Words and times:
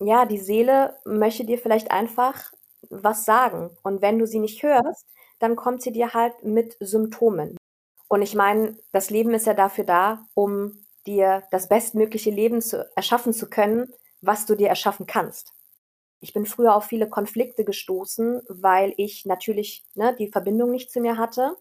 ja, 0.00 0.24
die 0.26 0.38
Seele 0.38 0.96
möchte 1.04 1.44
dir 1.44 1.58
vielleicht 1.58 1.90
einfach 1.90 2.52
was 2.90 3.24
sagen. 3.24 3.70
Und 3.82 4.02
wenn 4.02 4.18
du 4.18 4.26
sie 4.26 4.38
nicht 4.38 4.62
hörst, 4.62 5.06
dann 5.38 5.56
kommt 5.56 5.82
sie 5.82 5.92
dir 5.92 6.14
halt 6.14 6.42
mit 6.44 6.76
Symptomen. 6.80 7.56
Und 8.08 8.22
ich 8.22 8.34
meine, 8.34 8.76
das 8.92 9.10
Leben 9.10 9.34
ist 9.34 9.46
ja 9.46 9.54
dafür 9.54 9.84
da, 9.84 10.24
um 10.34 10.84
dir 11.06 11.42
das 11.50 11.68
bestmögliche 11.68 12.30
Leben 12.30 12.60
zu 12.62 12.86
erschaffen 12.96 13.32
zu 13.32 13.48
können, 13.48 13.92
was 14.20 14.46
du 14.46 14.54
dir 14.56 14.68
erschaffen 14.68 15.06
kannst. 15.06 15.52
Ich 16.20 16.32
bin 16.32 16.46
früher 16.46 16.74
auf 16.74 16.84
viele 16.84 17.08
Konflikte 17.08 17.64
gestoßen, 17.64 18.42
weil 18.48 18.92
ich 18.96 19.24
natürlich 19.24 19.84
ne, 19.94 20.14
die 20.18 20.28
Verbindung 20.28 20.70
nicht 20.70 20.90
zu 20.90 21.00
mir 21.00 21.16
hatte 21.16 21.56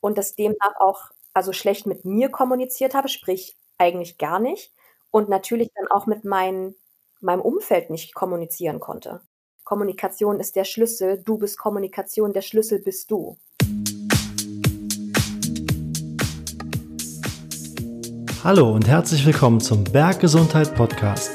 und 0.00 0.18
das 0.18 0.34
demnach 0.36 0.76
auch 0.78 1.10
also 1.34 1.52
schlecht 1.52 1.86
mit 1.86 2.04
mir 2.04 2.30
kommuniziert 2.30 2.94
habe, 2.94 3.08
sprich 3.08 3.56
eigentlich 3.78 4.18
gar 4.18 4.38
nicht 4.40 4.72
und 5.10 5.28
natürlich 5.28 5.70
dann 5.74 5.88
auch 5.88 6.06
mit 6.06 6.24
mein, 6.24 6.74
meinem 7.20 7.40
Umfeld 7.40 7.90
nicht 7.90 8.14
kommunizieren 8.14 8.80
konnte. 8.80 9.20
Kommunikation 9.64 10.38
ist 10.38 10.54
der 10.56 10.64
Schlüssel, 10.64 11.22
du 11.24 11.38
bist 11.38 11.58
Kommunikation, 11.58 12.32
der 12.32 12.42
Schlüssel 12.42 12.80
bist 12.80 13.10
du. 13.10 13.36
Hallo 18.44 18.72
und 18.72 18.86
herzlich 18.86 19.26
willkommen 19.26 19.60
zum 19.60 19.82
Berggesundheit 19.82 20.74
Podcast, 20.76 21.32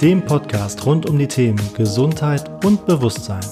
dem 0.00 0.24
Podcast 0.24 0.86
rund 0.86 1.08
um 1.08 1.18
die 1.18 1.26
Themen 1.26 1.60
Gesundheit 1.74 2.64
und 2.64 2.86
Bewusstsein. 2.86 3.44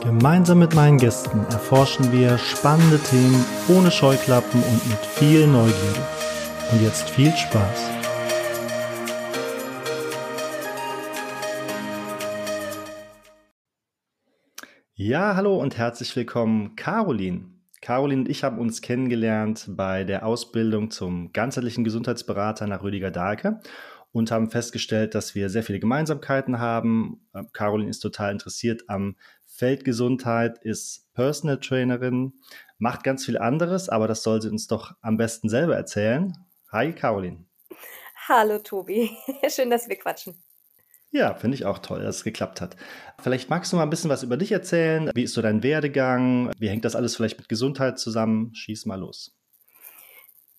Gemeinsam 0.00 0.60
mit 0.60 0.74
meinen 0.74 0.98
Gästen 0.98 1.40
erforschen 1.50 2.12
wir 2.12 2.38
spannende 2.38 2.98
Themen 2.98 3.44
ohne 3.68 3.90
Scheuklappen 3.90 4.62
und 4.62 4.88
mit 4.88 4.98
viel 4.98 5.46
Neugierde. 5.46 6.06
Und 6.72 6.82
jetzt 6.82 7.10
viel 7.10 7.32
Spaß. 7.32 7.99
Ja, 15.02 15.34
hallo 15.34 15.56
und 15.56 15.78
herzlich 15.78 16.14
willkommen, 16.14 16.76
Caroline. 16.76 17.46
Caroline 17.80 18.20
und 18.20 18.28
ich 18.28 18.44
haben 18.44 18.58
uns 18.58 18.82
kennengelernt 18.82 19.64
bei 19.70 20.04
der 20.04 20.26
Ausbildung 20.26 20.90
zum 20.90 21.32
ganzheitlichen 21.32 21.84
Gesundheitsberater 21.84 22.66
nach 22.66 22.82
Rüdiger 22.82 23.10
Dahlke 23.10 23.60
und 24.12 24.30
haben 24.30 24.50
festgestellt, 24.50 25.14
dass 25.14 25.34
wir 25.34 25.48
sehr 25.48 25.62
viele 25.62 25.80
Gemeinsamkeiten 25.80 26.58
haben. 26.58 27.26
Ähm, 27.34 27.48
Caroline 27.54 27.88
ist 27.88 28.00
total 28.00 28.30
interessiert 28.30 28.82
am 28.88 29.16
Feldgesundheit, 29.46 30.58
ist 30.64 31.10
Personal 31.14 31.60
Trainerin, 31.60 32.34
macht 32.76 33.02
ganz 33.02 33.24
viel 33.24 33.38
anderes, 33.38 33.88
aber 33.88 34.06
das 34.06 34.22
soll 34.22 34.42
sie 34.42 34.50
uns 34.50 34.66
doch 34.66 34.92
am 35.00 35.16
besten 35.16 35.48
selber 35.48 35.76
erzählen. 35.76 36.36
Hi, 36.72 36.92
Caroline. 36.92 37.46
Hallo, 38.28 38.58
Tobi. 38.58 39.08
Schön, 39.48 39.70
dass 39.70 39.88
wir 39.88 39.96
quatschen. 39.96 40.34
Ja, 41.12 41.34
finde 41.34 41.56
ich 41.56 41.64
auch 41.64 41.78
toll, 41.78 42.02
dass 42.02 42.16
es 42.16 42.24
geklappt 42.24 42.60
hat. 42.60 42.76
Vielleicht 43.20 43.50
magst 43.50 43.72
du 43.72 43.76
mal 43.76 43.82
ein 43.82 43.90
bisschen 43.90 44.10
was 44.10 44.22
über 44.22 44.36
dich 44.36 44.52
erzählen. 44.52 45.10
Wie 45.14 45.24
ist 45.24 45.34
so 45.34 45.42
dein 45.42 45.62
Werdegang? 45.62 46.52
Wie 46.58 46.68
hängt 46.68 46.84
das 46.84 46.94
alles 46.94 47.16
vielleicht 47.16 47.38
mit 47.38 47.48
Gesundheit 47.48 47.98
zusammen? 47.98 48.54
Schieß 48.54 48.86
mal 48.86 49.00
los. 49.00 49.36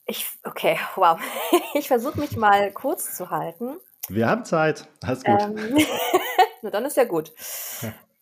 Ich, 0.06 0.28
okay, 0.44 0.78
wow. 0.96 1.20
Ich 1.74 1.88
versuche 1.88 2.20
mich 2.20 2.36
mal 2.36 2.72
kurz 2.74 3.16
zu 3.16 3.30
halten. 3.30 3.78
Wir 4.10 4.28
haben 4.28 4.44
Zeit. 4.44 4.88
Alles 5.02 5.24
gut. 5.24 5.42
Ähm, 5.42 5.78
na, 6.62 6.70
dann 6.70 6.84
ist 6.84 6.98
ja 6.98 7.06
gut. 7.06 7.32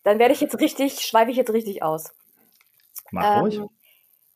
Dann 0.04 0.20
werde 0.20 0.32
ich 0.32 0.40
jetzt 0.40 0.58
richtig, 0.60 1.00
schweife 1.00 1.32
ich 1.32 1.36
jetzt 1.36 1.52
richtig 1.52 1.82
aus. 1.82 2.12
Mach 3.10 3.24
ähm, 3.24 3.40
ruhig. 3.40 3.60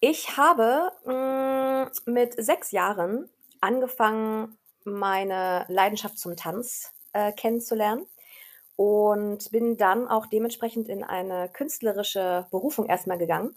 Ich 0.00 0.37
habe 0.37 0.91
mh, 1.05 1.84
mm, 1.84 2.11
mit 2.12 2.45
sechs 2.45 2.72
Jahren 2.72 3.31
angefangen, 3.61 4.59
meine 4.84 5.65
Leidenschaft 5.69 6.19
zum 6.19 6.37
Tanz 6.37 6.92
äh, 7.14 7.32
kennenzulernen 7.32 8.06
und 8.76 9.50
bin 9.50 9.76
dann 9.76 10.08
auch 10.08 10.26
dementsprechend 10.26 10.88
in 10.88 11.02
eine 11.02 11.48
künstlerische 11.48 12.46
Berufung 12.50 12.86
erstmal 12.86 13.18
gegangen, 13.18 13.54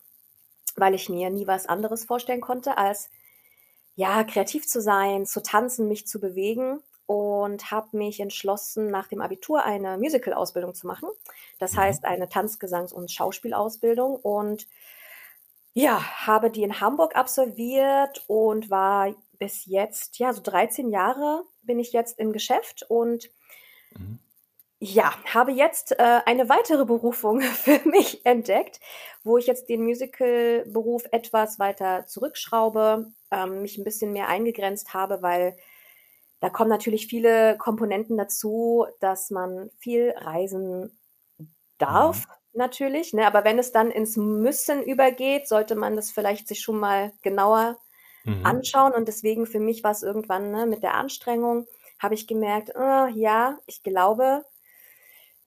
weil 0.76 0.94
ich 0.94 1.10
mir 1.10 1.30
nie 1.30 1.48
was 1.48 1.66
anderes 1.68 2.06
vorstellen 2.06 2.42
konnte, 2.42 2.78
als 2.78 3.10
ja, 3.96 4.24
kreativ 4.24 4.68
zu 4.68 4.80
sein, 4.80 5.26
zu 5.26 5.42
tanzen, 5.42 5.88
mich 5.88 6.08
zu 6.08 6.20
bewegen 6.20 6.82
und 7.08 7.72
habe 7.72 7.98
mich 7.98 8.20
entschlossen, 8.20 8.92
nach 8.92 9.08
dem 9.08 9.22
Abitur 9.22 9.64
eine 9.64 9.98
Musical-Ausbildung 9.98 10.76
zu 10.76 10.86
machen. 10.86 11.10
Das 11.58 11.74
mhm. 11.74 11.78
heißt, 11.78 12.06
eine 12.06 12.28
Tanzgesangs- 12.28 12.94
und 12.94 13.12
Schauspielausbildung 13.12 14.18
und 14.18 14.68
ja, 15.74 16.28
habe 16.28 16.52
die 16.52 16.64
in 16.64 16.80
Hamburg 16.80 17.16
absolviert 17.16 18.24
und 18.28 18.70
war 18.70 19.16
bis 19.40 19.66
jetzt, 19.66 20.20
ja, 20.20 20.34
so 20.34 20.42
13 20.42 20.90
Jahre 20.90 21.44
bin 21.62 21.80
ich 21.80 21.92
jetzt 21.92 22.20
im 22.20 22.34
Geschäft 22.34 22.84
und 22.90 23.30
mhm. 23.98 24.20
ja, 24.80 25.14
habe 25.34 25.52
jetzt 25.52 25.94
äh, 26.00 26.22
eine 26.26 26.50
weitere 26.50 26.86
Berufung 26.86 27.42
für 27.42 27.80
mich 27.88 28.26
entdeckt, 28.26 28.80
wo 29.24 29.38
ich 29.38 29.48
jetzt 29.48 29.70
den 29.70 29.84
Musical-Beruf 29.84 31.04
etwas 31.12 31.60
weiter 31.60 32.06
zurückschraube, 32.08 33.12
ähm, 33.32 33.62
mich 33.62 33.78
ein 33.78 33.84
bisschen 33.84 34.14
mehr 34.14 34.28
eingegrenzt 34.28 34.94
habe, 34.94 35.22
weil 35.22 35.58
da 36.40 36.50
kommen 36.50 36.70
natürlich 36.70 37.08
viele 37.08 37.58
Komponenten 37.58 38.18
dazu, 38.18 38.86
dass 39.00 39.32
man 39.32 39.72
viel 39.80 40.14
reisen 40.16 40.98
darf, 41.78 42.28
mhm. 42.28 42.34
natürlich. 42.54 43.14
Ne? 43.14 43.26
Aber 43.26 43.44
wenn 43.44 43.60
es 43.60 43.72
dann 43.72 43.90
ins 43.90 44.18
Müssen 44.18 44.84
übergeht, 44.84 45.48
sollte 45.48 45.76
man 45.76 45.96
das 45.96 46.12
vielleicht 46.12 46.48
sich 46.48 46.62
schon 46.62 46.80
mal 46.80 47.12
genauer 47.24 47.78
mhm. 48.24 48.46
anschauen. 48.46 48.94
Und 48.94 49.08
deswegen 49.08 49.48
für 49.48 49.60
mich 49.60 49.84
war 49.84 49.92
es 49.92 50.04
irgendwann 50.04 50.52
ne, 50.52 50.66
mit 50.66 50.84
der 50.84 50.94
Anstrengung, 50.94 51.68
habe 52.00 52.16
ich 52.16 52.28
gemerkt, 52.28 52.72
oh, 52.76 53.08
ja, 53.14 53.58
ich 53.66 53.84
glaube, 53.84 54.46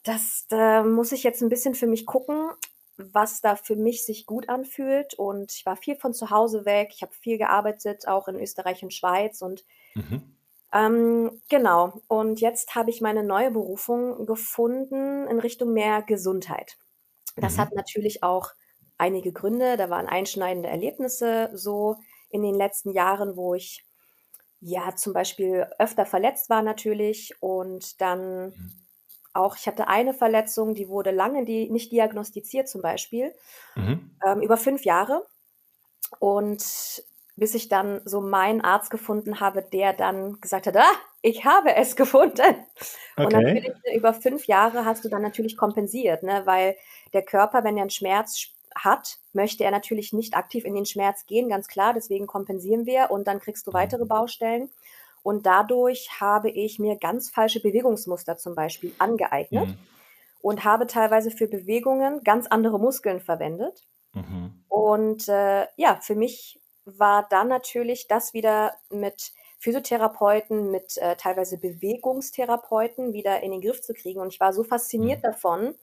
das 0.02 0.46
da 0.48 0.82
muss 0.82 1.12
ich 1.12 1.22
jetzt 1.22 1.42
ein 1.42 1.48
bisschen 1.48 1.74
für 1.74 1.86
mich 1.86 2.06
gucken, 2.06 2.50
was 2.96 3.40
da 3.40 3.56
für 3.56 3.76
mich 3.76 4.04
sich 4.04 4.26
gut 4.26 4.48
anfühlt. 4.48 5.14
Und 5.14 5.52
ich 5.52 5.66
war 5.66 5.76
viel 5.76 5.96
von 5.96 6.12
zu 6.14 6.30
Hause 6.30 6.64
weg. 6.64 6.90
Ich 6.94 7.02
habe 7.02 7.12
viel 7.12 7.38
gearbeitet, 7.38 8.06
auch 8.08 8.28
in 8.28 8.36
Österreich 8.36 8.82
und 8.82 8.92
Schweiz. 8.92 9.42
Und 9.42 9.64
mhm. 9.94 10.22
ähm, 10.72 11.42
genau. 11.48 12.00
Und 12.08 12.40
jetzt 12.40 12.74
habe 12.74 12.90
ich 12.90 13.00
meine 13.00 13.22
neue 13.22 13.50
Berufung 13.50 14.26
gefunden 14.26 15.26
in 15.26 15.38
Richtung 15.38 15.72
mehr 15.72 16.02
Gesundheit. 16.02 16.76
Das 17.36 17.56
mhm. 17.56 17.60
hat 17.60 17.74
natürlich 17.74 18.22
auch 18.22 18.50
einige 18.98 19.32
Gründe. 19.32 19.76
Da 19.76 19.90
waren 19.90 20.06
einschneidende 20.06 20.68
Erlebnisse 20.68 21.50
so 21.54 21.96
in 22.28 22.42
den 22.42 22.54
letzten 22.54 22.92
Jahren, 22.92 23.36
wo 23.36 23.54
ich 23.54 23.84
ja 24.60 24.94
zum 24.94 25.12
Beispiel 25.12 25.66
öfter 25.78 26.06
verletzt 26.06 26.50
war 26.50 26.62
natürlich 26.62 27.34
und 27.40 28.00
dann 28.00 28.50
mhm. 28.50 28.72
auch, 29.32 29.56
ich 29.56 29.66
hatte 29.66 29.88
eine 29.88 30.14
Verletzung, 30.14 30.74
die 30.74 30.88
wurde 30.88 31.10
lange 31.10 31.44
die, 31.44 31.70
nicht 31.70 31.92
diagnostiziert 31.92 32.68
zum 32.68 32.82
Beispiel, 32.82 33.34
mhm. 33.74 34.16
ähm, 34.26 34.42
über 34.42 34.56
fünf 34.56 34.84
Jahre 34.84 35.26
und 36.18 37.04
bis 37.36 37.54
ich 37.54 37.68
dann 37.68 38.02
so 38.04 38.20
meinen 38.20 38.60
Arzt 38.60 38.90
gefunden 38.90 39.40
habe, 39.40 39.62
der 39.62 39.94
dann 39.94 40.40
gesagt 40.42 40.66
hat, 40.66 40.76
ah, 40.76 40.92
ich 41.22 41.46
habe 41.46 41.74
es 41.74 41.96
gefunden. 41.96 42.66
Okay. 43.16 43.24
Und 43.24 43.32
natürlich 43.32 43.72
über 43.94 44.12
fünf 44.12 44.46
Jahre 44.46 44.84
hast 44.84 45.04
du 45.04 45.08
dann 45.08 45.22
natürlich 45.22 45.56
kompensiert, 45.56 46.22
ne, 46.22 46.42
weil 46.44 46.76
der 47.14 47.22
Körper, 47.22 47.64
wenn 47.64 47.78
er 47.78 47.82
einen 47.82 47.90
Schmerz 47.90 48.48
hat, 48.74 49.18
möchte 49.32 49.64
er 49.64 49.70
natürlich 49.70 50.12
nicht 50.12 50.34
aktiv 50.34 50.64
in 50.64 50.74
den 50.74 50.86
Schmerz 50.86 51.26
gehen, 51.26 51.48
ganz 51.48 51.68
klar. 51.68 51.92
Deswegen 51.94 52.26
kompensieren 52.26 52.86
wir 52.86 53.10
und 53.10 53.26
dann 53.26 53.40
kriegst 53.40 53.66
du 53.66 53.72
weitere 53.72 54.04
Baustellen. 54.04 54.70
Und 55.22 55.46
dadurch 55.46 56.20
habe 56.20 56.50
ich 56.50 56.78
mir 56.78 56.96
ganz 56.96 57.30
falsche 57.30 57.60
Bewegungsmuster 57.60 58.36
zum 58.36 58.54
Beispiel 58.54 58.94
angeeignet 58.98 59.68
mhm. 59.68 59.78
und 60.40 60.64
habe 60.64 60.86
teilweise 60.86 61.30
für 61.30 61.46
Bewegungen 61.46 62.22
ganz 62.24 62.46
andere 62.46 62.78
Muskeln 62.78 63.20
verwendet. 63.20 63.84
Mhm. 64.14 64.64
Und 64.68 65.28
äh, 65.28 65.66
ja, 65.76 65.98
für 66.00 66.14
mich 66.14 66.60
war 66.84 67.26
dann 67.28 67.48
natürlich 67.48 68.08
das 68.08 68.32
wieder 68.32 68.74
mit 68.88 69.32
Physiotherapeuten, 69.58 70.70
mit 70.70 70.96
äh, 70.96 71.16
teilweise 71.16 71.58
Bewegungstherapeuten 71.58 73.12
wieder 73.12 73.42
in 73.42 73.50
den 73.50 73.60
Griff 73.60 73.82
zu 73.82 73.92
kriegen. 73.92 74.20
Und 74.20 74.32
ich 74.32 74.40
war 74.40 74.54
so 74.54 74.64
fasziniert 74.64 75.18
mhm. 75.18 75.22
davon, 75.22 75.74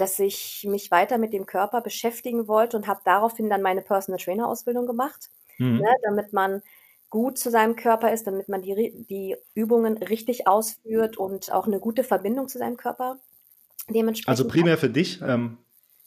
dass 0.00 0.18
ich 0.18 0.66
mich 0.68 0.90
weiter 0.90 1.18
mit 1.18 1.32
dem 1.32 1.46
Körper 1.46 1.80
beschäftigen 1.80 2.48
wollte 2.48 2.76
und 2.76 2.86
habe 2.86 3.00
daraufhin 3.04 3.50
dann 3.50 3.62
meine 3.62 3.82
Personal 3.82 4.18
Trainer 4.18 4.48
Ausbildung 4.48 4.86
gemacht, 4.86 5.30
mhm. 5.58 5.78
ne, 5.78 5.88
damit 6.02 6.32
man 6.32 6.62
gut 7.10 7.38
zu 7.38 7.50
seinem 7.50 7.76
Körper 7.76 8.12
ist, 8.12 8.26
damit 8.26 8.48
man 8.48 8.62
die, 8.62 9.04
die 9.08 9.36
Übungen 9.54 9.98
richtig 9.98 10.46
ausführt 10.46 11.18
und 11.18 11.52
auch 11.52 11.66
eine 11.66 11.80
gute 11.80 12.04
Verbindung 12.04 12.48
zu 12.48 12.58
seinem 12.58 12.76
Körper 12.76 13.18
dementsprechend. 13.88 14.28
Also 14.28 14.46
primär 14.46 14.78
für 14.78 14.88
dich 14.88 15.20
ähm, 15.20 15.58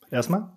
erstmal? 0.09 0.49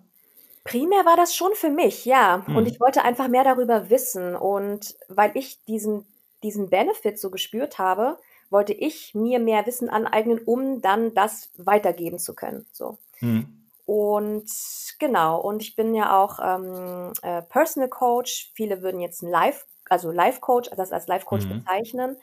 Primär 0.63 1.05
war 1.05 1.15
das 1.15 1.35
schon 1.35 1.51
für 1.53 1.69
mich, 1.69 2.05
ja. 2.05 2.43
Mhm. 2.47 2.55
Und 2.55 2.65
ich 2.67 2.79
wollte 2.79 3.03
einfach 3.03 3.27
mehr 3.27 3.43
darüber 3.43 3.89
wissen. 3.89 4.35
Und 4.35 4.95
weil 5.07 5.31
ich 5.35 5.63
diesen, 5.65 6.05
diesen 6.43 6.69
Benefit 6.69 7.19
so 7.19 7.29
gespürt 7.29 7.77
habe, 7.77 8.17
wollte 8.49 8.73
ich 8.73 9.13
mir 9.13 9.39
mehr 9.39 9.65
Wissen 9.65 9.89
aneignen, 9.89 10.39
um 10.39 10.81
dann 10.81 11.13
das 11.13 11.51
weitergeben 11.57 12.19
zu 12.19 12.33
können. 12.33 12.65
So. 12.71 12.97
Mhm. 13.21 13.57
Und 13.87 14.51
genau, 14.99 15.39
und 15.39 15.61
ich 15.61 15.77
bin 15.77 15.95
ja 15.95 16.21
auch 16.21 16.39
ähm, 16.43 17.13
äh, 17.21 17.41
Personal 17.43 17.87
Coach. 17.87 18.51
Viele 18.53 18.81
würden 18.81 18.99
jetzt 18.99 19.21
ein 19.23 19.29
Live, 19.29 19.65
also 19.89 20.11
Life 20.11 20.41
Coach, 20.41 20.69
das 20.75 20.91
als 20.91 21.07
Life 21.07 21.25
Coach 21.25 21.45
mhm. 21.45 21.59
bezeichnen, 21.59 22.17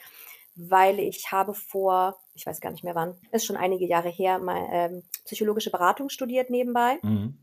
weil 0.56 0.98
ich 0.98 1.32
habe 1.32 1.54
vor, 1.54 2.18
ich 2.34 2.44
weiß 2.44 2.60
gar 2.60 2.70
nicht 2.70 2.84
mehr 2.84 2.94
wann, 2.94 3.16
ist 3.32 3.46
schon 3.46 3.56
einige 3.56 3.86
Jahre 3.86 4.10
her, 4.10 4.38
mal 4.38 4.68
ähm, 4.70 5.04
psychologische 5.24 5.70
Beratung 5.70 6.10
studiert 6.10 6.50
nebenbei. 6.50 6.98
Mhm. 7.00 7.38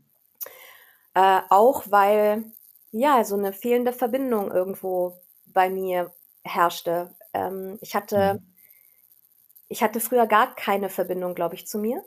Äh, 1.14 1.40
auch 1.50 1.82
weil 1.88 2.44
ja 2.92 3.24
so 3.24 3.36
eine 3.36 3.52
fehlende 3.52 3.92
Verbindung 3.92 4.52
irgendwo 4.52 5.20
bei 5.46 5.68
mir 5.68 6.12
herrschte. 6.44 7.12
Ähm, 7.34 7.76
ich 7.80 7.96
hatte 7.96 8.34
mhm. 8.34 8.54
ich 9.66 9.82
hatte 9.82 9.98
früher 9.98 10.28
gar 10.28 10.54
keine 10.54 10.88
Verbindung, 10.90 11.34
glaube 11.34 11.56
ich, 11.56 11.66
zu 11.66 11.78
mir. 11.78 12.04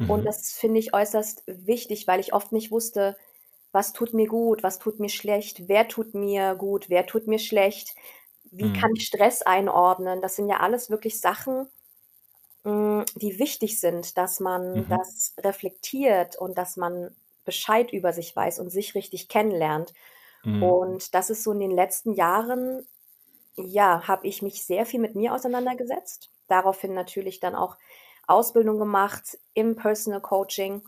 Mhm. 0.00 0.10
Und 0.10 0.24
das 0.24 0.52
finde 0.52 0.80
ich 0.80 0.94
äußerst 0.94 1.44
wichtig, 1.46 2.06
weil 2.06 2.20
ich 2.20 2.32
oft 2.32 2.52
nicht 2.52 2.70
wusste, 2.70 3.16
was 3.70 3.92
tut 3.92 4.14
mir 4.14 4.26
gut, 4.26 4.62
was 4.62 4.78
tut 4.78 4.98
mir 4.98 5.10
schlecht, 5.10 5.68
wer 5.68 5.86
tut 5.86 6.14
mir 6.14 6.54
gut, 6.56 6.88
wer 6.88 7.06
tut 7.06 7.28
mir 7.28 7.38
schlecht, 7.38 7.94
wie 8.50 8.64
mhm. 8.64 8.72
kann 8.72 8.92
ich 8.96 9.06
Stress 9.06 9.42
einordnen. 9.42 10.22
Das 10.22 10.36
sind 10.36 10.48
ja 10.48 10.58
alles 10.58 10.90
wirklich 10.90 11.20
Sachen, 11.20 11.68
mm, 12.64 13.02
die 13.16 13.38
wichtig 13.38 13.78
sind, 13.78 14.16
dass 14.16 14.40
man 14.40 14.72
mhm. 14.72 14.88
das 14.88 15.34
reflektiert 15.38 16.36
und 16.36 16.58
dass 16.58 16.76
man 16.76 17.14
Bescheid 17.44 17.92
über 17.92 18.12
sich 18.12 18.34
weiß 18.34 18.58
und 18.58 18.70
sich 18.70 18.94
richtig 18.94 19.28
kennenlernt. 19.28 19.92
Mhm. 20.42 20.62
Und 20.62 21.14
das 21.14 21.30
ist 21.30 21.44
so 21.44 21.52
in 21.52 21.60
den 21.60 21.70
letzten 21.70 22.14
Jahren, 22.14 22.86
ja, 23.56 24.08
habe 24.08 24.26
ich 24.26 24.40
mich 24.40 24.64
sehr 24.64 24.86
viel 24.86 25.00
mit 25.00 25.14
mir 25.14 25.34
auseinandergesetzt. 25.34 26.30
Daraufhin 26.48 26.94
natürlich 26.94 27.38
dann 27.38 27.54
auch 27.54 27.76
Ausbildung 28.30 28.78
gemacht 28.78 29.38
im 29.54 29.76
Personal 29.76 30.20
Coaching, 30.20 30.82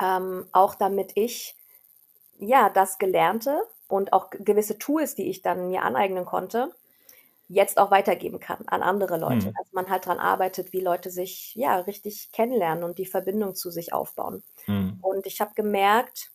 ähm, 0.00 0.46
auch 0.52 0.74
damit 0.74 1.12
ich 1.14 1.56
ja 2.38 2.70
das 2.70 2.98
Gelernte 2.98 3.62
und 3.88 4.12
auch 4.12 4.30
gewisse 4.30 4.78
Tools, 4.78 5.14
die 5.14 5.28
ich 5.30 5.42
dann 5.42 5.68
mir 5.68 5.82
aneignen 5.82 6.24
konnte, 6.24 6.74
jetzt 7.48 7.78
auch 7.78 7.90
weitergeben 7.90 8.40
kann 8.40 8.66
an 8.66 8.82
andere 8.82 9.18
Leute. 9.18 9.48
Mhm. 9.48 9.54
Dass 9.56 9.72
man 9.72 9.88
halt 9.88 10.06
daran 10.06 10.18
arbeitet, 10.18 10.72
wie 10.72 10.80
Leute 10.80 11.10
sich 11.10 11.54
ja 11.54 11.78
richtig 11.80 12.30
kennenlernen 12.32 12.84
und 12.84 12.98
die 12.98 13.06
Verbindung 13.06 13.54
zu 13.54 13.70
sich 13.70 13.92
aufbauen. 13.92 14.42
Mhm. 14.66 14.98
Und 15.00 15.26
ich 15.26 15.40
habe 15.40 15.54
gemerkt, 15.54 16.30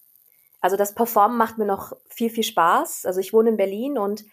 also 0.59 0.75
das 0.75 0.95
Performen 0.95 1.37
macht 1.37 1.57
mir 1.57 1.65
noch 1.65 1.93
viel, 2.09 2.29
viel 2.29 2.43
Spaß. 2.43 3.05
Also 3.05 3.19
ich 3.19 3.33
wohne 3.33 3.49
in 3.49 3.57
Berlin 3.57 3.97
und 3.97 4.25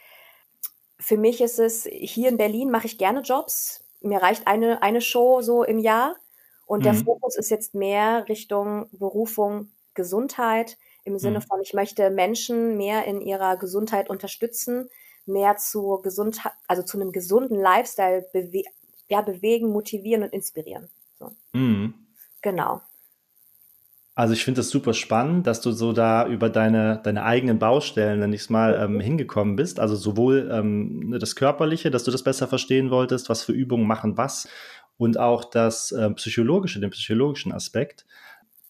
für 0.99 1.17
mich 1.17 1.41
ist 1.41 1.59
es, 1.59 1.85
hier 1.91 2.29
in 2.29 2.37
Berlin 2.37 2.71
mache 2.71 2.87
ich 2.87 2.99
gerne 2.99 3.21
Jobs. 3.21 3.80
Mir 4.01 4.23
reicht 4.23 4.47
eine, 4.47 4.83
eine 4.83 5.01
Show 5.01 5.43
so 5.43 5.63
im 5.63 5.79
Jahr. 5.79 6.17
Und 6.67 6.81
mhm. 6.81 6.85
der 6.85 6.95
Fokus 6.95 7.37
ist 7.37 7.51
jetzt 7.51 7.75
mehr 7.75 8.29
Richtung 8.29 8.89
Berufung, 8.93 9.73
Gesundheit, 9.95 10.79
im 11.05 11.19
Sinne 11.19 11.39
mhm. 11.39 11.43
von, 11.43 11.61
ich 11.61 11.75
möchte 11.75 12.11
Menschen 12.11 12.77
mehr 12.77 13.05
in 13.07 13.21
ihrer 13.21 13.57
Gesundheit 13.57 14.09
unterstützen, 14.09 14.89
mehr 15.27 15.57
zu 15.57 16.01
Gesundheit, 16.03 16.53
also 16.69 16.83
zu 16.83 16.99
einem 17.01 17.13
gesunden 17.13 17.59
Lifestyle 17.59 18.27
bewe 18.33 18.65
ja, 19.09 19.23
bewegen, 19.23 19.71
motivieren 19.71 20.23
und 20.23 20.33
inspirieren. 20.33 20.89
So. 21.19 21.33
Mhm. 21.53 21.95
Genau. 22.43 22.81
Also 24.21 24.35
ich 24.35 24.45
finde 24.45 24.59
das 24.59 24.69
super 24.69 24.93
spannend, 24.93 25.47
dass 25.47 25.63
du 25.63 25.73
so 25.73 25.95
da 25.95 26.27
über 26.27 26.51
deine, 26.51 27.01
deine 27.03 27.25
eigenen 27.25 27.59
Baustellen, 27.59 28.21
wenn 28.21 28.35
ich 28.35 28.43
es 28.43 28.51
mal, 28.51 28.79
ähm, 28.79 29.01
hingekommen 29.01 29.57
bist. 29.57 29.81
Also 29.81 29.97
sowohl 29.97 30.51
ähm, 30.53 31.09
ne, 31.09 31.19
das 31.19 31.37
Körperliche, 31.37 31.91
dass 31.91 32.05
du 32.05 32.11
das 32.11 32.23
besser 32.23 32.47
verstehen 32.47 32.91
wolltest, 32.91 33.31
was 33.31 33.43
für 33.43 33.53
Übungen 33.53 33.87
machen 33.87 34.19
was 34.19 34.47
und 34.99 35.19
auch 35.19 35.47
das 35.47 35.93
äh, 35.93 36.11
Psychologische, 36.11 36.81
den 36.81 36.91
psychologischen 36.91 37.51
Aspekt. 37.51 38.05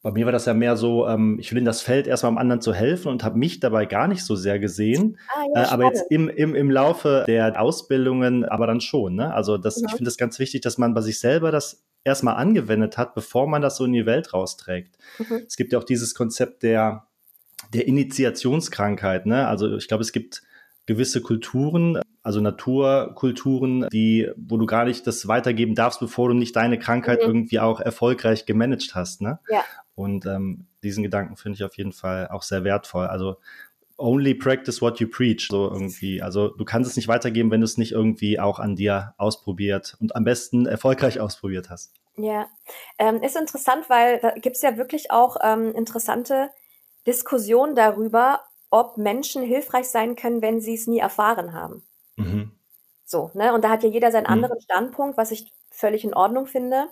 Bei 0.02 0.12
mir 0.12 0.24
war 0.24 0.30
das 0.30 0.46
ja 0.46 0.54
mehr 0.54 0.76
so, 0.76 1.08
ähm, 1.08 1.38
ich 1.40 1.50
will 1.50 1.58
in 1.58 1.64
das 1.64 1.82
Feld 1.82 2.06
erstmal 2.06 2.30
am 2.30 2.38
anderen 2.38 2.60
zu 2.60 2.72
helfen 2.72 3.08
und 3.08 3.24
habe 3.24 3.36
mich 3.36 3.58
dabei 3.58 3.86
gar 3.86 4.06
nicht 4.06 4.24
so 4.24 4.36
sehr 4.36 4.60
gesehen. 4.60 5.18
Ah, 5.34 5.42
ja, 5.56 5.62
äh, 5.64 5.66
aber 5.66 5.86
jetzt 5.86 6.04
im, 6.10 6.28
im, 6.28 6.54
im 6.54 6.70
Laufe 6.70 7.24
der 7.26 7.60
Ausbildungen 7.60 8.44
aber 8.44 8.68
dann 8.68 8.80
schon. 8.80 9.16
Ne? 9.16 9.34
Also 9.34 9.58
das, 9.58 9.78
mhm. 9.78 9.86
ich 9.88 9.96
finde 9.96 10.10
es 10.10 10.16
ganz 10.16 10.38
wichtig, 10.38 10.60
dass 10.60 10.78
man 10.78 10.94
bei 10.94 11.00
sich 11.00 11.18
selber 11.18 11.50
das 11.50 11.82
erstmal 12.04 12.36
angewendet 12.36 12.98
hat, 12.98 13.14
bevor 13.14 13.46
man 13.46 13.62
das 13.62 13.76
so 13.76 13.84
in 13.84 13.92
die 13.92 14.06
Welt 14.06 14.32
rausträgt. 14.32 14.96
Mhm. 15.18 15.42
Es 15.46 15.56
gibt 15.56 15.72
ja 15.72 15.78
auch 15.78 15.84
dieses 15.84 16.14
Konzept 16.14 16.62
der, 16.62 17.06
der 17.72 17.86
Initiationskrankheit. 17.86 19.26
Ne? 19.26 19.46
Also 19.46 19.76
ich 19.76 19.88
glaube, 19.88 20.02
es 20.02 20.12
gibt 20.12 20.42
gewisse 20.86 21.20
Kulturen, 21.20 22.00
also 22.22 22.40
Naturkulturen, 22.40 23.88
die, 23.92 24.28
wo 24.36 24.56
du 24.56 24.66
gar 24.66 24.84
nicht 24.84 25.06
das 25.06 25.28
weitergeben 25.28 25.74
darfst, 25.74 26.00
bevor 26.00 26.28
du 26.28 26.34
nicht 26.34 26.56
deine 26.56 26.78
Krankheit 26.78 27.20
mhm. 27.20 27.28
irgendwie 27.28 27.60
auch 27.60 27.80
erfolgreich 27.80 28.46
gemanagt 28.46 28.94
hast. 28.94 29.20
Ne? 29.20 29.38
Ja. 29.48 29.62
Und 29.94 30.26
ähm, 30.26 30.66
diesen 30.82 31.02
Gedanken 31.02 31.36
finde 31.36 31.56
ich 31.56 31.64
auf 31.64 31.76
jeden 31.76 31.92
Fall 31.92 32.28
auch 32.28 32.42
sehr 32.42 32.64
wertvoll. 32.64 33.06
Also 33.06 33.36
only 34.00 34.34
practice 34.34 34.80
what 34.80 34.98
you 34.98 35.08
preach, 35.08 35.48
so 35.50 35.70
irgendwie. 35.70 36.22
Also 36.22 36.48
du 36.48 36.64
kannst 36.64 36.90
es 36.90 36.96
nicht 36.96 37.08
weitergeben, 37.08 37.50
wenn 37.50 37.60
du 37.60 37.64
es 37.64 37.78
nicht 37.78 37.92
irgendwie 37.92 38.40
auch 38.40 38.58
an 38.58 38.76
dir 38.76 39.14
ausprobiert 39.18 39.96
und 40.00 40.16
am 40.16 40.24
besten 40.24 40.66
erfolgreich 40.66 41.20
ausprobiert 41.20 41.70
hast. 41.70 41.92
Ja, 42.16 42.48
ähm, 42.98 43.22
ist 43.22 43.36
interessant, 43.36 43.88
weil 43.88 44.18
da 44.20 44.30
gibt 44.32 44.56
es 44.56 44.62
ja 44.62 44.76
wirklich 44.76 45.10
auch 45.10 45.36
ähm, 45.42 45.74
interessante 45.74 46.50
Diskussionen 47.06 47.74
darüber, 47.74 48.40
ob 48.70 48.98
Menschen 48.98 49.42
hilfreich 49.42 49.88
sein 49.88 50.16
können, 50.16 50.42
wenn 50.42 50.60
sie 50.60 50.74
es 50.74 50.86
nie 50.86 50.98
erfahren 50.98 51.52
haben. 51.52 51.82
Mhm. 52.16 52.52
So, 53.04 53.30
ne? 53.34 53.52
Und 53.52 53.64
da 53.64 53.70
hat 53.70 53.82
ja 53.82 53.88
jeder 53.88 54.12
seinen 54.12 54.24
mhm. 54.24 54.32
anderen 54.32 54.60
Standpunkt, 54.60 55.16
was 55.16 55.30
ich 55.30 55.52
völlig 55.70 56.04
in 56.04 56.14
Ordnung 56.14 56.46
finde. 56.46 56.88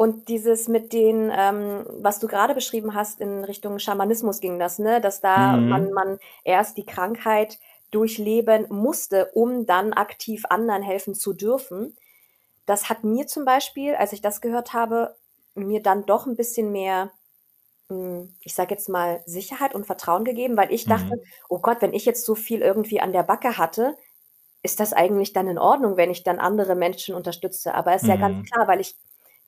Und 0.00 0.28
dieses 0.28 0.66
mit 0.66 0.94
den, 0.94 1.30
ähm, 1.30 1.84
was 1.98 2.20
du 2.20 2.26
gerade 2.26 2.54
beschrieben 2.54 2.94
hast, 2.94 3.20
in 3.20 3.44
Richtung 3.44 3.78
Schamanismus 3.78 4.40
ging 4.40 4.58
das, 4.58 4.78
ne? 4.78 4.98
Dass 4.98 5.20
da 5.20 5.58
mhm. 5.58 5.68
man, 5.68 5.92
man 5.92 6.18
erst 6.42 6.78
die 6.78 6.86
Krankheit 6.86 7.58
durchleben 7.90 8.64
musste, 8.70 9.26
um 9.34 9.66
dann 9.66 9.92
aktiv 9.92 10.46
anderen 10.48 10.82
helfen 10.82 11.14
zu 11.14 11.34
dürfen. 11.34 11.98
Das 12.64 12.88
hat 12.88 13.04
mir 13.04 13.26
zum 13.26 13.44
Beispiel, 13.44 13.94
als 13.94 14.14
ich 14.14 14.22
das 14.22 14.40
gehört 14.40 14.72
habe, 14.72 15.16
mir 15.54 15.82
dann 15.82 16.06
doch 16.06 16.24
ein 16.24 16.34
bisschen 16.34 16.72
mehr, 16.72 17.10
hm, 17.90 18.34
ich 18.40 18.54
sage 18.54 18.70
jetzt 18.70 18.88
mal, 18.88 19.20
Sicherheit 19.26 19.74
und 19.74 19.84
Vertrauen 19.84 20.24
gegeben, 20.24 20.56
weil 20.56 20.72
ich 20.72 20.86
dachte, 20.86 21.16
mhm. 21.16 21.22
oh 21.50 21.58
Gott, 21.58 21.82
wenn 21.82 21.92
ich 21.92 22.06
jetzt 22.06 22.24
so 22.24 22.34
viel 22.34 22.62
irgendwie 22.62 23.02
an 23.02 23.12
der 23.12 23.24
Backe 23.24 23.58
hatte, 23.58 23.98
ist 24.62 24.80
das 24.80 24.94
eigentlich 24.94 25.34
dann 25.34 25.46
in 25.46 25.58
Ordnung, 25.58 25.98
wenn 25.98 26.10
ich 26.10 26.22
dann 26.22 26.38
andere 26.38 26.74
Menschen 26.74 27.14
unterstütze? 27.14 27.74
Aber 27.74 27.92
es 27.92 28.00
ist 28.00 28.08
mhm. 28.08 28.14
ja 28.14 28.16
ganz 28.16 28.36
mhm. 28.38 28.44
klar, 28.44 28.66
weil 28.66 28.80
ich 28.80 28.96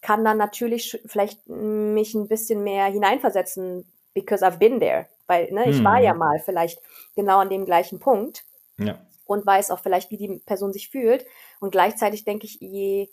kann 0.03 0.25
dann 0.25 0.37
natürlich 0.37 1.01
vielleicht 1.07 1.49
mich 1.49 2.15
ein 2.15 2.29
bisschen 2.29 2.63
mehr 2.65 2.87
hineinversetzen, 2.87 3.87
because 4.15 4.45
I've 4.45 4.59
been 4.59 4.81
there. 4.81 5.07
Weil 5.27 5.51
ne, 5.53 5.71
ich 5.71 5.83
war 5.83 6.01
ja 6.01 6.13
mhm. 6.13 6.19
mal 6.19 6.41
vielleicht 6.41 6.81
genau 7.15 7.39
an 7.39 7.49
dem 7.49 7.65
gleichen 7.65 8.01
Punkt 8.01 8.45
ja. 8.77 8.99
und 9.25 9.47
weiß 9.47 9.71
auch 9.71 9.79
vielleicht, 9.79 10.11
wie 10.11 10.17
die 10.17 10.41
Person 10.45 10.73
sich 10.73 10.91
fühlt. 10.91 11.25
Und 11.61 11.71
gleichzeitig 11.71 12.25
denke 12.25 12.47
ich, 12.47 12.61
je, 12.61 13.09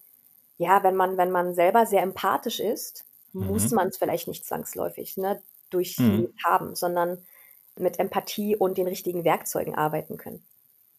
ja, 0.57 0.83
wenn 0.83 0.95
man, 0.95 1.18
wenn 1.18 1.31
man 1.31 1.53
selber 1.53 1.86
sehr 1.86 2.01
empathisch 2.01 2.60
ist, 2.60 3.05
mhm. 3.31 3.48
muss 3.48 3.72
man 3.72 3.88
es 3.89 3.98
vielleicht 3.98 4.27
nicht 4.27 4.46
zwangsläufig 4.46 5.15
ne, 5.17 5.41
durchlebt 5.69 6.36
mhm. 6.36 6.43
haben, 6.43 6.75
sondern 6.75 7.24
mit 7.77 8.00
Empathie 8.00 8.55
und 8.55 8.77
den 8.77 8.88
richtigen 8.88 9.24
Werkzeugen 9.24 9.75
arbeiten 9.75 10.17
können. 10.17 10.43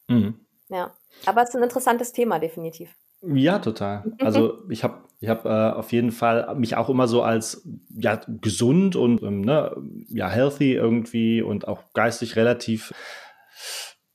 Mhm. 0.09 0.41
Ja, 0.69 0.95
aber 1.27 1.43
es 1.43 1.51
ist 1.51 1.57
ein 1.57 1.65
interessantes 1.65 2.13
Thema, 2.13 2.39
definitiv. 2.39 2.95
Ja, 3.23 3.59
total. 3.59 4.13
Also 4.21 4.63
ich 4.69 4.83
habe 4.83 5.05
ich 5.21 5.29
hab, 5.29 5.45
äh, 5.45 5.49
auf 5.49 5.93
jeden 5.93 6.13
Fall 6.13 6.55
mich 6.55 6.77
auch 6.77 6.89
immer 6.89 7.07
so 7.07 7.23
als 7.23 7.69
ja, 7.95 8.21
gesund 8.41 8.97
und 8.97 9.23
ähm, 9.23 9.43
ne, 9.43 9.77
ja, 10.09 10.29
healthy 10.31 10.73
irgendwie 10.73 11.43
und 11.43 11.69
auch 11.69 11.93
geistig 11.93 12.37
relativ 12.37 12.93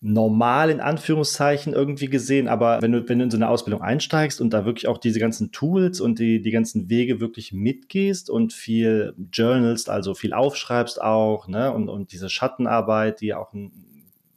normal 0.02 0.70
in 0.70 0.82
Anführungszeichen 0.82 1.74
irgendwie 1.74 2.08
gesehen, 2.08 2.48
aber 2.48 2.82
wenn 2.82 2.92
du, 2.92 3.10
wenn 3.10 3.20
du 3.20 3.26
in 3.26 3.32
so 3.32 3.38
eine 3.38 3.50
Ausbildung 3.50 3.82
einsteigst 3.82 4.40
und 4.42 4.52
da 4.52 4.66
wirklich 4.66 4.88
auch 4.88 4.98
diese 4.98 5.20
ganzen 5.20 5.52
Tools 5.52 6.00
und 6.00 6.20
die, 6.20 6.42
die 6.42 6.52
ganzen 6.52 6.90
Wege 6.90 7.20
wirklich 7.20 7.54
mitgehst 7.54 8.30
und 8.30 8.54
viel 8.54 9.16
journalst, 9.32 9.90
also 9.90 10.14
viel 10.14 10.34
aufschreibst 10.34 11.02
auch, 11.02 11.48
ne, 11.48 11.72
und, 11.72 11.90
und 11.90 12.12
diese 12.12 12.30
Schattenarbeit, 12.30 13.22
die 13.22 13.34
auch 13.34 13.54
ein 13.54 13.95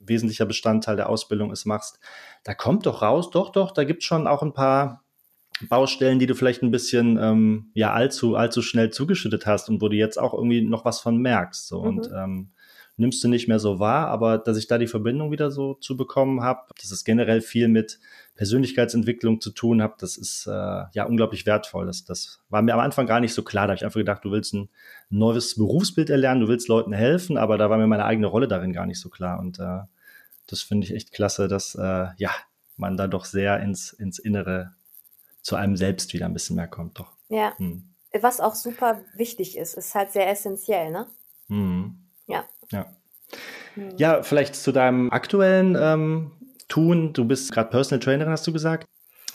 wesentlicher 0.09 0.47
Bestandteil 0.47 0.97
der 0.97 1.09
Ausbildung 1.09 1.53
ist, 1.53 1.65
machst, 1.65 2.01
da 2.45 2.55
kommt 2.55 2.87
doch 2.87 3.03
raus, 3.03 3.31
doch, 3.31 3.51
doch, 3.51 3.73
da 3.73 3.85
gibt 3.85 4.03
es 4.03 4.07
schon 4.07 4.27
auch 4.27 4.43
ein 4.43 4.53
paar 4.53 5.05
Baustellen, 5.69 6.19
die 6.19 6.27
du 6.27 6.35
vielleicht 6.35 6.63
ein 6.63 6.71
bisschen 6.71 7.19
ähm, 7.21 7.71
ja 7.75 7.93
allzu 7.93 8.37
allzu 8.37 8.63
schnell 8.63 8.91
zugeschüttet 8.91 9.47
hast 9.47 9.69
und 9.69 9.83
wo 9.83 9.89
du 9.89 9.97
jetzt 9.97 10.19
auch 10.19 10.33
irgendwie 10.33 10.63
noch 10.63 10.85
was 10.85 11.01
von 11.01 11.17
merkst 11.17 11.67
so 11.67 11.83
mhm. 11.83 11.89
und 11.89 12.11
ähm, 12.15 12.51
nimmst 12.99 13.23
du 13.23 13.29
nicht 13.29 13.49
mehr 13.49 13.59
so 13.59 13.79
wahr, 13.79 14.09
aber 14.09 14.39
dass 14.39 14.59
ich 14.59 14.67
da 14.67 14.77
die 14.77 14.89
Verbindung 14.89 15.31
wieder 15.31 15.51
so 15.51 15.75
zu 15.75 15.97
bekommen 15.97 16.43
habe, 16.43 16.63
dass 16.81 16.91
es 16.91 17.05
generell 17.05 17.41
viel 17.41 17.69
mit 17.69 18.01
Persönlichkeitsentwicklung 18.35 19.41
zu 19.41 19.51
tun 19.51 19.83
hat, 19.83 20.03
das 20.03 20.17
ist 20.17 20.47
äh, 20.47 20.51
ja 20.51 21.05
unglaublich 21.05 21.47
wertvoll. 21.47 21.87
Das, 21.87 22.05
das 22.05 22.41
war 22.49 22.61
mir 22.61 22.75
am 22.75 22.81
Anfang 22.81 23.07
gar 23.07 23.21
nicht 23.21 23.35
so 23.35 23.43
klar. 23.43 23.67
Da 23.67 23.73
habe 23.73 23.77
ich 23.77 23.85
einfach 23.85 23.99
gedacht, 23.99 24.25
du 24.25 24.33
willst 24.33 24.53
ein 24.53 24.69
neues 25.11 25.57
Berufsbild 25.57 26.11
erlernen, 26.11 26.43
du 26.43 26.49
willst 26.49 26.69
Leuten 26.69 26.93
helfen, 26.93 27.39
aber 27.39 27.57
da 27.57 27.71
war 27.71 27.79
mir 27.79 27.87
meine 27.87 28.05
eigene 28.05 28.27
Rolle 28.27 28.49
darin 28.49 28.73
gar 28.73 28.87
nicht 28.87 29.01
so 29.01 29.09
klar 29.09 29.39
und 29.39 29.61
äh, 29.61 29.81
das 30.49 30.63
finde 30.63 30.87
ich 30.87 30.95
echt 30.95 31.13
klasse, 31.13 31.47
dass 31.47 31.75
äh, 31.75 32.09
ja, 32.17 32.31
man 32.77 32.97
da 32.97 33.07
doch 33.07 33.25
sehr 33.25 33.61
ins, 33.61 33.93
ins 33.93 34.19
Innere 34.19 34.73
zu 35.43 35.57
einem 35.57 35.77
selbst 35.77 36.13
wieder 36.13 36.27
ein 36.27 36.33
bisschen 36.33 36.57
mehr 36.57 36.69
kommt. 36.69 36.99
Doch. 36.99 37.13
Ja. 37.29 37.57
Hm. 37.59 37.95
Was 38.21 38.41
auch 38.41 38.55
super 38.55 39.03
wichtig 39.15 39.57
ist, 39.57 39.75
ist 39.75 39.95
halt 39.95 40.13
sehr 40.13 40.29
essentiell, 40.29 40.91
ne? 40.91 41.07
Hm. 41.49 41.99
Ja. 42.27 42.45
Ja. 42.73 42.87
Hm. 43.75 43.97
Ja, 43.99 44.23
vielleicht 44.23 44.57
zu 44.57 44.73
deinem 44.73 45.11
aktuellen 45.11 45.77
ähm, 45.79 46.33
tun? 46.69 47.13
Du 47.13 47.25
bist 47.25 47.53
gerade 47.53 47.71
Personal 47.71 48.01
Trainerin, 48.01 48.33
hast 48.33 48.47
du 48.47 48.53
gesagt. 48.53 48.87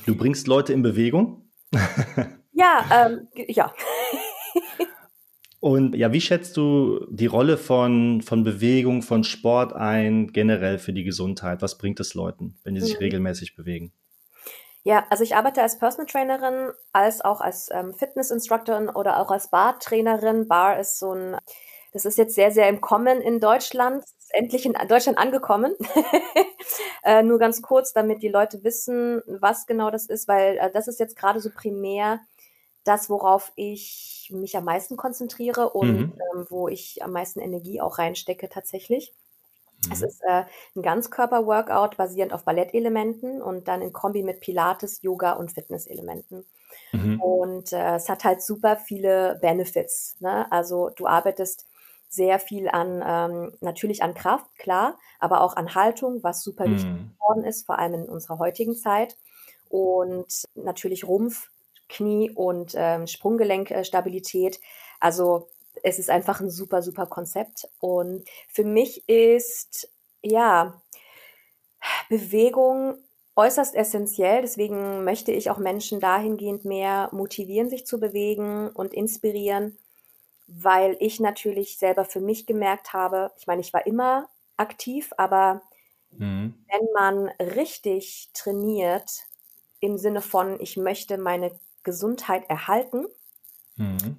Du 0.05 0.15
bringst 0.15 0.47
Leute 0.47 0.73
in 0.73 0.81
Bewegung. 0.81 1.49
ja, 2.51 2.85
ähm, 2.91 3.27
ja. 3.47 3.73
Und 5.63 5.95
ja, 5.95 6.11
wie 6.11 6.19
schätzt 6.19 6.57
du 6.57 7.07
die 7.09 7.25
Rolle 7.25 7.55
von, 7.55 8.21
von 8.21 8.43
Bewegung, 8.43 9.01
von 9.01 9.23
Sport 9.23 9.71
ein, 9.71 10.33
generell 10.33 10.77
für 10.77 10.91
die 10.91 11.05
Gesundheit? 11.05 11.61
Was 11.61 11.77
bringt 11.77 12.01
es 12.01 12.15
Leuten, 12.15 12.59
wenn 12.65 12.75
die 12.75 12.81
sich 12.81 12.95
mhm. 12.95 13.03
regelmäßig 13.05 13.55
bewegen? 13.55 13.93
Ja, 14.83 15.05
also 15.09 15.23
ich 15.23 15.37
arbeite 15.37 15.61
als 15.61 15.79
Personal 15.79 16.07
Trainerin, 16.07 16.73
als 16.91 17.21
auch 17.21 17.39
als 17.39 17.69
ähm, 17.71 17.93
Fitness 17.93 18.29
Instructorin 18.29 18.89
oder 18.89 19.21
auch 19.21 19.31
als 19.31 19.51
Bar-Trainerin. 19.51 20.49
Bar 20.49 20.81
ist 20.81 20.99
so 20.99 21.13
ein, 21.13 21.37
das 21.93 22.03
ist 22.03 22.17
jetzt 22.17 22.35
sehr, 22.35 22.51
sehr 22.51 22.67
im 22.67 22.81
Kommen 22.81 23.21
in 23.21 23.39
Deutschland, 23.39 24.03
ist 24.03 24.33
endlich 24.33 24.65
in 24.65 24.73
Deutschland 24.89 25.17
angekommen. 25.17 25.73
äh, 27.05 27.23
nur 27.23 27.39
ganz 27.39 27.61
kurz, 27.61 27.93
damit 27.93 28.21
die 28.21 28.27
Leute 28.27 28.65
wissen, 28.65 29.21
was 29.27 29.65
genau 29.65 29.91
das 29.91 30.07
ist, 30.07 30.27
weil 30.27 30.57
äh, 30.57 30.69
das 30.73 30.89
ist 30.89 30.99
jetzt 30.99 31.15
gerade 31.15 31.39
so 31.39 31.49
primär 31.55 32.19
das, 32.83 33.09
worauf 33.09 33.51
ich 33.55 34.29
mich 34.33 34.57
am 34.57 34.65
meisten 34.65 34.97
konzentriere 34.97 35.69
und 35.69 35.93
mhm. 35.93 36.13
ähm, 36.35 36.47
wo 36.49 36.67
ich 36.67 37.03
am 37.03 37.11
meisten 37.11 37.39
Energie 37.39 37.81
auch 37.81 37.97
reinstecke 37.97 38.49
tatsächlich. 38.49 39.13
Es 39.91 39.99
mhm. 39.99 40.07
ist 40.07 40.21
äh, 40.23 40.43
ein 40.75 40.81
Ganzkörper-Workout 40.81 41.97
basierend 41.97 42.33
auf 42.33 42.45
Ballettelementen 42.45 43.41
und 43.41 43.67
dann 43.67 43.81
in 43.81 43.93
Kombi 43.93 44.23
mit 44.23 44.39
Pilates, 44.39 45.01
Yoga 45.01 45.33
und 45.33 45.51
Fitnesselementen. 45.51 46.45
Mhm. 46.91 47.21
Und 47.21 47.73
äh, 47.73 47.95
es 47.95 48.09
hat 48.09 48.23
halt 48.23 48.41
super 48.41 48.77
viele 48.77 49.37
Benefits. 49.41 50.15
Ne? 50.19 50.51
Also 50.51 50.89
du 50.95 51.07
arbeitest 51.07 51.67
sehr 52.09 52.39
viel 52.39 52.69
an, 52.69 53.03
ähm, 53.05 53.57
natürlich 53.61 54.03
an 54.03 54.13
Kraft, 54.13 54.55
klar, 54.57 54.99
aber 55.19 55.41
auch 55.41 55.55
an 55.55 55.73
Haltung, 55.73 56.21
was 56.21 56.43
super 56.43 56.67
mhm. 56.67 56.75
wichtig 56.75 56.91
geworden 56.91 57.43
ist, 57.43 57.65
vor 57.65 57.79
allem 57.79 57.95
in 57.95 58.09
unserer 58.09 58.39
heutigen 58.39 58.75
Zeit. 58.75 59.17
Und 59.69 60.43
natürlich 60.53 61.07
Rumpf, 61.07 61.49
Knie 61.89 62.31
und 62.31 62.73
ähm, 62.75 63.07
Sprunggelenkstabilität. 63.07 64.59
Also 64.99 65.49
es 65.81 65.99
ist 65.99 66.09
einfach 66.09 66.39
ein 66.39 66.49
super, 66.49 66.81
super 66.81 67.05
Konzept. 67.05 67.67
Und 67.79 68.25
für 68.49 68.63
mich 68.63 69.07
ist, 69.09 69.89
ja, 70.21 70.81
Bewegung 72.09 72.97
äußerst 73.35 73.75
essentiell. 73.75 74.41
Deswegen 74.41 75.03
möchte 75.03 75.31
ich 75.31 75.49
auch 75.49 75.57
Menschen 75.57 75.99
dahingehend 75.99 76.65
mehr 76.65 77.09
motivieren, 77.11 77.69
sich 77.69 77.85
zu 77.85 77.99
bewegen 77.99 78.69
und 78.69 78.93
inspirieren, 78.93 79.77
weil 80.47 80.95
ich 80.99 81.19
natürlich 81.19 81.77
selber 81.77 82.05
für 82.05 82.19
mich 82.19 82.45
gemerkt 82.45 82.93
habe, 82.93 83.31
ich 83.37 83.47
meine, 83.47 83.61
ich 83.61 83.73
war 83.73 83.85
immer 83.87 84.29
aktiv, 84.57 85.11
aber 85.17 85.61
mhm. 86.11 86.53
wenn 86.69 86.87
man 86.93 87.27
richtig 87.55 88.29
trainiert, 88.33 89.23
im 89.79 89.97
Sinne 89.97 90.21
von, 90.21 90.59
ich 90.61 90.77
möchte 90.77 91.17
meine 91.17 91.51
Gesundheit 91.83 92.49
erhalten, 92.49 93.05
mhm 93.75 94.17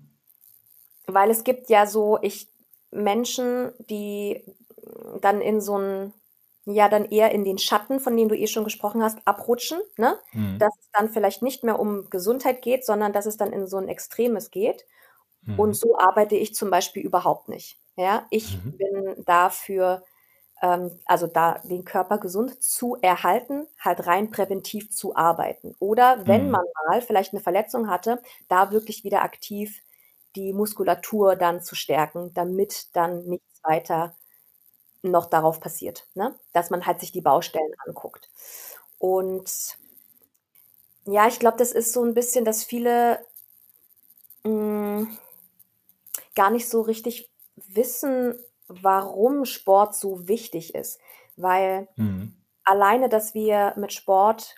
weil 1.06 1.30
es 1.30 1.44
gibt 1.44 1.70
ja 1.70 1.86
so 1.86 2.18
ich 2.22 2.48
Menschen, 2.90 3.72
die 3.90 4.42
dann 5.20 5.40
in 5.40 5.60
so 5.60 5.78
ein 5.78 6.12
ja 6.66 6.88
dann 6.88 7.04
eher 7.04 7.30
in 7.32 7.44
den 7.44 7.58
Schatten, 7.58 8.00
von 8.00 8.16
dem 8.16 8.30
du 8.30 8.36
eh 8.36 8.46
schon 8.46 8.64
gesprochen 8.64 9.02
hast, 9.02 9.18
abrutschen, 9.26 9.78
ne? 9.98 10.18
Mhm. 10.32 10.58
Dass 10.58 10.72
es 10.80 10.88
dann 10.92 11.10
vielleicht 11.10 11.42
nicht 11.42 11.62
mehr 11.62 11.78
um 11.78 12.08
Gesundheit 12.08 12.62
geht, 12.62 12.86
sondern 12.86 13.12
dass 13.12 13.26
es 13.26 13.36
dann 13.36 13.52
in 13.52 13.66
so 13.66 13.76
ein 13.76 13.88
Extremes 13.88 14.50
geht. 14.50 14.86
Mhm. 15.42 15.60
Und 15.60 15.74
so 15.74 15.98
arbeite 15.98 16.36
ich 16.36 16.54
zum 16.54 16.70
Beispiel 16.70 17.02
überhaupt 17.02 17.50
nicht. 17.50 17.78
Ja, 17.96 18.26
ich 18.30 18.58
mhm. 18.64 18.78
bin 18.78 19.24
dafür, 19.26 20.02
ähm, 20.64 20.98
also 21.04 21.26
da 21.26 21.60
den 21.62 21.84
Körper 21.84 22.16
gesund 22.16 22.62
zu 22.62 22.96
erhalten, 23.02 23.66
halt 23.78 24.06
rein 24.06 24.30
präventiv 24.30 24.90
zu 24.90 25.14
arbeiten. 25.14 25.76
Oder 25.78 26.26
wenn 26.26 26.46
mhm. 26.46 26.52
man 26.52 26.64
mal 26.88 27.02
vielleicht 27.02 27.34
eine 27.34 27.42
Verletzung 27.42 27.90
hatte, 27.90 28.22
da 28.48 28.70
wirklich 28.70 29.04
wieder 29.04 29.22
aktiv 29.22 29.82
die 30.36 30.54
Muskulatur 30.54 31.36
dann 31.36 31.62
zu 31.62 31.74
stärken, 31.74 32.32
damit 32.32 32.88
dann 32.96 33.26
nichts 33.26 33.62
weiter 33.62 34.16
noch 35.02 35.26
darauf 35.26 35.60
passiert, 35.60 36.06
ne? 36.14 36.34
dass 36.54 36.70
man 36.70 36.86
halt 36.86 36.98
sich 36.98 37.12
die 37.12 37.20
Baustellen 37.20 37.74
anguckt. 37.86 38.30
Und 38.98 39.76
ja, 41.04 41.28
ich 41.28 41.38
glaube, 41.38 41.58
das 41.58 41.72
ist 41.72 41.92
so 41.92 42.02
ein 42.02 42.14
bisschen, 42.14 42.46
dass 42.46 42.64
viele 42.64 43.18
mh, 44.44 44.50
mm, 45.02 45.18
gar 46.34 46.50
nicht 46.50 46.70
so 46.70 46.80
richtig 46.80 47.30
wissen, 47.56 48.38
warum 48.68 49.44
Sport 49.44 49.94
so 49.94 50.28
wichtig 50.28 50.74
ist. 50.74 51.00
Weil 51.36 51.88
mhm. 51.96 52.36
alleine, 52.64 53.08
dass 53.08 53.34
wir 53.34 53.74
mit 53.76 53.92
Sport 53.92 54.54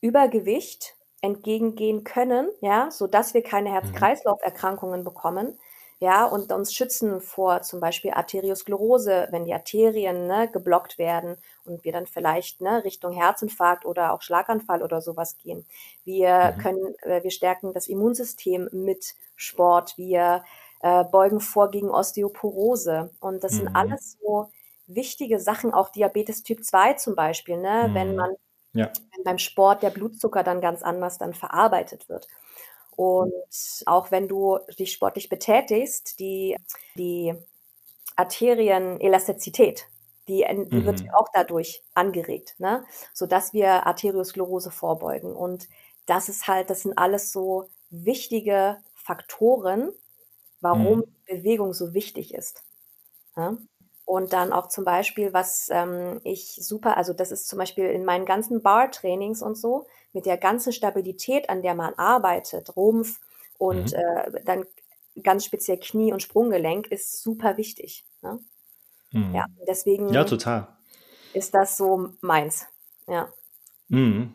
Übergewicht 0.00 0.96
entgegengehen 1.20 2.04
können, 2.04 2.48
ja, 2.60 2.90
so 2.90 3.06
dass 3.06 3.34
wir 3.34 3.42
keine 3.42 3.70
mhm. 3.70 3.74
Herz-Kreislauf-Erkrankungen 3.74 5.04
bekommen, 5.04 5.58
ja, 6.02 6.24
und 6.24 6.50
uns 6.50 6.72
schützen 6.72 7.20
vor 7.20 7.60
zum 7.60 7.78
Beispiel 7.78 8.12
Arteriosklerose, 8.12 9.28
wenn 9.32 9.44
die 9.44 9.52
Arterien 9.52 10.26
ne, 10.26 10.48
geblockt 10.50 10.96
werden 10.96 11.36
und 11.66 11.84
wir 11.84 11.92
dann 11.92 12.06
vielleicht 12.06 12.62
ne, 12.62 12.82
Richtung 12.84 13.12
Herzinfarkt 13.12 13.84
oder 13.84 14.14
auch 14.14 14.22
Schlaganfall 14.22 14.82
oder 14.82 15.02
sowas 15.02 15.36
gehen. 15.36 15.66
Wir 16.04 16.54
mhm. 16.56 16.60
können, 16.62 16.94
äh, 17.02 17.22
wir 17.22 17.30
stärken 17.30 17.74
das 17.74 17.86
Immunsystem 17.86 18.70
mit 18.72 19.14
Sport, 19.36 19.98
wir 19.98 20.42
äh, 20.80 21.04
beugen 21.04 21.40
vor 21.40 21.70
gegen 21.70 21.90
Osteoporose 21.90 23.10
und 23.20 23.44
das 23.44 23.52
mhm. 23.52 23.56
sind 23.56 23.76
alles 23.76 24.18
so 24.20 24.50
wichtige 24.86 25.38
Sachen, 25.38 25.72
auch 25.72 25.90
Diabetes 25.90 26.42
Typ 26.42 26.64
2 26.64 26.94
zum 26.94 27.14
Beispiel, 27.14 27.58
ne, 27.58 27.88
mhm. 27.88 27.94
wenn 27.94 28.16
man 28.16 28.34
ja. 28.72 28.92
Wenn 29.14 29.24
beim 29.24 29.38
Sport 29.38 29.82
der 29.82 29.90
Blutzucker 29.90 30.42
dann 30.42 30.60
ganz 30.60 30.82
anders 30.82 31.18
dann 31.18 31.34
verarbeitet 31.34 32.08
wird. 32.08 32.28
Und 32.92 33.32
auch 33.86 34.10
wenn 34.10 34.28
du 34.28 34.58
dich 34.78 34.92
sportlich 34.92 35.28
betätigst, 35.28 36.20
die, 36.20 36.56
die 36.96 37.34
Arterienelastizität, 38.16 39.86
die, 40.28 40.44
die 40.70 40.76
mhm. 40.76 40.84
wird 40.84 41.02
auch 41.14 41.28
dadurch 41.32 41.82
angeregt, 41.94 42.54
ne? 42.58 42.84
sodass 43.14 43.52
wir 43.52 43.86
Arteriosklerose 43.86 44.70
vorbeugen. 44.70 45.34
Und 45.34 45.68
das 46.06 46.28
ist 46.28 46.46
halt, 46.46 46.70
das 46.70 46.82
sind 46.82 46.98
alles 46.98 47.32
so 47.32 47.70
wichtige 47.88 48.76
Faktoren, 48.94 49.92
warum 50.60 50.98
mhm. 50.98 51.14
Bewegung 51.26 51.72
so 51.72 51.94
wichtig 51.94 52.34
ist. 52.34 52.62
Ja? 53.36 53.56
Und 54.04 54.32
dann 54.32 54.52
auch 54.52 54.68
zum 54.68 54.84
Beispiel, 54.84 55.32
was 55.32 55.68
ähm, 55.70 56.20
ich 56.24 56.58
super, 56.60 56.96
also 56.96 57.12
das 57.12 57.30
ist 57.30 57.48
zum 57.48 57.58
Beispiel 57.58 57.86
in 57.86 58.04
meinen 58.04 58.26
ganzen 58.26 58.62
Bar-Trainings 58.62 59.42
und 59.42 59.56
so, 59.56 59.86
mit 60.12 60.26
der 60.26 60.36
ganzen 60.36 60.72
Stabilität, 60.72 61.48
an 61.48 61.62
der 61.62 61.74
man 61.74 61.94
arbeitet, 61.94 62.76
Rumpf 62.76 63.20
und 63.58 63.92
mhm. 63.92 63.98
äh, 63.98 64.44
dann 64.44 64.64
ganz 65.22 65.44
speziell 65.44 65.78
Knie 65.78 66.12
und 66.12 66.22
Sprunggelenk, 66.22 66.88
ist 66.88 67.22
super 67.22 67.56
wichtig. 67.56 68.04
Ne? 68.22 68.40
Mhm. 69.12 69.34
Ja, 69.34 69.44
deswegen 69.68 70.12
ja, 70.12 70.24
total. 70.24 70.66
ist 71.32 71.54
das 71.54 71.76
so 71.76 72.10
meins. 72.20 72.66
Ja. 73.06 73.32
Mhm 73.88 74.34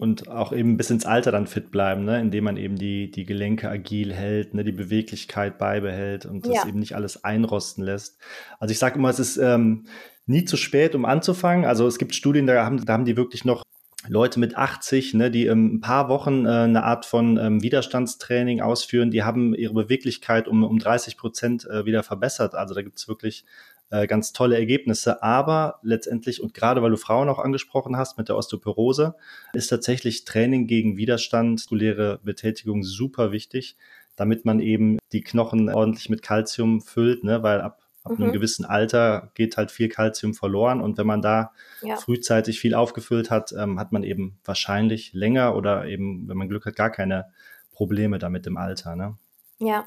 und 0.00 0.28
auch 0.28 0.52
eben 0.52 0.78
bis 0.78 0.88
ins 0.88 1.04
Alter 1.04 1.30
dann 1.30 1.46
fit 1.46 1.70
bleiben, 1.70 2.04
ne? 2.04 2.20
indem 2.20 2.44
man 2.44 2.56
eben 2.56 2.76
die, 2.76 3.10
die 3.10 3.26
Gelenke 3.26 3.68
agil 3.68 4.14
hält, 4.14 4.54
ne? 4.54 4.64
die 4.64 4.72
Beweglichkeit 4.72 5.58
beibehält 5.58 6.24
und 6.24 6.46
das 6.46 6.54
ja. 6.54 6.66
eben 6.66 6.78
nicht 6.78 6.96
alles 6.96 7.22
einrosten 7.22 7.84
lässt. 7.84 8.18
Also 8.58 8.72
ich 8.72 8.78
sage 8.78 8.98
immer, 8.98 9.10
es 9.10 9.18
ist 9.18 9.36
ähm, 9.36 9.84
nie 10.24 10.46
zu 10.46 10.56
spät, 10.56 10.94
um 10.94 11.04
anzufangen. 11.04 11.66
Also 11.66 11.86
es 11.86 11.98
gibt 11.98 12.14
Studien, 12.14 12.46
da 12.46 12.64
haben, 12.64 12.82
da 12.82 12.94
haben 12.94 13.04
die 13.04 13.18
wirklich 13.18 13.44
noch 13.44 13.62
Leute 14.08 14.40
mit 14.40 14.56
80, 14.56 15.12
ne, 15.12 15.30
die 15.30 15.44
ähm, 15.46 15.74
ein 15.74 15.80
paar 15.82 16.08
Wochen 16.08 16.46
äh, 16.46 16.48
eine 16.48 16.84
Art 16.84 17.04
von 17.04 17.36
ähm, 17.36 17.62
Widerstandstraining 17.62 18.62
ausführen, 18.62 19.10
die 19.10 19.22
haben 19.22 19.54
ihre 19.54 19.74
Beweglichkeit 19.74 20.48
um, 20.48 20.64
um 20.64 20.78
30 20.78 21.18
Prozent 21.18 21.66
äh, 21.66 21.84
wieder 21.84 22.02
verbessert. 22.02 22.54
Also 22.54 22.74
da 22.74 22.80
gibt's 22.80 23.06
wirklich 23.06 23.44
äh, 23.90 24.06
ganz 24.06 24.32
tolle 24.32 24.56
Ergebnisse. 24.56 25.22
Aber 25.22 25.78
letztendlich, 25.82 26.42
und 26.42 26.54
gerade 26.54 26.82
weil 26.82 26.90
du 26.90 26.96
Frauen 26.96 27.28
auch 27.28 27.38
angesprochen 27.38 27.96
hast 27.96 28.18
mit 28.18 28.28
der 28.28 28.36
Osteoporose, 28.36 29.14
ist 29.52 29.68
tatsächlich 29.68 30.24
Training 30.24 30.66
gegen 30.66 30.96
Widerstand, 30.96 31.50
muskuläre 31.50 32.20
Betätigung 32.22 32.82
super 32.82 33.32
wichtig, 33.32 33.76
damit 34.16 34.44
man 34.44 34.60
eben 34.60 34.98
die 35.12 35.22
Knochen 35.22 35.68
ordentlich 35.68 36.08
mit 36.08 36.22
Kalzium 36.22 36.80
füllt, 36.80 37.24
ne? 37.24 37.42
weil 37.42 37.60
ab 37.60 37.80
Ab 38.02 38.12
mhm. 38.12 38.24
einem 38.24 38.32
gewissen 38.32 38.64
Alter 38.64 39.30
geht 39.34 39.58
halt 39.58 39.70
viel 39.70 39.90
Kalzium 39.90 40.32
verloren 40.32 40.80
und 40.80 40.96
wenn 40.96 41.06
man 41.06 41.20
da 41.20 41.52
ja. 41.82 41.96
frühzeitig 41.96 42.58
viel 42.58 42.74
aufgefüllt 42.74 43.30
hat, 43.30 43.52
ähm, 43.52 43.78
hat 43.78 43.92
man 43.92 44.04
eben 44.04 44.38
wahrscheinlich 44.42 45.12
länger 45.12 45.54
oder 45.54 45.84
eben, 45.84 46.26
wenn 46.26 46.38
man 46.38 46.48
Glück 46.48 46.64
hat, 46.64 46.76
gar 46.76 46.88
keine 46.88 47.30
Probleme 47.74 48.18
damit 48.18 48.46
im 48.46 48.56
Alter. 48.56 48.96
Ne? 48.96 49.18
Ja, 49.58 49.84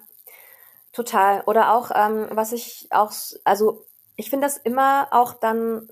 total. 0.91 1.41
Oder 1.47 1.73
auch, 1.73 1.89
ähm, 1.95 2.27
was 2.29 2.51
ich 2.53 2.87
auch, 2.91 3.11
also 3.45 3.83
ich 4.15 4.29
finde 4.29 4.47
das 4.47 4.57
immer 4.57 5.07
auch 5.11 5.33
dann 5.33 5.89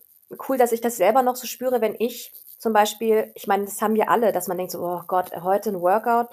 cool, 0.47 0.57
dass 0.57 0.71
ich 0.71 0.81
das 0.81 0.97
selber 0.97 1.23
noch 1.23 1.35
so 1.35 1.47
spüre, 1.47 1.81
wenn 1.81 1.95
ich 1.97 2.31
zum 2.57 2.73
Beispiel, 2.73 3.31
ich 3.33 3.47
meine, 3.47 3.65
das 3.65 3.81
haben 3.81 3.95
wir 3.95 4.09
alle, 4.09 4.31
dass 4.31 4.47
man 4.47 4.57
denkt 4.57 4.71
so, 4.71 4.83
oh 4.83 5.01
Gott, 5.07 5.31
heute 5.41 5.71
ein 5.71 5.81
Workout, 5.81 6.27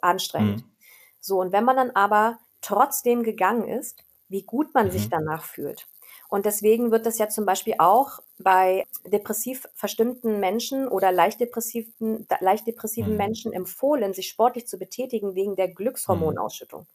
anstrengend. 0.00 0.58
Mhm. 0.58 0.72
So, 1.20 1.40
und 1.40 1.52
wenn 1.52 1.64
man 1.64 1.76
dann 1.76 1.90
aber 1.90 2.38
trotzdem 2.60 3.24
gegangen 3.24 3.66
ist, 3.66 3.98
wie 4.28 4.42
gut 4.42 4.74
man 4.74 4.86
mhm. 4.86 4.90
sich 4.92 5.10
danach 5.10 5.44
fühlt. 5.44 5.86
Und 6.28 6.46
deswegen 6.46 6.90
wird 6.92 7.04
das 7.04 7.18
ja 7.18 7.28
zum 7.28 7.44
Beispiel 7.44 7.74
auch 7.78 8.20
bei 8.38 8.86
depressiv 9.04 9.68
verstimmten 9.74 10.40
Menschen 10.40 10.88
oder 10.88 11.12
leicht 11.12 11.40
depressiven, 11.40 12.26
leicht 12.40 12.66
depressiven 12.66 13.12
mhm. 13.12 13.18
Menschen 13.18 13.52
empfohlen, 13.52 14.14
sich 14.14 14.28
sportlich 14.28 14.66
zu 14.66 14.78
betätigen 14.78 15.34
wegen 15.34 15.56
der 15.56 15.68
Glückshormonausschüttung. 15.68 16.86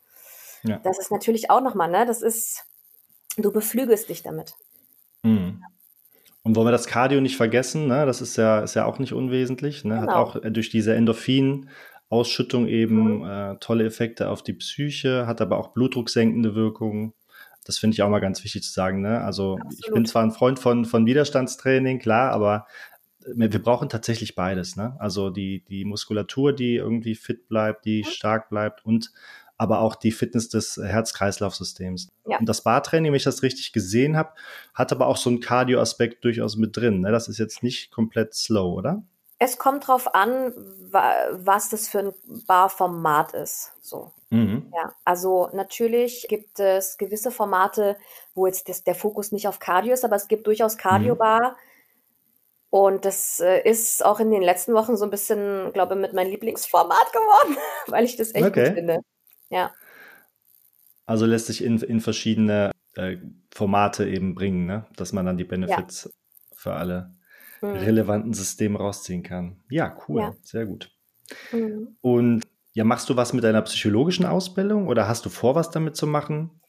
Ja. 0.64 0.80
Das 0.80 0.98
ist 0.98 1.12
natürlich 1.12 1.52
auch 1.52 1.62
nochmal, 1.62 1.92
ne? 1.92 2.06
Das 2.06 2.22
ist, 2.22 2.66
du 3.42 3.52
beflügelst 3.52 4.10
dich 4.10 4.24
damit. 4.24 4.54
Mhm. 5.24 5.64
Und 6.44 6.56
wollen 6.56 6.68
wir 6.68 6.72
das 6.72 6.88
Cardio 6.88 7.20
nicht 7.20 7.36
vergessen, 7.36 7.88
ne? 7.88 8.06
Das 8.06 8.22
ist 8.22 8.38
ja, 8.38 8.62
ist 8.62 8.76
ja 8.76 8.86
auch 8.86 9.00
nicht 9.00 9.14
unwesentlich, 9.14 9.84
ne? 9.84 10.00
Genau. 10.00 10.08
Hat 10.08 10.16
auch 10.16 10.42
durch 10.50 10.70
diese 10.70 10.96
Endorphin 10.96 11.70
Ausschüttung 12.10 12.68
eben 12.68 13.20
mhm. 13.20 13.26
äh, 13.26 13.56
tolle 13.60 13.86
Effekte 13.86 14.30
auf 14.30 14.42
die 14.44 14.54
Psyche, 14.54 15.28
hat 15.28 15.42
aber 15.42 15.58
auch 15.58 15.74
blutdrucksenkende 15.74 16.56
Wirkungen. 16.56 17.14
Das 17.66 17.78
finde 17.78 17.96
ich 17.96 18.02
auch 18.02 18.10
mal 18.10 18.20
ganz 18.20 18.44
wichtig 18.46 18.64
zu 18.64 18.72
sagen. 18.72 19.02
Ne? 19.02 19.22
Also 19.22 19.58
Absolut. 19.58 19.86
ich 19.86 19.94
bin 19.94 20.06
zwar 20.06 20.24
ein 20.24 20.32
Freund 20.32 20.58
von, 20.58 20.86
von 20.86 21.06
Widerstandstraining, 21.06 22.00
klar, 22.00 22.32
aber 22.32 22.66
wir 23.36 23.62
brauchen 23.62 23.90
tatsächlich 23.90 24.36
beides. 24.36 24.78
Ne? 24.78 24.96
Also 25.00 25.30
die, 25.30 25.66
die 25.68 25.84
Muskulatur, 25.84 26.54
die 26.54 26.76
irgendwie 26.76 27.16
fit 27.16 27.50
bleibt, 27.50 27.84
die 27.84 28.04
mhm. 28.06 28.10
stark 28.10 28.50
bleibt 28.50 28.86
und 28.86 29.12
aber 29.58 29.80
auch 29.80 29.96
die 29.96 30.12
Fitness 30.12 30.50
des 30.50 30.78
Herz-Kreislauf-Systems. 30.78 32.10
Ja. 32.26 32.38
Und 32.40 32.48
das 32.48 32.62
Bartraining, 32.62 33.12
wenn 33.12 33.18
ich 33.18 33.24
das 33.24 33.42
richtig 33.42 33.74
gesehen 33.74 34.16
habe, 34.16 34.34
hat 34.74 34.92
aber 34.92 35.08
auch 35.08 35.18
so 35.18 35.30
einen 35.30 35.40
Cardio-Aspekt 35.40 36.24
durchaus 36.24 36.58
mit 36.58 36.78
drin. 36.78 37.02
Ne? 37.02 37.12
Das 37.12 37.28
ist 37.28 37.40
jetzt 37.40 37.64
nicht 37.64 37.92
komplett 37.92 38.36
slow, 38.36 38.74
oder? 38.78 39.04
Es 39.40 39.58
kommt 39.58 39.88
drauf 39.88 40.16
an, 40.16 40.52
was 40.92 41.70
das 41.70 41.88
für 41.88 42.00
ein 42.00 42.14
Barformat 42.48 43.34
ist. 43.34 43.72
So. 43.82 44.12
Mhm. 44.30 44.72
Ja, 44.76 44.94
also 45.06 45.50
natürlich 45.54 46.26
gibt 46.28 46.60
es 46.60 46.98
gewisse 46.98 47.32
Formate, 47.32 47.98
wo 48.34 48.48
jetzt 48.48 48.68
das, 48.68 48.84
der 48.84 48.96
Fokus 48.96 49.32
nicht 49.32 49.48
auf 49.48 49.60
Cardio 49.60 49.94
ist, 49.94 50.06
aber 50.06 50.16
es 50.16 50.28
gibt 50.28 50.48
durchaus 50.48 50.78
Cardio-Bar. 50.78 51.52
Mhm. 51.52 51.56
Und 52.70 53.06
das 53.06 53.40
äh, 53.40 53.62
ist 53.62 54.04
auch 54.04 54.20
in 54.20 54.30
den 54.30 54.42
letzten 54.42 54.74
Wochen 54.74 54.98
so 54.98 55.06
ein 55.06 55.12
bisschen, 55.12 55.72
glaube 55.74 55.96
ich, 55.96 56.02
mit 56.02 56.14
meinem 56.14 56.32
Lieblingsformat 56.32 57.14
geworden, 57.14 57.58
weil 57.88 58.06
ich 58.06 58.18
das 58.18 58.36
echt 58.36 58.46
okay. 58.46 58.66
gut 58.66 58.74
finde. 58.76 59.00
Ja. 59.50 59.74
Also 61.06 61.26
lässt 61.26 61.48
sich 61.48 61.64
in, 61.64 61.78
in 61.80 62.02
verschiedene 62.02 62.72
äh, 62.96 63.18
Formate 63.54 64.08
eben 64.08 64.36
bringen, 64.36 64.66
ne? 64.66 64.86
dass 64.96 65.14
man 65.14 65.26
dann 65.26 65.38
die 65.38 65.46
Benefits 65.46 66.06
ja. 66.06 66.12
für 66.54 66.74
alle 66.74 67.16
mhm. 67.62 67.72
relevanten 67.72 68.34
Systeme 68.34 68.78
rausziehen 68.78 69.24
kann. 69.24 69.64
Ja, 69.70 69.98
cool, 70.08 70.22
ja. 70.22 70.34
sehr 70.44 70.66
gut. 70.66 70.92
Mhm. 71.52 71.98
Und 72.02 72.44
ja, 72.74 72.84
machst 72.84 73.10
du 73.10 73.16
was 73.16 73.34
mit 73.34 73.44
deiner 73.44 73.62
psychologischen 73.64 74.26
Ausbildung 74.26 74.88
oder 74.88 75.08
hast 75.08 75.26
du 75.26 75.30
vor, 75.30 75.56
was 75.56 75.72
damit 75.72 75.96
zu 75.96 76.06
machen? 76.06 76.62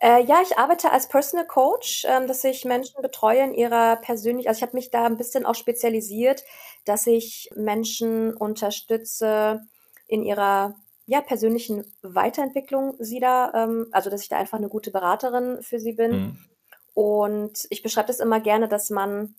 Äh, 0.00 0.24
ja, 0.24 0.40
ich 0.42 0.58
arbeite 0.58 0.92
als 0.92 1.08
Personal 1.08 1.46
Coach, 1.46 2.06
ähm, 2.08 2.26
dass 2.26 2.44
ich 2.44 2.64
Menschen 2.64 3.00
betreue 3.00 3.42
in 3.42 3.54
ihrer 3.54 3.96
persönlichen, 3.96 4.48
also 4.48 4.58
ich 4.58 4.62
habe 4.62 4.76
mich 4.76 4.90
da 4.90 5.06
ein 5.06 5.16
bisschen 5.16 5.46
auch 5.46 5.54
spezialisiert, 5.54 6.44
dass 6.84 7.06
ich 7.06 7.50
Menschen 7.56 8.34
unterstütze 8.34 9.62
in 10.06 10.22
ihrer 10.22 10.74
ja, 11.06 11.20
persönlichen 11.20 11.84
Weiterentwicklung 12.02 12.94
sie 12.98 13.20
da, 13.20 13.52
ähm, 13.54 13.86
also 13.92 14.10
dass 14.10 14.22
ich 14.22 14.28
da 14.28 14.36
einfach 14.38 14.58
eine 14.58 14.68
gute 14.68 14.90
Beraterin 14.90 15.62
für 15.62 15.78
sie 15.78 15.92
bin. 15.92 16.10
Mhm. 16.10 16.38
Und 16.94 17.66
ich 17.70 17.82
beschreibe 17.82 18.08
das 18.08 18.20
immer 18.20 18.40
gerne, 18.40 18.68
dass 18.68 18.90
man 18.90 19.34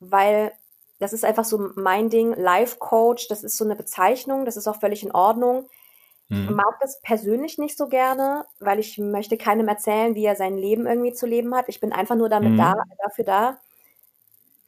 weil 0.00 0.52
das 0.98 1.12
ist 1.12 1.24
einfach 1.24 1.44
so 1.44 1.70
mein 1.76 2.10
Ding, 2.10 2.34
Life 2.34 2.76
Coach, 2.78 3.28
das 3.28 3.44
ist 3.44 3.56
so 3.56 3.64
eine 3.64 3.76
Bezeichnung, 3.76 4.44
das 4.44 4.56
ist 4.56 4.66
auch 4.66 4.80
völlig 4.80 5.02
in 5.02 5.12
Ordnung. 5.12 5.68
Mhm. 6.28 6.44
Ich 6.44 6.50
mag 6.50 6.78
das 6.80 7.00
persönlich 7.00 7.58
nicht 7.58 7.78
so 7.78 7.88
gerne, 7.88 8.44
weil 8.58 8.78
ich 8.78 8.98
möchte 8.98 9.38
keinem 9.38 9.68
erzählen, 9.68 10.14
wie 10.14 10.24
er 10.24 10.36
sein 10.36 10.58
Leben 10.58 10.86
irgendwie 10.86 11.12
zu 11.12 11.26
leben 11.26 11.54
hat. 11.54 11.66
Ich 11.68 11.80
bin 11.80 11.92
einfach 11.92 12.16
nur 12.16 12.28
damit 12.28 12.52
mhm. 12.52 12.58
da, 12.58 12.74
dafür 13.02 13.24
da. 13.24 13.58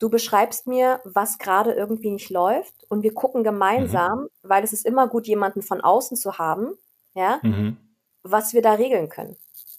Du 0.03 0.11
beschreibst 0.11 0.67
mir, 0.67 1.01
was 1.05 1.39
gerade 1.39 1.73
irgendwie 1.73 2.11
nicht 2.11 2.29
läuft 2.29 2.75
und 2.89 3.05
wir 3.05 3.15
gucken 3.15 3.45
gemeinsam, 3.45 4.23
mhm. 4.23 4.29
weil 4.43 4.65
es 4.65 4.73
ist 4.73 4.85
immer 4.85 5.07
gut, 5.07 5.29
jemanden 5.29 5.63
von 5.63 5.81
außen 5.81 6.17
zu 6.17 6.39
haben, 6.39 6.77
ja, 7.15 7.39
mhm. 7.43 7.77
was 8.25 8.53
wir 8.53 8.63
da 8.63 8.73
regeln 8.73 9.09
können. 9.09 9.37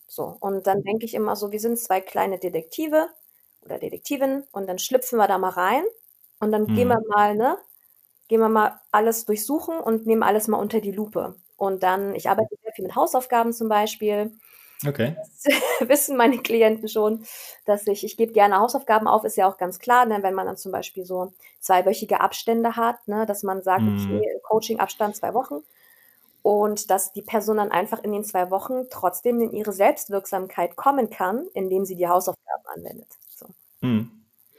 So. 0.07 0.37
Und 0.39 0.65
dann 0.65 0.83
denke 0.83 1.03
ich 1.03 1.13
immer 1.13 1.35
so, 1.35 1.51
wir 1.51 1.59
sind 1.59 1.77
zwei 1.77 1.99
kleine 1.99 2.39
Detektive, 2.39 3.09
oder 3.65 3.79
Detektivin 3.79 4.43
und 4.53 4.67
dann 4.67 4.79
schlüpfen 4.79 5.17
wir 5.17 5.27
da 5.27 5.37
mal 5.37 5.49
rein 5.49 5.83
und 6.39 6.53
dann 6.53 6.63
mhm. 6.63 6.75
gehen 6.75 6.87
wir 6.87 7.01
mal, 7.09 7.35
ne, 7.35 7.57
gehen 8.29 8.39
wir 8.39 8.49
mal 8.49 8.79
alles 8.91 9.25
durchsuchen 9.25 9.77
und 9.77 10.05
nehmen 10.05 10.23
alles 10.23 10.47
mal 10.47 10.57
unter 10.57 10.79
die 10.79 10.91
Lupe. 10.91 11.35
Und 11.57 11.83
dann, 11.83 12.15
ich 12.15 12.29
arbeite 12.29 12.55
sehr 12.61 12.73
viel 12.73 12.85
mit 12.85 12.95
Hausaufgaben 12.95 13.51
zum 13.51 13.69
Beispiel. 13.69 14.31
Okay. 14.87 15.15
Das 15.43 15.55
wissen 15.89 16.17
meine 16.17 16.37
Klienten 16.39 16.87
schon, 16.87 17.25
dass 17.65 17.87
ich, 17.87 18.03
ich 18.03 18.17
gebe 18.17 18.33
gerne 18.33 18.59
Hausaufgaben 18.59 19.07
auf, 19.07 19.23
ist 19.23 19.37
ja 19.37 19.47
auch 19.47 19.57
ganz 19.57 19.79
klar, 19.79 20.05
ne, 20.05 20.19
wenn 20.21 20.33
man 20.33 20.45
dann 20.45 20.57
zum 20.57 20.71
Beispiel 20.71 21.05
so 21.05 21.33
zweiwöchige 21.59 22.21
Abstände 22.21 22.75
hat, 22.75 23.07
ne, 23.07 23.25
dass 23.25 23.43
man 23.43 23.61
sagt, 23.61 23.83
mhm. 23.83 24.17
okay, 24.17 24.39
Coaching-Abstand 24.43 25.15
zwei 25.15 25.33
Wochen 25.33 25.63
und 26.41 26.89
dass 26.89 27.13
die 27.13 27.21
Person 27.21 27.57
dann 27.57 27.71
einfach 27.71 28.03
in 28.03 28.11
den 28.11 28.23
zwei 28.23 28.51
Wochen 28.51 28.87
trotzdem 28.89 29.41
in 29.41 29.51
ihre 29.51 29.73
Selbstwirksamkeit 29.73 30.75
kommen 30.75 31.09
kann, 31.09 31.45
indem 31.53 31.85
sie 31.85 31.95
die 31.95 32.07
Hausaufgaben 32.07 32.65
anwendet. 32.75 33.07
Mhm. 33.81 34.11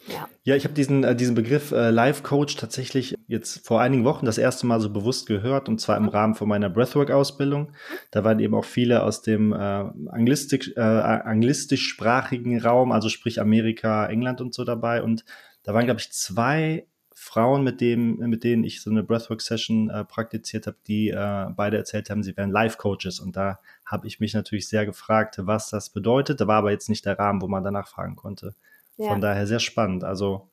Ja. 0.06 0.28
ja, 0.42 0.54
ich 0.54 0.64
habe 0.64 0.74
diesen, 0.74 1.02
äh, 1.02 1.16
diesen 1.16 1.34
Begriff 1.34 1.72
äh, 1.72 1.90
Life 1.90 2.22
Coach 2.22 2.56
tatsächlich 2.56 3.14
jetzt 3.26 3.66
vor 3.66 3.80
einigen 3.80 4.04
Wochen 4.04 4.26
das 4.26 4.38
erste 4.38 4.66
Mal 4.66 4.80
so 4.80 4.90
bewusst 4.90 5.26
gehört 5.26 5.68
und 5.68 5.80
zwar 5.80 5.96
im 5.96 6.08
Rahmen 6.08 6.34
von 6.34 6.48
meiner 6.48 6.70
Breathwork-Ausbildung. 6.70 7.72
Da 8.10 8.24
waren 8.24 8.38
eben 8.38 8.54
auch 8.54 8.64
viele 8.64 9.02
aus 9.02 9.22
dem 9.22 9.52
äh, 9.52 9.56
anglistisch, 9.56 10.72
äh, 10.76 10.80
anglistischsprachigen 10.80 12.60
Raum, 12.60 12.92
also 12.92 13.08
sprich 13.08 13.40
Amerika, 13.40 14.06
England 14.06 14.40
und 14.40 14.54
so 14.54 14.64
dabei. 14.64 15.02
Und 15.02 15.24
da 15.62 15.74
waren, 15.74 15.87
glaube 15.87 16.00
ich, 16.00 16.12
zwei 16.12 16.87
Frauen, 17.14 17.62
mit, 17.64 17.80
dem, 17.80 18.16
mit 18.16 18.44
denen 18.44 18.64
ich 18.64 18.82
so 18.82 18.90
eine 18.90 19.02
Breathwork-Session 19.02 19.88
äh, 19.88 20.04
praktiziert 20.04 20.66
habe, 20.66 20.76
die 20.87 21.08
äh, 21.08 21.46
beide 21.56 21.76
erzählt 21.78 22.10
haben, 22.10 22.22
sie 22.22 22.37
wären 22.37 22.50
Life-Coaches. 22.50 23.20
Und 23.20 23.37
da 23.37 23.60
habe 23.87 24.06
ich 24.06 24.20
mich 24.20 24.34
natürlich 24.34 24.68
sehr 24.68 24.84
gefragt, 24.84 25.37
was 25.40 25.70
das 25.70 25.90
bedeutet. 25.90 26.40
Da 26.40 26.46
war 26.46 26.58
aber 26.58 26.72
jetzt 26.72 26.88
nicht 26.88 27.06
der 27.06 27.18
Rahmen, 27.18 27.40
wo 27.40 27.48
man 27.48 27.64
danach 27.64 27.88
fragen 27.88 28.16
konnte. 28.16 28.54
Ja. 28.96 29.08
Von 29.08 29.20
daher 29.20 29.46
sehr 29.46 29.60
spannend. 29.60 30.04
Also 30.04 30.50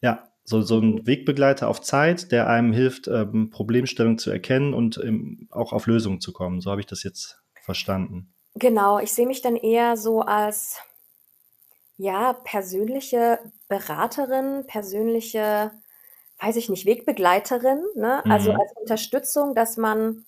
ja, 0.00 0.31
so, 0.44 0.62
so 0.62 0.78
ein 0.78 1.06
Wegbegleiter 1.06 1.68
auf 1.68 1.80
Zeit, 1.80 2.32
der 2.32 2.48
einem 2.48 2.72
hilft, 2.72 3.08
ähm, 3.08 3.50
Problemstellungen 3.50 4.18
zu 4.18 4.30
erkennen 4.30 4.74
und 4.74 4.98
ähm, 4.98 5.48
auch 5.50 5.72
auf 5.72 5.86
Lösungen 5.86 6.20
zu 6.20 6.32
kommen. 6.32 6.60
So 6.60 6.70
habe 6.70 6.80
ich 6.80 6.86
das 6.86 7.02
jetzt 7.02 7.42
verstanden. 7.62 8.34
Genau, 8.54 8.98
ich 8.98 9.12
sehe 9.12 9.26
mich 9.26 9.40
dann 9.40 9.56
eher 9.56 9.96
so 9.96 10.20
als 10.20 10.78
ja, 11.96 12.32
persönliche 12.32 13.38
Beraterin, 13.68 14.66
persönliche, 14.66 15.70
weiß 16.40 16.56
ich 16.56 16.68
nicht, 16.68 16.84
Wegbegleiterin, 16.84 17.84
ne? 17.94 18.24
Also 18.26 18.52
mhm. 18.52 18.60
als 18.60 18.72
Unterstützung, 18.74 19.54
dass 19.54 19.76
man 19.76 20.24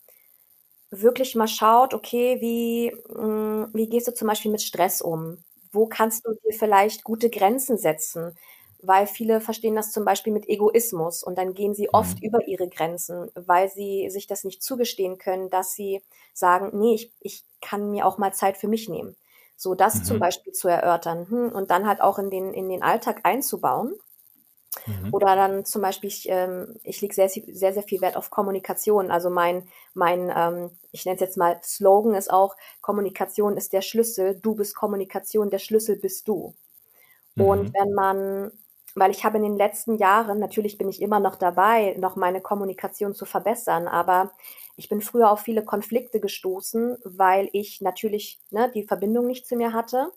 wirklich 0.91 1.35
mal 1.35 1.49
schaut, 1.49 1.93
okay, 1.93 2.41
wie, 2.41 2.93
mh, 3.13 3.27
mm, 3.27 3.71
wie 3.75 3.89
gehst 3.89 4.07
du 4.07 4.15
zum 4.15 4.29
Beispiel 4.29 4.53
mit 4.53 4.63
Stress 4.63 5.03
um? 5.03 5.39
Wo 5.73 5.87
kannst 5.87 6.25
du 6.25 6.35
dir 6.35 6.57
vielleicht 6.57 7.03
gute 7.03 7.31
Grenzen 7.31 7.77
setzen? 7.77 8.37
Weil 8.87 9.07
viele 9.07 9.41
verstehen 9.41 9.77
das 9.77 9.93
zum 9.93 10.05
Beispiel 10.05 10.33
mit 10.33 10.49
Egoismus 10.49 11.23
und 11.23 11.39
dann 11.39 11.55
gehen 11.55 11.75
sie 11.75 11.93
oft 11.93 12.21
mhm. 12.21 12.27
über 12.29 12.47
ihre 12.47 12.69
Grenzen, 12.69 13.31
weil 13.35 13.69
sie 13.69 14.11
sich 14.11 14.27
das 14.27 14.45
nicht 14.45 14.63
zugestehen 14.63 15.19
können, 15.19 15.51
dass 15.51 15.75
sie 15.75 16.03
sagen, 16.33 16.71
nee, 16.79 16.95
ich, 16.95 17.13
ich 17.21 17.45
kann 17.61 17.91
mir 17.91 18.07
auch 18.07 18.19
mal 18.19 18.33
Zeit 18.33 18.57
für 18.57 18.69
mich 18.69 18.89
nehmen. 18.89 19.17
So 19.57 19.75
das 19.75 19.97
mhm. 19.97 20.05
zum 20.05 20.19
Beispiel 20.19 20.53
zu 20.53 20.69
erörtern 20.69 21.29
hm, 21.29 21.53
und 21.53 21.71
dann 21.71 21.87
halt 21.87 22.01
auch 22.01 22.19
in 22.19 22.31
den, 22.31 22.53
in 22.53 22.69
den 22.69 22.83
Alltag 22.83 23.21
einzubauen. 23.23 23.95
Mhm. 24.87 25.15
Oder 25.15 25.37
dann 25.37 25.65
zum 25.65 25.83
Beispiel, 25.83 26.09
ich, 26.09 26.29
ähm, 26.29 26.77
ich 26.83 27.01
lege 27.01 27.15
sehr, 27.15 27.29
sehr, 27.29 27.73
sehr 27.73 27.83
viel 27.83 28.01
Wert 28.01 28.17
auf 28.17 28.31
Kommunikation. 28.31 29.11
Also 29.11 29.31
mein, 29.31 29.69
mein 29.95 30.33
ähm, 30.35 30.71
ich 30.91 31.05
nenne 31.05 31.15
es 31.17 31.21
jetzt 31.21 31.37
mal 31.37 31.61
Slogan 31.63 32.15
ist 32.15 32.31
auch, 32.33 32.57
Kommunikation 32.81 33.57
ist 33.57 33.73
der 33.73 33.83
Schlüssel, 33.83 34.39
du 34.41 34.55
bist 34.55 34.75
Kommunikation, 34.75 35.51
der 35.51 35.59
Schlüssel 35.59 35.97
bist 35.97 36.29
du. 36.29 36.55
Mhm. 37.35 37.45
Und 37.45 37.75
wenn 37.75 37.93
man, 37.93 38.53
weil 38.95 39.11
ich 39.11 39.25
habe 39.25 39.39
in 39.39 39.43
den 39.43 39.57
letzten 39.57 39.97
Jahren, 39.97 40.39
natürlich 40.39 40.79
bin 40.79 40.89
ich 40.89 41.03
immer 41.03 41.21
noch 41.21 41.37
dabei, 41.37 41.97
noch 41.99 42.17
meine 42.17 42.41
Kommunikation 42.41 43.15
zu 43.15 43.25
verbessern, 43.25 43.89
aber 43.89 44.33
ich 44.77 44.89
bin 44.89 45.01
früher 45.01 45.31
auf 45.31 45.41
viele 45.41 45.65
Konflikte 45.65 46.21
gestoßen, 46.21 46.97
weil 47.05 47.49
ich 47.53 47.81
natürlich 47.81 48.41
ne, 48.51 48.71
die 48.75 48.85
Verbindung 48.85 49.27
nicht 49.27 49.47
zu 49.47 49.57
mir 49.57 49.73
hatte 49.73 50.11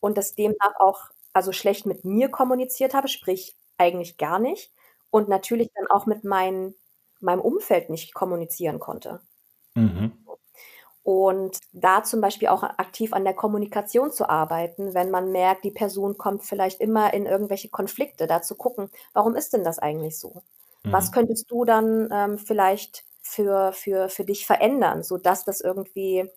und 0.00 0.18
das 0.18 0.34
demnach 0.34 0.74
auch 0.78 1.10
also 1.32 1.52
schlecht 1.52 1.86
mit 1.86 2.04
mir 2.04 2.28
kommuniziert 2.28 2.94
habe, 2.94 3.08
sprich 3.08 3.56
eigentlich 3.78 4.16
gar 4.16 4.38
nicht 4.38 4.72
und 5.10 5.28
natürlich 5.28 5.70
dann 5.74 5.86
auch 5.88 6.06
mit 6.06 6.24
mein, 6.24 6.74
meinem 7.20 7.40
Umfeld 7.40 7.90
nicht 7.90 8.14
kommunizieren 8.14 8.80
konnte. 8.80 9.20
Mhm. 9.74 10.12
Und 11.06 11.60
da 11.70 12.02
zum 12.02 12.20
Beispiel 12.20 12.48
auch 12.48 12.64
aktiv 12.64 13.12
an 13.12 13.22
der 13.22 13.32
Kommunikation 13.32 14.10
zu 14.10 14.28
arbeiten, 14.28 14.92
wenn 14.92 15.12
man 15.12 15.30
merkt, 15.30 15.62
die 15.62 15.70
Person 15.70 16.18
kommt 16.18 16.42
vielleicht 16.42 16.80
immer 16.80 17.14
in 17.14 17.26
irgendwelche 17.26 17.68
Konflikte, 17.68 18.26
da 18.26 18.42
zu 18.42 18.56
gucken, 18.56 18.90
warum 19.12 19.36
ist 19.36 19.52
denn 19.52 19.62
das 19.62 19.78
eigentlich 19.78 20.18
so? 20.18 20.42
Mhm. 20.82 20.90
Was 20.90 21.12
könntest 21.12 21.48
du 21.48 21.64
dann 21.64 22.08
ähm, 22.12 22.38
vielleicht 22.38 23.04
für, 23.22 23.72
für, 23.72 24.08
für 24.08 24.24
dich 24.24 24.46
verändern, 24.46 25.04
sodass 25.04 25.44
das 25.44 25.60
irgendwie 25.60 26.28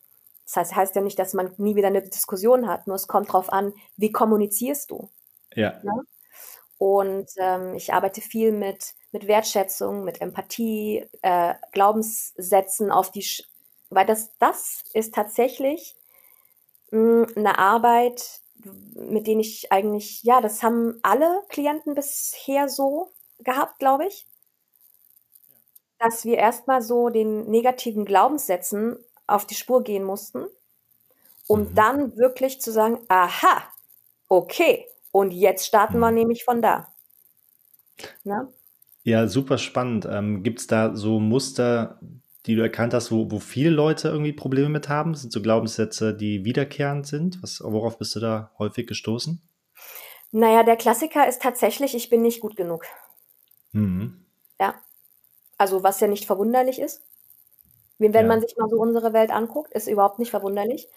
Das 0.45 0.55
heißt, 0.55 0.75
heißt 0.75 0.95
ja 0.95 1.01
nicht, 1.01 1.17
dass 1.17 1.34
man 1.34 1.51
nie 1.58 1.75
wieder 1.75 1.88
eine 1.88 2.03
Diskussion 2.03 2.67
hat, 2.67 2.86
nur 2.86 2.95
es 2.95 3.08
kommt 3.08 3.29
darauf 3.29 3.51
an, 3.51 3.73
wie 3.97 4.12
kommunizierst 4.12 4.91
du. 4.91 5.10
Ja. 5.55 5.79
Ne? 5.82 6.03
Und 6.77 7.27
ähm, 7.38 7.73
ich 7.73 7.91
arbeite 7.91 8.21
viel 8.21 8.51
mit, 8.51 8.93
mit 9.12 9.25
Wertschätzung, 9.25 10.03
mit 10.03 10.21
Empathie, 10.21 11.08
äh, 11.23 11.55
Glaubenssätzen 11.71 12.91
auf 12.91 13.10
die, 13.12 13.25
weil 13.89 14.06
das, 14.06 14.32
das 14.39 14.84
ist 14.93 15.13
tatsächlich 15.13 15.95
mh, 16.91 17.28
eine 17.36 17.58
Arbeit, 17.58 18.41
mit 18.93 19.28
denen 19.28 19.41
ich 19.41 19.71
eigentlich, 19.71 20.23
ja, 20.23 20.41
das 20.41 20.63
haben 20.63 20.99
alle 21.02 21.43
Klienten 21.49 21.95
bisher 21.95 22.69
so 22.69 23.13
gehabt, 23.39 23.80
glaube 23.80 24.06
ich, 24.08 24.25
dass 25.97 26.25
wir 26.25 26.38
erstmal 26.38 26.82
so 26.82 27.10
den 27.10 27.49
negativen 27.49 28.06
Glaubenssätzen 28.06 28.97
auf 29.28 29.45
die 29.45 29.56
Spur 29.56 29.84
gehen 29.84 30.04
mussten, 30.04 30.45
um 31.47 31.62
mhm. 31.62 31.75
dann 31.75 32.17
wirklich 32.17 32.62
zu 32.62 32.71
sagen, 32.71 32.99
aha, 33.08 33.63
okay, 34.28 34.88
und 35.12 35.32
jetzt 35.32 35.65
starten 35.65 35.97
mhm. 35.97 36.02
wir 36.02 36.12
nämlich 36.12 36.43
von 36.43 36.62
da. 36.62 36.88
Ne? 38.23 38.52
Ja, 39.04 39.28
super 39.28 39.58
spannend. 39.58 40.08
Ähm, 40.10 40.43
Gibt 40.43 40.60
es 40.60 40.67
da 40.67 40.95
so 40.95 41.19
Muster, 41.19 41.99
die 42.49 42.55
du 42.55 42.63
erkannt 42.63 42.95
hast, 42.95 43.12
wo, 43.12 43.29
wo 43.29 43.38
viele 43.38 43.69
Leute 43.69 44.07
irgendwie 44.07 44.33
Probleme 44.33 44.69
mit 44.69 44.89
haben? 44.89 45.13
Sind 45.13 45.31
so 45.31 45.39
Glaubenssätze, 45.39 46.15
die 46.15 46.45
wiederkehrend 46.45 47.05
sind? 47.05 47.43
Was, 47.43 47.62
worauf 47.63 47.99
bist 47.99 48.15
du 48.15 48.19
da 48.19 48.51
häufig 48.57 48.88
gestoßen? 48.88 49.39
Naja, 50.31 50.63
der 50.63 50.75
Klassiker 50.75 51.27
ist 51.27 51.43
tatsächlich, 51.43 51.93
ich 51.93 52.09
bin 52.09 52.23
nicht 52.23 52.41
gut 52.41 52.55
genug. 52.55 52.85
Mhm. 53.71 54.25
Ja. 54.59 54.73
Also, 55.59 55.83
was 55.83 55.99
ja 55.99 56.07
nicht 56.07 56.25
verwunderlich 56.25 56.79
ist. 56.79 57.03
Wenn 57.99 58.13
ja. 58.13 58.23
man 58.23 58.41
sich 58.41 58.55
mal 58.57 58.67
so 58.67 58.77
unsere 58.77 59.13
Welt 59.13 59.29
anguckt, 59.29 59.71
ist 59.73 59.88
überhaupt 59.88 60.17
nicht 60.17 60.31
verwunderlich. 60.31 60.88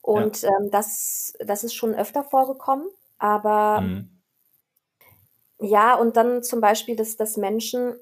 Und 0.00 0.42
ja. 0.42 0.50
ähm, 0.50 0.70
das, 0.70 1.34
das 1.40 1.64
ist 1.64 1.74
schon 1.74 1.92
öfter 1.94 2.22
vorgekommen. 2.22 2.86
Aber 3.18 3.80
mhm. 3.80 4.10
ja, 5.58 5.96
und 5.96 6.16
dann 6.16 6.44
zum 6.44 6.60
Beispiel, 6.60 6.94
dass, 6.94 7.16
dass 7.16 7.36
Menschen, 7.36 7.96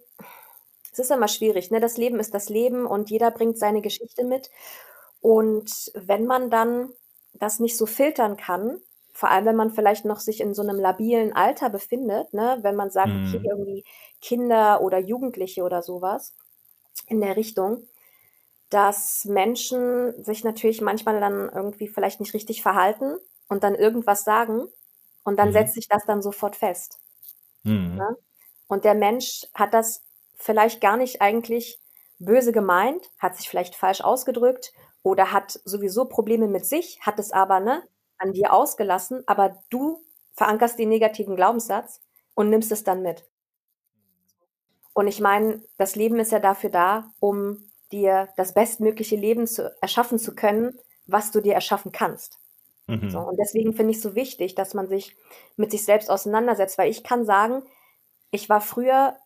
es 0.93 0.99
ist 0.99 1.11
immer 1.11 1.29
schwierig, 1.29 1.71
ne? 1.71 1.81
Das 1.81 1.97
Leben 1.97 2.21
ist 2.21 2.35
das 2.35 2.49
Leben 2.49 2.87
und 2.87 3.11
jeder 3.11 3.31
bringt 3.31 3.59
seine 3.59 3.81
Geschichte 3.81 4.25
mit. 4.25 4.51
Und 5.21 5.91
wenn 5.95 6.27
man 6.27 6.51
dann 6.51 6.91
das 7.33 7.61
nicht 7.61 7.77
so 7.77 7.87
filtern 7.87 8.37
kann, 8.37 8.79
vor 9.13 9.31
allem 9.31 9.47
wenn 9.47 9.57
man 9.57 9.71
vielleicht 9.71 10.05
noch 10.05 10.21
sich 10.21 10.41
in 10.41 10.55
so 10.55 10.63
einem 10.63 10.79
labilen 10.79 11.33
Alter 11.33 11.71
befindet, 11.71 12.33
ne, 12.35 12.59
wenn 12.63 12.77
man 12.77 12.91
sagt, 12.91 13.09
mhm. 13.09 13.29
okay, 13.29 13.41
irgendwie 13.49 13.85
Kinder 14.21 14.83
oder 14.83 14.99
Jugendliche 14.99 15.63
oder 15.63 15.83
sowas 15.83 16.35
in 17.07 17.21
der 17.21 17.37
Richtung, 17.37 17.87
dass 18.69 19.25
Menschen 19.25 20.25
sich 20.25 20.45
natürlich 20.45 20.81
manchmal 20.81 21.21
dann 21.21 21.51
irgendwie 21.55 21.89
vielleicht 21.89 22.21
nicht 22.21 22.35
richtig 22.35 22.63
verhalten 22.63 23.17
und 23.49 23.65
dann 23.65 23.75
irgendwas 23.75 24.25
sagen 24.25 24.67
und 25.25 25.39
dann 25.39 25.49
mhm. 25.49 25.53
setzt 25.53 25.75
sich 25.75 25.89
das 25.89 26.05
dann 26.05 26.23
sofort 26.23 26.57
fest. 26.57 26.99
Mhm. 27.63 27.97
Ne? 27.97 28.17
Und 28.67 28.85
der 28.85 28.95
Mensch 28.95 29.47
hat 29.55 29.75
das 29.75 30.03
vielleicht 30.43 30.81
gar 30.81 30.97
nicht 30.97 31.23
eigentlich 31.23 31.79
böse 32.19 32.53
gemeint, 32.53 33.11
hat 33.19 33.37
sich 33.37 33.49
vielleicht 33.49 33.75
falsch 33.75 34.01
ausgedrückt 34.01 34.73
oder 35.03 35.33
hat 35.33 35.61
sowieso 35.65 36.05
Probleme 36.05 36.49
mit 36.49 36.67
sich, 36.67 37.01
hat 37.01 37.19
es 37.19 37.33
aber 37.33 37.61
ne, 37.61 37.83
an 38.19 38.33
dir 38.33 38.53
ausgelassen, 38.53 39.23
aber 39.27 39.59
du 39.71 40.05
verankerst 40.35 40.79
den 40.79 40.89
negativen 40.89 41.37
Glaubenssatz 41.37 42.01
und 42.35 42.51
nimmst 42.51 42.73
es 42.73 42.85
dann 42.85 43.03
mit. 43.03 43.25
Und 44.95 45.07
ich 45.07 45.21
meine, 45.21 45.63
das 45.79 45.97
Leben 45.97 46.19
ist 46.19 46.33
ja 46.33 46.39
dafür 46.39 46.71
da, 46.71 47.13
um 47.19 47.71
dir 47.93 48.29
das 48.37 48.55
bestmögliche 48.55 49.17
Leben 49.17 49.47
zu 49.47 49.75
erschaffen 49.81 50.19
zu 50.19 50.35
können, 50.35 50.79
was 51.07 51.31
du 51.31 51.41
dir 51.41 51.55
erschaffen 51.55 51.93
kannst. 51.93 52.39
Mhm. 52.87 53.11
So, 53.11 53.21
und 53.21 53.39
deswegen 53.39 53.75
finde 53.75 53.93
ich 53.93 53.99
es 53.99 54.03
so 54.03 54.15
wichtig, 54.15 54.55
dass 54.55 54.75
man 54.75 54.89
sich 54.89 55.17
mit 55.57 55.71
sich 55.71 55.85
selbst 55.85 56.11
auseinandersetzt, 56.11 56.79
weil 56.79 56.91
ich 56.91 57.05
kann 57.05 57.25
sagen, 57.25 57.63
ich 58.31 58.49
war 58.49 58.61
früher, 58.61 59.17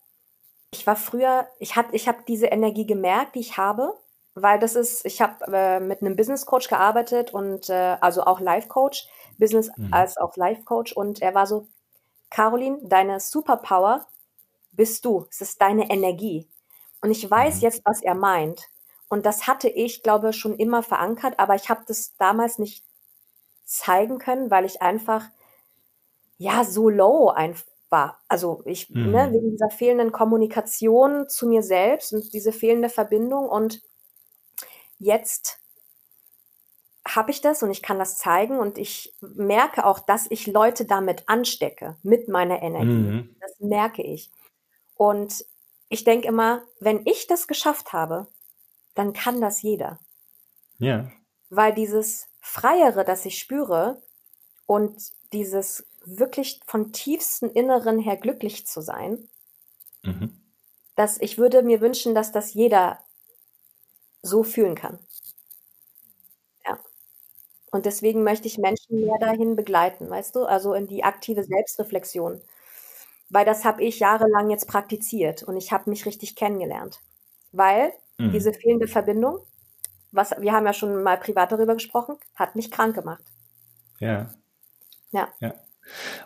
ich 0.71 0.85
war 0.85 0.95
früher, 0.95 1.47
ich 1.59 1.75
hatte, 1.75 1.95
ich 1.95 2.07
habe 2.07 2.19
diese 2.27 2.47
Energie 2.47 2.85
gemerkt, 2.85 3.35
die 3.35 3.39
ich 3.39 3.57
habe, 3.57 3.97
weil 4.35 4.59
das 4.59 4.75
ist, 4.75 5.05
ich 5.05 5.21
habe 5.21 5.45
äh, 5.51 5.79
mit 5.79 6.01
einem 6.01 6.15
Business 6.15 6.45
Coach 6.45 6.67
gearbeitet 6.67 7.33
und 7.33 7.69
äh, 7.69 7.97
also 8.01 8.23
auch 8.23 8.39
Life 8.39 8.67
Coach, 8.67 9.07
Business 9.37 9.71
mhm. 9.77 9.93
als 9.93 10.17
auch 10.17 10.35
Life 10.35 10.63
Coach 10.63 10.93
und 10.93 11.21
er 11.21 11.33
war 11.33 11.47
so, 11.47 11.67
Caroline, 12.29 12.79
deine 12.83 13.19
Superpower 13.19 14.05
bist 14.71 15.05
du, 15.05 15.25
es 15.31 15.41
ist 15.41 15.61
deine 15.61 15.89
Energie. 15.89 16.47
Und 17.01 17.11
ich 17.11 17.29
weiß 17.29 17.55
mhm. 17.55 17.61
jetzt, 17.61 17.81
was 17.85 18.01
er 18.01 18.15
meint. 18.15 18.69
Und 19.07 19.25
das 19.25 19.47
hatte 19.47 19.69
ich, 19.69 20.03
glaube 20.03 20.33
schon 20.33 20.57
immer 20.57 20.83
verankert, 20.83 21.39
aber 21.39 21.55
ich 21.55 21.69
habe 21.69 21.83
das 21.87 22.15
damals 22.17 22.59
nicht 22.59 22.83
zeigen 23.63 24.17
können, 24.19 24.51
weil 24.51 24.65
ich 24.65 24.81
einfach 24.81 25.25
ja 26.37 26.63
so 26.63 26.89
low 26.89 27.29
einfach 27.29 27.63
war. 27.89 28.21
Also 28.27 28.61
ich, 28.65 28.89
ne, 28.89 28.99
mhm. 28.99 29.11
ne, 29.11 29.31
wegen 29.33 29.51
dieser 29.51 29.69
fehlenden 29.69 30.11
Kommunikation 30.11 31.29
zu 31.29 31.47
mir 31.47 31.63
selbst 31.63 32.13
und 32.13 32.33
diese 32.33 32.51
fehlende 32.51 32.89
Verbindung 32.89 33.47
und 33.47 33.81
jetzt 34.99 35.59
habe 37.07 37.31
ich 37.31 37.41
das 37.41 37.63
und 37.63 37.71
ich 37.71 37.81
kann 37.81 37.99
das 37.99 38.17
zeigen 38.17 38.59
und 38.59 38.77
ich 38.77 39.15
merke 39.21 39.85
auch, 39.85 39.99
dass 39.99 40.29
ich 40.29 40.47
Leute 40.47 40.85
damit 40.85 41.23
anstecke, 41.27 41.95
mit 42.03 42.27
meiner 42.27 42.61
Energie. 42.61 42.87
Mhm. 42.87 43.35
Das 43.39 43.59
merke 43.59 44.03
ich. 44.03 44.29
Und 44.95 45.45
ich 45.89 46.03
denke 46.03 46.27
immer, 46.27 46.63
wenn 46.79 47.05
ich 47.05 47.27
das 47.27 47.47
geschafft 47.47 47.93
habe, 47.93 48.27
dann 48.95 49.13
kann 49.13 49.39
das 49.39 49.61
jeder. 49.61 49.99
Ja. 50.79 51.09
Weil 51.49 51.73
dieses 51.73 52.27
Freiere, 52.41 53.05
das 53.05 53.25
ich 53.25 53.39
spüre 53.39 54.01
und 54.65 55.11
dieses 55.31 55.85
wirklich 56.07 56.59
von 56.65 56.91
tiefsten 56.93 57.49
Inneren 57.49 57.99
her 57.99 58.17
glücklich 58.17 58.65
zu 58.65 58.81
sein, 58.81 59.27
mhm. 60.03 60.41
dass 60.95 61.19
ich 61.19 61.37
würde 61.37 61.63
mir 61.63 61.81
wünschen, 61.81 62.15
dass 62.15 62.31
das 62.31 62.53
jeder 62.53 62.99
so 64.21 64.43
fühlen 64.43 64.75
kann. 64.75 64.99
Ja. 66.65 66.79
Und 67.71 67.85
deswegen 67.85 68.23
möchte 68.23 68.47
ich 68.47 68.57
Menschen 68.57 69.01
mehr 69.01 69.19
dahin 69.19 69.55
begleiten, 69.55 70.09
weißt 70.09 70.35
du, 70.35 70.45
also 70.45 70.73
in 70.73 70.87
die 70.87 71.03
aktive 71.03 71.43
Selbstreflexion 71.43 72.41
weil 73.29 73.45
das 73.45 73.65
habe 73.65 73.83
ich 73.83 73.99
jahrelang 73.99 74.49
jetzt 74.49 74.67
praktiziert 74.67 75.43
und 75.43 75.57
ich 75.57 75.71
habe 75.71 75.89
mich 75.89 76.05
richtig 76.05 76.35
kennengelernt. 76.35 76.99
Weil 77.51 77.91
mhm. 78.17 78.31
diese 78.31 78.53
fehlende 78.53 78.87
Verbindung, 78.87 79.39
was 80.11 80.31
wir 80.39 80.53
haben 80.53 80.65
ja 80.65 80.73
schon 80.73 81.03
mal 81.03 81.17
privat 81.17 81.51
darüber 81.51 81.73
gesprochen, 81.73 82.17
hat 82.35 82.55
mich 82.55 82.71
krank 82.71 82.95
gemacht. 82.95 83.23
Ja. 83.99 84.33
Ja. 85.11 85.27
Ja. 85.39 85.53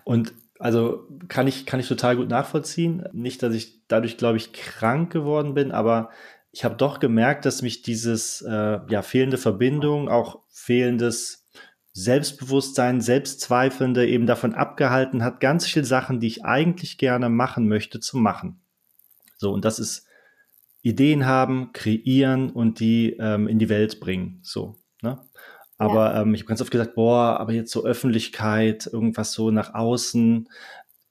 Und 0.03 0.33
also 0.59 1.07
kann 1.27 1.47
ich, 1.47 1.65
kann 1.65 1.79
ich 1.79 1.87
total 1.87 2.17
gut 2.17 2.29
nachvollziehen. 2.29 3.07
Nicht, 3.13 3.41
dass 3.41 3.53
ich 3.53 3.87
dadurch, 3.87 4.17
glaube 4.17 4.37
ich, 4.37 4.53
krank 4.53 5.11
geworden 5.11 5.53
bin, 5.53 5.71
aber 5.71 6.09
ich 6.51 6.65
habe 6.65 6.75
doch 6.75 6.99
gemerkt, 6.99 7.45
dass 7.45 7.61
mich 7.61 7.81
dieses 7.81 8.41
äh, 8.41 8.79
ja, 8.87 9.01
fehlende 9.01 9.37
Verbindung, 9.37 10.09
auch 10.09 10.39
fehlendes 10.49 11.47
Selbstbewusstsein, 11.93 13.01
Selbstzweifelnde 13.01 14.07
eben 14.07 14.25
davon 14.25 14.53
abgehalten 14.53 15.23
hat, 15.23 15.39
ganz 15.39 15.65
viele 15.65 15.85
Sachen, 15.85 16.19
die 16.19 16.27
ich 16.27 16.45
eigentlich 16.45 16.97
gerne 16.97 17.29
machen 17.29 17.67
möchte, 17.67 17.99
zu 17.99 18.17
machen. 18.17 18.61
So, 19.37 19.51
und 19.51 19.65
das 19.65 19.79
ist 19.79 20.05
Ideen 20.81 21.25
haben, 21.25 21.73
kreieren 21.73 22.49
und 22.49 22.79
die 22.79 23.15
ähm, 23.19 23.47
in 23.47 23.59
die 23.59 23.69
Welt 23.69 23.99
bringen. 23.99 24.39
So, 24.41 24.75
ne? 25.01 25.19
Aber 25.81 26.13
ja. 26.13 26.21
ähm, 26.21 26.35
ich 26.35 26.41
habe 26.41 26.49
ganz 26.49 26.61
oft 26.61 26.69
gesagt, 26.69 26.93
boah, 26.93 27.39
aber 27.39 27.53
jetzt 27.53 27.71
so 27.71 27.83
Öffentlichkeit, 27.83 28.87
irgendwas 28.91 29.33
so 29.33 29.49
nach 29.49 29.73
außen, 29.73 30.47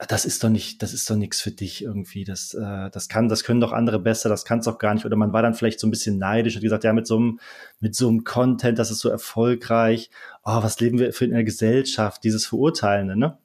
das 0.09 0.24
ist 0.24 0.44
doch 0.44 0.48
nicht, 0.48 0.80
das 0.80 0.94
ist 0.94 1.11
doch 1.11 1.16
nichts 1.16 1.40
für 1.40 1.50
dich 1.50 1.83
irgendwie. 1.83 2.22
Das, 2.24 2.54
äh, 2.54 2.88
das 2.90 3.09
kann, 3.09 3.28
das 3.28 3.42
können 3.42 3.61
doch 3.61 3.72
andere 3.72 3.98
besser, 3.98 4.28
das 4.28 4.44
kann's 4.44 4.66
doch 4.66 4.78
gar 4.78 4.94
nicht. 4.94 5.04
Oder 5.04 5.16
man 5.16 5.33
war 5.33 5.42
dann 5.42 5.54
vielleicht 5.54 5.80
so 5.80 5.88
ein 5.88 5.90
bisschen 5.90 6.18
neidisch 6.18 6.54
und 6.54 6.62
gesagt, 6.62 6.85
ja, 6.85 6.92
mit 6.92 7.06
so 7.09 7.16
einem, 7.16 7.40
mit 7.80 7.96
so 7.96 8.09
einem 8.09 8.22
Content, 8.22 8.78
das 8.78 8.92
ist 8.92 9.00
so 9.00 9.09
erfolgreich. 9.09 10.11
Oh, 10.44 10.62
was 10.62 10.78
leben 10.78 10.98
wir 11.00 11.12
für 11.12 11.24
in 11.24 11.35
einer 11.35 11.44
Gesellschaft? 11.44 12.22
Dieses 12.22 12.46
Verurteilende, 12.46 13.18
ne? 13.18 13.38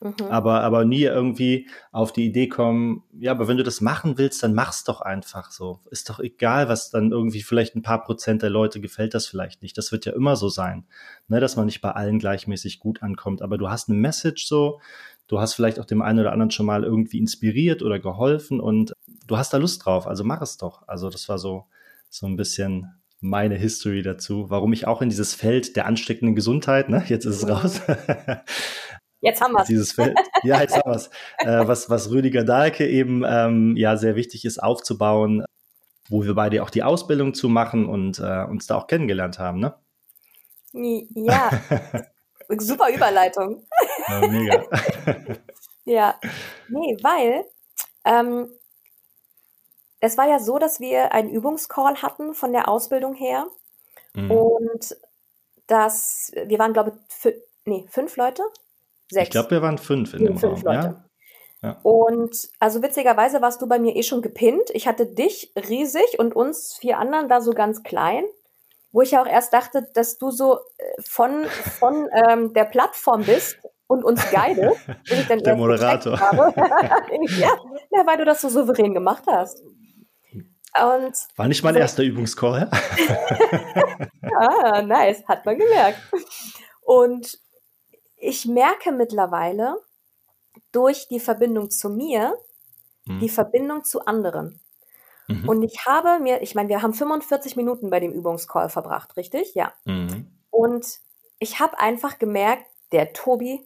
Mhm. 0.00 0.26
Aber, 0.28 0.60
aber 0.60 0.84
nie 0.84 1.02
irgendwie 1.02 1.68
auf 1.90 2.12
die 2.12 2.26
Idee 2.26 2.48
kommen, 2.48 3.02
ja, 3.18 3.30
aber 3.30 3.48
wenn 3.48 3.56
du 3.56 3.62
das 3.62 3.80
machen 3.80 4.18
willst, 4.18 4.42
dann 4.42 4.54
mach's 4.54 4.84
doch 4.84 5.00
einfach 5.00 5.50
so. 5.50 5.80
Ist 5.90 6.10
doch 6.10 6.20
egal, 6.20 6.68
was 6.68 6.90
dann 6.90 7.12
irgendwie 7.12 7.42
vielleicht 7.42 7.76
ein 7.76 7.82
paar 7.82 8.04
Prozent 8.04 8.42
der 8.42 8.50
Leute 8.50 8.80
gefällt 8.80 9.14
das 9.14 9.26
vielleicht 9.26 9.62
nicht. 9.62 9.78
Das 9.78 9.92
wird 9.92 10.04
ja 10.04 10.12
immer 10.12 10.36
so 10.36 10.48
sein, 10.48 10.86
ne, 11.28 11.40
dass 11.40 11.56
man 11.56 11.66
nicht 11.66 11.80
bei 11.80 11.92
allen 11.92 12.18
gleichmäßig 12.18 12.78
gut 12.78 13.02
ankommt. 13.02 13.40
Aber 13.40 13.56
du 13.56 13.70
hast 13.70 13.88
eine 13.88 13.98
Message 13.98 14.46
so, 14.46 14.80
du 15.28 15.40
hast 15.40 15.54
vielleicht 15.54 15.80
auch 15.80 15.86
dem 15.86 16.02
einen 16.02 16.20
oder 16.20 16.32
anderen 16.32 16.50
schon 16.50 16.66
mal 16.66 16.84
irgendwie 16.84 17.18
inspiriert 17.18 17.82
oder 17.82 17.98
geholfen 17.98 18.60
und 18.60 18.92
du 19.26 19.36
hast 19.36 19.52
da 19.52 19.56
Lust 19.56 19.84
drauf, 19.84 20.06
also 20.06 20.24
mach 20.24 20.42
es 20.42 20.56
doch. 20.56 20.86
Also 20.86 21.10
das 21.10 21.28
war 21.28 21.38
so, 21.38 21.64
so 22.10 22.26
ein 22.26 22.36
bisschen 22.36 22.92
meine 23.20 23.56
History 23.56 24.02
dazu, 24.02 24.50
warum 24.50 24.72
ich 24.72 24.86
auch 24.86 25.02
in 25.02 25.08
dieses 25.08 25.34
Feld 25.34 25.74
der 25.74 25.86
ansteckenden 25.86 26.34
Gesundheit, 26.34 26.88
ne, 26.88 27.02
jetzt 27.08 27.24
ist 27.24 27.42
es 27.42 27.48
raus. 27.48 27.80
Jetzt 29.20 29.40
haben 29.40 29.52
wir 29.52 29.62
es. 29.62 29.68
Dieses 29.68 29.92
Feld, 29.92 30.16
ja, 30.42 30.60
jetzt 30.60 30.76
haben 30.76 30.90
wir 30.90 30.96
es. 30.96 31.10
Äh, 31.38 31.66
was, 31.66 31.88
was 31.90 32.10
Rüdiger 32.10 32.44
Dahlke 32.44 32.86
eben 32.86 33.24
ähm, 33.26 33.76
ja 33.76 33.96
sehr 33.96 34.14
wichtig 34.14 34.44
ist, 34.44 34.62
aufzubauen, 34.62 35.44
wo 36.08 36.24
wir 36.24 36.34
beide 36.34 36.62
auch 36.62 36.70
die 36.70 36.82
Ausbildung 36.82 37.34
zu 37.34 37.48
machen 37.48 37.86
und 37.86 38.18
äh, 38.18 38.44
uns 38.44 38.66
da 38.66 38.76
auch 38.76 38.86
kennengelernt 38.86 39.38
haben, 39.38 39.60
ne? 39.60 39.74
Ja, 40.72 41.50
super 42.58 42.90
Überleitung. 42.90 43.66
Ja, 44.08 44.28
mega. 44.28 44.64
ja, 45.84 46.20
nee, 46.68 46.96
weil 47.02 47.44
ähm, 48.04 48.50
es 50.00 50.18
war 50.18 50.28
ja 50.28 50.38
so, 50.38 50.58
dass 50.58 50.80
wir 50.80 51.12
einen 51.12 51.30
Übungscall 51.30 52.02
hatten 52.02 52.34
von 52.34 52.52
der 52.52 52.68
Ausbildung 52.68 53.14
her. 53.14 53.46
Mhm. 54.14 54.30
Und 54.30 54.96
das, 55.66 56.32
wir 56.34 56.58
waren, 56.58 56.72
glaube 56.72 56.92
ich, 57.24 57.34
nee, 57.64 57.86
fünf 57.88 58.16
Leute? 58.16 58.42
Sechs. 59.10 59.28
Ich 59.28 59.30
glaube, 59.30 59.50
wir 59.50 59.62
waren 59.62 59.78
fünf 59.78 60.14
in 60.14 60.24
dem 60.24 60.38
fünf 60.38 60.64
Raum. 60.64 60.74
Leute. 60.74 60.86
Ja? 60.86 61.06
Ja. 61.62 61.78
Und 61.82 62.48
also 62.58 62.82
witzigerweise 62.82 63.40
warst 63.40 63.62
du 63.62 63.66
bei 63.66 63.78
mir 63.78 63.96
eh 63.96 64.02
schon 64.02 64.22
gepinnt. 64.22 64.70
Ich 64.72 64.86
hatte 64.86 65.06
dich 65.06 65.52
riesig 65.56 66.18
und 66.18 66.36
uns 66.36 66.76
vier 66.78 66.98
anderen 66.98 67.28
da 67.28 67.40
so 67.40 67.52
ganz 67.52 67.82
klein, 67.82 68.24
wo 68.92 69.02
ich 69.02 69.12
ja 69.12 69.22
auch 69.22 69.26
erst 69.26 69.52
dachte, 69.52 69.88
dass 69.94 70.18
du 70.18 70.30
so 70.30 70.58
äh, 70.78 71.02
von, 71.02 71.46
von 71.78 72.08
ähm, 72.28 72.52
der 72.52 72.64
Plattform 72.64 73.24
bist 73.24 73.58
und 73.86 74.04
uns 74.04 74.30
guidest. 74.30 74.78
der 75.44 75.56
Moderator. 75.56 76.14
ja, 76.20 78.06
weil 78.06 78.18
du 78.18 78.24
das 78.24 78.40
so 78.40 78.48
souverän 78.48 78.94
gemacht 78.94 79.24
hast. 79.26 79.62
Und 80.78 81.16
War 81.36 81.48
nicht 81.48 81.64
mein 81.64 81.72
so, 81.74 81.80
erster 81.80 82.02
Übungscall. 82.02 82.68
ah, 84.38 84.82
nice, 84.82 85.24
hat 85.26 85.46
man 85.46 85.56
gemerkt. 85.56 85.98
Und 86.82 87.38
ich 88.26 88.46
merke 88.46 88.92
mittlerweile 88.92 89.76
durch 90.72 91.08
die 91.08 91.20
Verbindung 91.20 91.70
zu 91.70 91.88
mir 91.88 92.36
mhm. 93.06 93.20
die 93.20 93.28
Verbindung 93.28 93.84
zu 93.84 94.04
anderen. 94.04 94.60
Mhm. 95.28 95.48
Und 95.48 95.62
ich 95.62 95.86
habe 95.86 96.22
mir, 96.22 96.42
ich 96.42 96.54
meine, 96.54 96.68
wir 96.68 96.82
haben 96.82 96.94
45 96.94 97.56
Minuten 97.56 97.90
bei 97.90 98.00
dem 98.00 98.12
Übungscall 98.12 98.68
verbracht, 98.68 99.16
richtig? 99.16 99.54
Ja. 99.54 99.72
Mhm. 99.84 100.30
Und 100.50 100.86
ich 101.38 101.60
habe 101.60 101.78
einfach 101.78 102.18
gemerkt, 102.18 102.66
der 102.92 103.12
Tobi, 103.12 103.60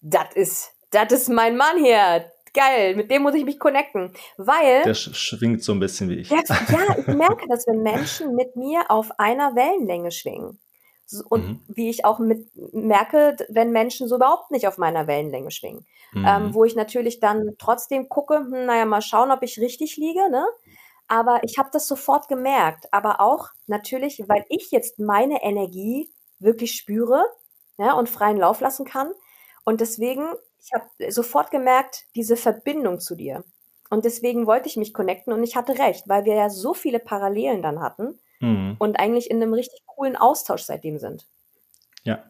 das 0.00 0.34
ist, 0.34 0.72
das 0.90 1.12
ist 1.12 1.28
mein 1.28 1.56
Mann 1.56 1.78
hier 1.78 2.30
geil, 2.52 2.94
mit 2.94 3.10
dem 3.10 3.22
muss 3.22 3.34
ich 3.34 3.44
mich 3.44 3.58
connecten, 3.58 4.12
weil... 4.36 4.84
Der 4.84 4.94
schwingt 4.94 5.64
so 5.64 5.72
ein 5.72 5.80
bisschen 5.80 6.08
wie 6.08 6.16
ich. 6.16 6.28
Der, 6.28 6.42
ja, 6.46 6.96
ich 6.98 7.06
merke, 7.08 7.48
dass 7.48 7.66
wenn 7.66 7.82
Menschen 7.82 8.34
mit 8.36 8.54
mir 8.54 8.90
auf 8.90 9.18
einer 9.18 9.56
Wellenlänge 9.56 10.12
schwingen, 10.12 10.60
und 11.28 11.46
mhm. 11.46 11.60
wie 11.68 11.90
ich 11.90 12.04
auch 12.04 12.18
mit, 12.18 12.48
merke, 12.72 13.36
wenn 13.48 13.72
Menschen 13.72 14.08
so 14.08 14.16
überhaupt 14.16 14.50
nicht 14.50 14.66
auf 14.66 14.78
meiner 14.78 15.06
Wellenlänge 15.06 15.50
schwingen. 15.50 15.86
Mhm. 16.12 16.24
Ähm, 16.26 16.54
wo 16.54 16.64
ich 16.64 16.76
natürlich 16.76 17.20
dann 17.20 17.56
trotzdem 17.58 18.08
gucke, 18.08 18.36
hm, 18.36 18.66
naja, 18.66 18.84
mal 18.84 19.02
schauen, 19.02 19.30
ob 19.30 19.42
ich 19.42 19.60
richtig 19.60 19.96
liege, 19.96 20.30
ne? 20.30 20.46
Aber 21.06 21.40
ich 21.42 21.58
habe 21.58 21.68
das 21.72 21.86
sofort 21.86 22.28
gemerkt. 22.28 22.86
Aber 22.90 23.20
auch 23.20 23.48
natürlich, 23.66 24.24
weil 24.26 24.44
ich 24.48 24.70
jetzt 24.70 24.98
meine 24.98 25.42
Energie 25.42 26.10
wirklich 26.38 26.72
spüre 26.72 27.24
ja, 27.76 27.92
und 27.92 28.08
freien 28.08 28.38
Lauf 28.38 28.60
lassen 28.60 28.86
kann. 28.86 29.12
Und 29.64 29.82
deswegen 29.82 30.26
ich 30.64 30.72
habe 30.72 31.12
sofort 31.12 31.50
gemerkt, 31.50 32.06
diese 32.14 32.36
Verbindung 32.36 32.98
zu 32.98 33.14
dir. 33.14 33.44
Und 33.90 34.06
deswegen 34.06 34.46
wollte 34.46 34.68
ich 34.68 34.76
mich 34.76 34.94
connecten 34.94 35.32
und 35.32 35.42
ich 35.42 35.56
hatte 35.56 35.78
recht, 35.78 36.08
weil 36.08 36.24
wir 36.24 36.34
ja 36.34 36.48
so 36.48 36.72
viele 36.72 36.98
Parallelen 36.98 37.62
dann 37.62 37.80
hatten 37.80 38.18
mhm. 38.44 38.76
und 38.78 38.98
eigentlich 38.98 39.30
in 39.30 39.42
einem 39.42 39.54
richtig 39.54 39.80
coolen 39.86 40.16
Austausch 40.16 40.62
seitdem 40.62 40.98
sind. 40.98 41.26
Ja. 42.04 42.24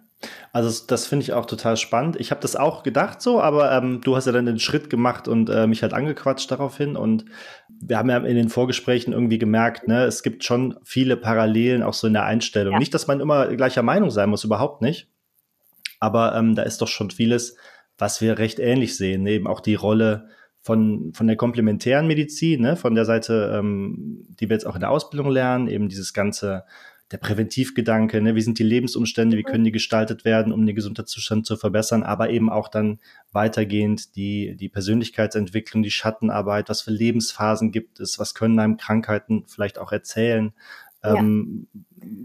Also 0.53 0.87
das 0.87 1.07
finde 1.07 1.24
ich 1.24 1.33
auch 1.33 1.46
total 1.46 1.77
spannend. 1.77 2.16
Ich 2.18 2.31
habe 2.31 2.40
das 2.40 2.57
auch 2.57 2.83
gedacht 2.83 3.20
so, 3.20 3.40
aber 3.40 3.72
ähm, 3.72 4.00
du 4.03 4.16
hast 4.16 4.27
ja 4.27 4.33
dann 4.33 4.46
den 4.46 4.59
Schritt 4.59 4.88
gemacht 4.88 5.29
und 5.29 5.50
äh, 5.50 5.66
mich 5.66 5.83
halt 5.83 5.92
angequatscht 5.92 6.50
daraufhin. 6.50 6.96
Und 6.96 7.27
wir 7.68 7.98
haben 7.98 8.09
ja 8.09 8.18
in 8.18 8.37
den 8.37 8.48
Vorgesprächen 8.48 9.12
irgendwie 9.12 9.38
gemerkt, 9.38 9.88
ne, 9.88 10.05
es 10.05 10.22
gibt 10.22 10.44
schon 10.44 10.79
viele 10.83 11.16
Parallelen 11.16 11.83
auch 11.83 11.94
so 11.94 12.07
in 12.07 12.14
der 12.14 12.24
Einstellung. 12.24 12.74
Ja. 12.74 12.79
Nicht, 12.79 12.94
dass 12.94 13.07
man 13.07 13.20
immer 13.20 13.48
gleicher 13.48 13.83
Meinung 13.83 14.11
sein 14.11 14.31
muss, 14.31 14.44
überhaupt 14.44 14.81
nicht. 14.81 15.09
Aber 16.00 16.35
ähm, 16.35 16.55
da 16.55 16.62
ist 16.62 16.81
doch 16.81 16.88
schon 16.88 17.11
vieles, 17.11 17.57
was 17.98 18.20
wir 18.20 18.38
recht 18.38 18.59
ähnlich 18.59 18.96
sehen. 18.96 19.27
Eben 19.27 19.46
auch 19.46 19.61
die 19.61 19.74
Rolle 19.74 20.29
von, 20.64 21.12
von 21.12 21.27
der 21.27 21.37
komplementären 21.37 22.07
Medizin, 22.07 22.62
ne, 22.62 22.74
von 22.74 22.94
der 22.94 23.05
Seite, 23.05 23.55
ähm, 23.55 24.27
die 24.40 24.48
wir 24.48 24.55
jetzt 24.55 24.66
auch 24.66 24.74
in 24.74 24.81
der 24.81 24.90
Ausbildung 24.90 25.31
lernen, 25.31 25.68
eben 25.68 25.90
dieses 25.90 26.14
ganze, 26.14 26.64
der 27.11 27.18
Präventivgedanke, 27.18 28.22
ne, 28.22 28.35
wie 28.35 28.40
sind 28.40 28.59
die 28.59 28.64
Lebensumstände, 28.64 29.37
wie 29.37 29.42
mhm. 29.42 29.46
können 29.46 29.64
die 29.64 29.72
gestaltet 29.72 30.24
werden, 30.24 30.55
um 30.55 30.64
den 30.64 30.74
Gesundheitszustand 30.74 31.44
zu 31.44 31.59
verbessern, 31.59 32.03
aber 32.03 32.31
eben 32.31 32.48
auch 32.48 32.68
dann 32.68 32.98
weitergehend 33.31 34.16
die, 34.16 34.57
die 34.57 34.70
Persönlichkeitsentwicklung, 34.70 35.83
die 35.83 35.90
Schattenarbeit, 35.90 36.70
was 36.70 36.81
für 36.81 36.92
Lebensphasen 36.92 37.70
gibt 37.70 38.00
es, 38.00 38.18
was 38.18 38.35
können 38.35 38.59
einem 38.59 38.79
Krankheiten 38.79 39.44
vielleicht 39.46 39.79
auch 39.79 39.92
erzählen. 39.92 40.55
Ja. 41.03 41.16
Ähm, 41.16 41.68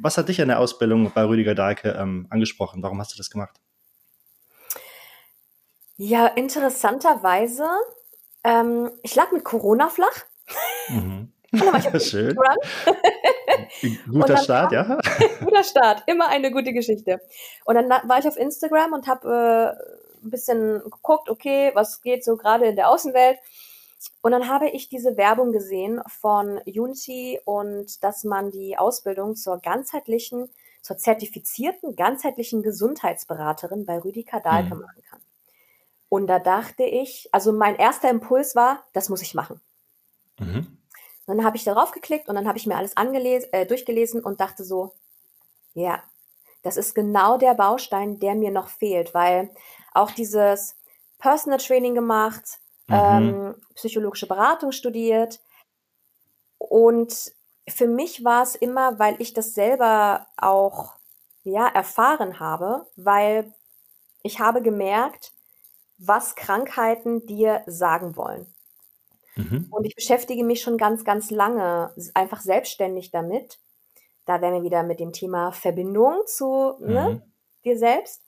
was 0.02 0.18
hat 0.18 0.30
dich 0.30 0.42
an 0.42 0.48
der 0.48 0.60
Ausbildung 0.60 1.12
bei 1.14 1.26
Rüdiger 1.26 1.56
Dahlke 1.56 1.90
ähm, 2.00 2.28
angesprochen? 2.30 2.82
Warum 2.82 3.00
hast 3.02 3.14
du 3.14 3.18
das 3.18 3.30
gemacht? 3.30 3.60
Ja, 5.98 6.28
interessanterweise, 6.28 7.68
ähm, 8.44 8.92
ich 9.04 9.16
lag 9.16 9.32
mit 9.32 9.44
Corona 9.44 9.90
flach. 9.90 10.26
Mhm. 10.90 11.32
Schön. 12.00 12.38
Guter 14.12 14.38
Start, 14.38 14.72
ja. 14.72 15.00
guter 15.40 15.64
Start, 15.64 16.04
immer 16.06 16.28
eine 16.28 16.52
gute 16.52 16.74
Geschichte. 16.74 17.20
Und 17.66 17.76
dann 17.76 17.90
war 17.90 18.20
ich 18.20 18.28
auf 18.28 18.38
Instagram 18.38 18.94
und 18.94 19.08
habe 19.08 19.76
äh, 19.82 20.26
ein 20.26 20.30
bisschen 20.30 20.84
geguckt, 20.84 21.30
okay, 21.30 21.72
was 21.74 22.02
geht 22.02 22.24
so 22.24 22.38
gerade 22.38 22.68
in 22.68 22.76
der 22.76 22.90
Außenwelt. 22.90 23.40
Und 24.22 24.32
dann 24.32 24.48
habe 24.48 24.70
ich 24.70 24.90
diese 24.90 25.18
Werbung 25.18 25.52
gesehen 25.52 26.02
von 26.08 26.60
Unity 26.66 27.40
und 27.44 28.04
dass 28.04 28.24
man 28.24 28.52
die 28.52 28.78
Ausbildung 28.78 29.36
zur 29.36 29.60
ganzheitlichen, 29.60 30.50
zur 30.82 30.98
zertifizierten 30.98 31.96
ganzheitlichen 31.96 32.64
Gesundheitsberaterin 32.64 33.86
bei 33.86 34.00
Rüdiger 34.00 34.40
Dahlke 34.40 34.76
mhm. 34.76 34.82
machen 34.82 35.04
kann. 35.10 35.20
Und 36.10 36.28
da 36.28 36.40
dachte 36.40 36.84
ich, 36.84 37.30
also 37.32 37.54
mein 37.54 37.76
erster 37.76 38.10
Impuls 38.10 38.56
war, 38.56 38.84
das 38.94 39.10
muss 39.10 39.22
ich 39.22 39.36
machen. 39.36 39.62
Mhm. 40.40 40.78
Dann 41.28 41.44
habe 41.44 41.58
ich 41.58 41.64
darauf 41.64 41.92
geklickt 41.92 42.28
und 42.28 42.36
dann 42.36 42.48
habe 42.48 42.58
ich 42.58 42.66
mir 42.66 42.76
alles 42.76 42.98
angelesen, 42.98 43.54
äh, 43.54 43.66
durchgelesen 43.66 44.24
und 44.24 44.42
dachte 44.42 44.64
so, 44.64 44.94
ja, 45.76 46.02
das 46.64 46.76
ist 46.76 46.96
genau 46.96 47.38
der 47.38 47.54
Baustein, 47.54 48.20
der 48.20 48.34
mir 48.36 48.52
noch 48.52 48.70
fehlt, 48.70 49.14
weil 49.14 49.52
auch 49.94 50.12
dieses 50.12 50.76
Personal 51.20 51.60
Training 51.60 51.94
gemacht, 51.94 52.44
mhm. 52.88 52.96
ähm, 52.96 53.56
psychologische 53.76 54.28
Beratung 54.28 54.72
studiert 54.72 55.40
und 56.58 57.32
für 57.68 57.88
mich 57.88 58.24
war 58.24 58.44
es 58.44 58.56
immer, 58.56 59.00
weil 59.00 59.16
ich 59.22 59.34
das 59.34 59.54
selber 59.54 60.28
auch 60.38 60.94
ja 61.44 61.68
erfahren 61.68 62.40
habe, 62.40 62.88
weil 62.96 63.54
ich 64.24 64.40
habe 64.40 64.62
gemerkt, 64.62 65.32
was 66.00 66.36
Krankheiten 66.36 67.26
dir 67.26 67.62
sagen 67.68 68.16
wollen. 68.16 68.48
Mhm. 69.36 69.68
Und 69.70 69.86
ich 69.86 69.96
beschäftige 69.96 70.44
mich 70.44 70.62
schon 70.62 70.78
ganz, 70.78 71.04
ganz 71.04 71.30
lange 71.30 71.94
einfach 72.14 72.42
selbstständig 72.42 73.12
damit. 73.12 73.60
Da 74.26 74.42
wären 74.42 74.56
wir 74.56 74.64
wieder 74.64 74.84
mit 74.84 75.00
dem 75.00 75.14
Thema 75.14 75.52
Verbindung 75.52 76.22
zu 76.26 76.76
ne, 76.80 76.88
mhm. 76.88 76.94
ne, 76.94 77.22
dir 77.64 77.78
selbst. 77.78 78.22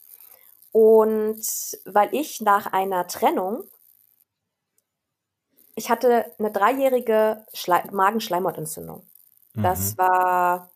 Und 0.70 1.44
weil 1.84 2.08
ich 2.12 2.40
nach 2.40 2.72
einer 2.72 3.06
Trennung, 3.06 3.64
ich 5.74 5.90
hatte 5.90 6.26
eine 6.38 6.50
dreijährige 6.50 7.44
Schle 7.52 7.82
Magenschleimhautentzündung. 7.90 9.06
Mhm. 9.54 9.62
Das 9.62 9.96
war, 9.98 10.70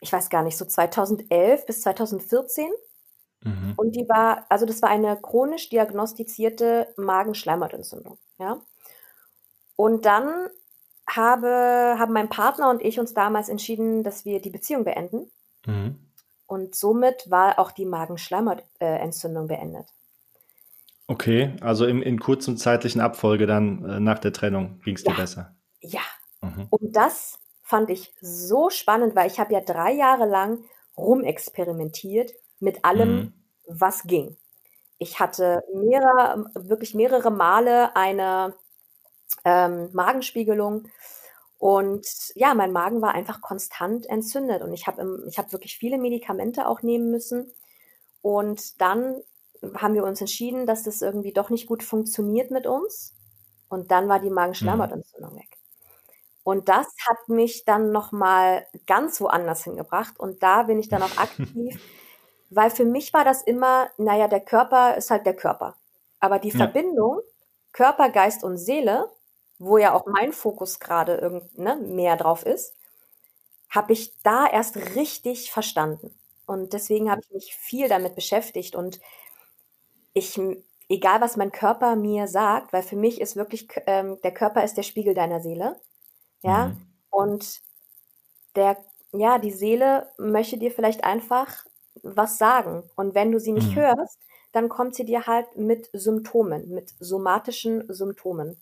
ich 0.00 0.12
weiß 0.12 0.28
gar 0.28 0.42
nicht, 0.42 0.56
so 0.56 0.64
2011 0.64 1.66
bis 1.66 1.80
2014. 1.82 2.70
Mhm. 3.46 3.74
Und 3.76 3.94
die 3.94 4.08
war, 4.08 4.44
also 4.48 4.66
das 4.66 4.82
war 4.82 4.90
eine 4.90 5.16
chronisch 5.16 5.68
diagnostizierte 5.68 6.88
Magenschleimhautentzündung, 6.96 8.18
ja. 8.38 8.58
Und 9.76 10.04
dann 10.04 10.48
habe, 11.08 11.96
haben 11.98 12.12
mein 12.12 12.28
Partner 12.28 12.70
und 12.70 12.82
ich 12.82 12.98
uns 12.98 13.14
damals 13.14 13.48
entschieden, 13.48 14.02
dass 14.02 14.24
wir 14.24 14.40
die 14.40 14.50
Beziehung 14.50 14.84
beenden. 14.84 15.30
Mhm. 15.66 16.00
Und 16.46 16.74
somit 16.74 17.30
war 17.30 17.58
auch 17.58 17.70
die 17.70 17.86
Magenschleimhautentzündung 17.86 19.46
beendet. 19.46 19.86
Okay, 21.08 21.54
also 21.60 21.86
im, 21.86 22.02
in 22.02 22.18
kurzen 22.18 22.56
zeitlichen 22.56 23.00
Abfolge 23.00 23.46
dann 23.46 23.84
äh, 23.84 24.00
nach 24.00 24.18
der 24.18 24.32
Trennung 24.32 24.80
ging 24.80 24.96
es 24.96 25.04
dir 25.04 25.14
besser. 25.14 25.54
Ja. 25.80 26.00
Mhm. 26.40 26.66
Und 26.70 26.96
das 26.96 27.38
fand 27.62 27.90
ich 27.90 28.12
so 28.20 28.70
spannend, 28.70 29.14
weil 29.14 29.28
ich 29.28 29.38
habe 29.38 29.52
ja 29.52 29.60
drei 29.60 29.92
Jahre 29.92 30.26
lang 30.26 30.64
rumexperimentiert 30.96 32.32
mit 32.58 32.84
allem, 32.84 33.16
mhm. 33.16 33.32
was 33.66 34.02
ging. 34.04 34.36
Ich 34.98 35.20
hatte 35.20 35.62
mehrere, 35.74 36.46
wirklich 36.54 36.94
mehrere 36.94 37.30
Male 37.30 37.94
eine 37.96 38.54
ähm, 39.44 39.90
Magenspiegelung 39.92 40.88
und 41.58 42.06
ja, 42.34 42.54
mein 42.54 42.72
Magen 42.72 43.02
war 43.02 43.14
einfach 43.14 43.40
konstant 43.40 44.06
entzündet 44.06 44.62
und 44.62 44.72
ich 44.72 44.86
habe 44.86 45.24
ich 45.28 45.38
habe 45.38 45.52
wirklich 45.52 45.76
viele 45.78 45.98
Medikamente 45.98 46.68
auch 46.68 46.82
nehmen 46.82 47.10
müssen 47.10 47.52
und 48.22 48.80
dann 48.80 49.20
haben 49.74 49.94
wir 49.94 50.04
uns 50.04 50.20
entschieden, 50.20 50.66
dass 50.66 50.82
das 50.82 51.02
irgendwie 51.02 51.32
doch 51.32 51.50
nicht 51.50 51.66
gut 51.66 51.82
funktioniert 51.82 52.50
mit 52.50 52.66
uns 52.66 53.14
und 53.68 53.90
dann 53.90 54.08
war 54.08 54.20
die 54.20 54.30
Magenschleimhautentzündung 54.30 55.32
mhm. 55.32 55.38
weg. 55.38 55.56
Und 56.46 56.68
das 56.68 56.86
hat 57.08 57.28
mich 57.28 57.64
dann 57.64 57.90
nochmal 57.90 58.68
ganz 58.86 59.20
woanders 59.20 59.64
hingebracht. 59.64 60.20
Und 60.20 60.44
da 60.44 60.62
bin 60.62 60.78
ich 60.78 60.88
dann 60.88 61.02
auch 61.02 61.16
aktiv, 61.16 61.80
weil 62.50 62.70
für 62.70 62.84
mich 62.84 63.12
war 63.12 63.24
das 63.24 63.42
immer, 63.42 63.90
naja, 63.98 64.28
der 64.28 64.40
Körper 64.40 64.96
ist 64.96 65.10
halt 65.10 65.26
der 65.26 65.36
Körper. 65.36 65.76
Aber 66.20 66.38
die 66.38 66.50
ja. 66.50 66.56
Verbindung 66.56 67.20
Körper, 67.72 68.08
Geist 68.08 68.42
und 68.42 68.56
Seele, 68.56 69.10
wo 69.58 69.76
ja 69.78 69.92
auch 69.92 70.06
mein 70.06 70.32
Fokus 70.32 70.80
gerade 70.80 71.46
ne, 71.54 71.76
mehr 71.76 72.16
drauf 72.16 72.44
ist, 72.44 72.74
habe 73.68 73.92
ich 73.92 74.14
da 74.22 74.46
erst 74.46 74.76
richtig 74.94 75.52
verstanden. 75.52 76.18
Und 76.46 76.72
deswegen 76.72 77.10
habe 77.10 77.20
ich 77.22 77.30
mich 77.32 77.56
viel 77.56 77.88
damit 77.88 78.14
beschäftigt 78.14 78.76
und 78.76 79.00
ich, 80.14 80.40
egal 80.88 81.20
was 81.20 81.36
mein 81.36 81.52
Körper 81.52 81.96
mir 81.96 82.28
sagt, 82.28 82.72
weil 82.72 82.82
für 82.82 82.96
mich 82.96 83.20
ist 83.20 83.36
wirklich, 83.36 83.68
ähm, 83.86 84.18
der 84.22 84.32
Körper 84.32 84.64
ist 84.64 84.76
der 84.78 84.82
Spiegel 84.82 85.12
deiner 85.12 85.40
Seele. 85.40 85.78
Ja. 86.42 86.68
Mhm. 86.68 86.86
Und 87.10 87.60
der, 88.54 88.78
ja, 89.12 89.38
die 89.38 89.52
Seele 89.52 90.08
möchte 90.16 90.56
dir 90.56 90.70
vielleicht 90.70 91.04
einfach 91.04 91.66
was 92.02 92.38
sagen. 92.38 92.84
Und 92.96 93.14
wenn 93.14 93.32
du 93.32 93.40
sie 93.40 93.52
nicht 93.52 93.70
mhm. 93.70 93.76
hörst, 93.76 94.18
dann 94.52 94.68
kommt 94.68 94.94
sie 94.94 95.04
dir 95.04 95.26
halt 95.26 95.56
mit 95.56 95.90
Symptomen, 95.92 96.70
mit 96.70 96.94
somatischen 96.98 97.84
Symptomen. 97.92 98.60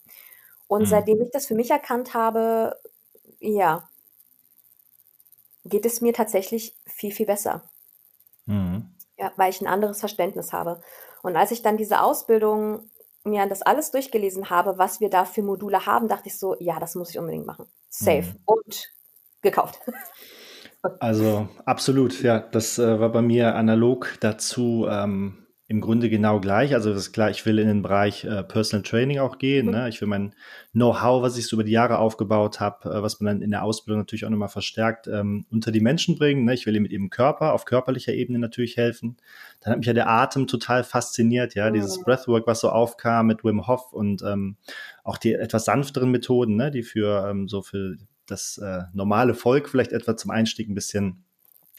Und 0.67 0.83
mhm. 0.83 0.87
seitdem 0.87 1.23
ich 1.23 1.31
das 1.31 1.47
für 1.47 1.55
mich 1.55 1.71
erkannt 1.71 2.15
habe, 2.15 2.77
ja, 3.39 3.89
geht 5.65 5.87
es 5.87 6.01
mir 6.01 6.13
tatsächlich 6.13 6.77
viel, 6.87 7.13
viel 7.13 7.27
besser. 7.27 7.63
Mhm. 8.47 8.95
Ja, 9.17 9.33
weil 9.37 9.51
ich 9.51 9.61
ein 9.61 9.67
anderes 9.67 10.01
Verständnis 10.01 10.53
habe. 10.53 10.81
Und 11.23 11.37
als 11.37 11.51
ich 11.53 11.63
dann 11.63 11.77
diese 11.77 12.01
Ausbildung 12.01 12.91
mir 13.23 13.47
das 13.47 13.63
alles 13.63 13.91
durchgelesen 13.91 14.51
habe, 14.51 14.77
was 14.77 15.01
wir 15.01 15.09
da 15.09 15.25
für 15.25 15.43
Module 15.43 15.87
haben, 15.87 16.09
dachte 16.09 16.29
ich 16.29 16.39
so, 16.39 16.57
ja, 16.59 16.79
das 16.79 16.95
muss 16.95 17.11
ich 17.11 17.19
unbedingt 17.19 17.47
machen. 17.47 17.67
Safe. 17.89 18.23
Mhm. 18.23 18.39
Und 18.45 18.93
gekauft. 19.43 19.81
Also 21.01 21.49
absolut, 21.65 22.23
ja. 22.23 22.41
Das 22.41 22.79
äh, 22.79 23.01
war 23.01 23.11
bei 23.11 23.23
mir 23.23 23.55
analog 23.55 24.17
dazu. 24.21 24.87
Ähm, 24.89 25.45
im 25.67 25.81
Grunde 25.81 26.11
genau 26.11 26.41
gleich. 26.41 26.75
Also 26.75 26.91
das 26.91 27.07
ist 27.07 27.13
klar, 27.13 27.31
ich 27.31 27.47
will 27.47 27.59
in 27.59 27.67
den 27.67 27.81
Bereich 27.81 28.25
äh, 28.25 28.43
Personal 28.43 28.83
Training 28.83 29.19
auch 29.19 29.39
gehen. 29.39 29.67
Mhm. 29.67 29.73
Ne? 29.73 29.89
Ich 29.89 30.01
will 30.01 30.09
mein 30.09 30.35
Know-how, 30.73 31.23
was 31.23 31.39
ich 31.39 31.47
so 31.47 31.57
über 31.57 31.65
die 31.65 31.73
Jahre 31.73 31.99
aufgebaut 31.99 32.61
habe, 32.61 32.91
äh, 32.91 33.03
was 33.03 33.19
man 33.21 33.27
dann 33.27 33.43
in 33.43 33.51
der 33.51 33.65
Ausbildung 33.65 34.01
natürlich 34.01 34.27
auch 34.27 34.31
nochmal 34.31 34.51
verstärkt 34.51 35.07
ähm, 35.07 35.47
unter 35.51 35.73
die 35.73 35.81
Menschen 35.81 36.19
bringen. 36.19 36.45
Ne? 36.45 36.53
Ich 36.53 36.67
will 36.67 36.77
ihm 36.77 36.83
mit 36.83 36.93
ihrem 36.93 37.09
Körper 37.09 37.55
auf 37.55 37.65
körperlicher 37.65 38.13
Ebene 38.13 38.39
natürlich 38.39 38.77
helfen. 38.77 39.17
Dann 39.61 39.73
hat 39.73 39.79
mich 39.79 39.87
ja 39.87 39.95
der 39.95 40.11
Atem 40.11 40.47
total 40.47 40.85
fasziniert, 40.85 41.55
ja, 41.55 41.71
mhm. 41.71 41.75
dieses 41.75 42.03
Breathwork, 42.03 42.47
was 42.47 42.61
so 42.61 42.69
aufkam 42.69 43.27
mit 43.27 43.43
Wim 43.43 43.67
Hof 43.67 43.91
und 43.93 44.23
ähm, 44.23 44.57
auch 45.03 45.17
die 45.17 45.33
etwas 45.33 45.65
sanfteren 45.65 46.11
Methoden, 46.11 46.57
ne? 46.57 46.71
die 46.71 46.83
für 46.83 47.27
ähm, 47.31 47.49
so 47.49 47.63
für 47.63 47.97
das 48.27 48.59
äh, 48.59 48.83
normale 48.93 49.35
Volk 49.35 49.69
vielleicht 49.69 49.93
etwa 49.93 50.17
zum 50.17 50.31
Einstieg 50.31 50.69
ein 50.69 50.75
bisschen 50.75 51.25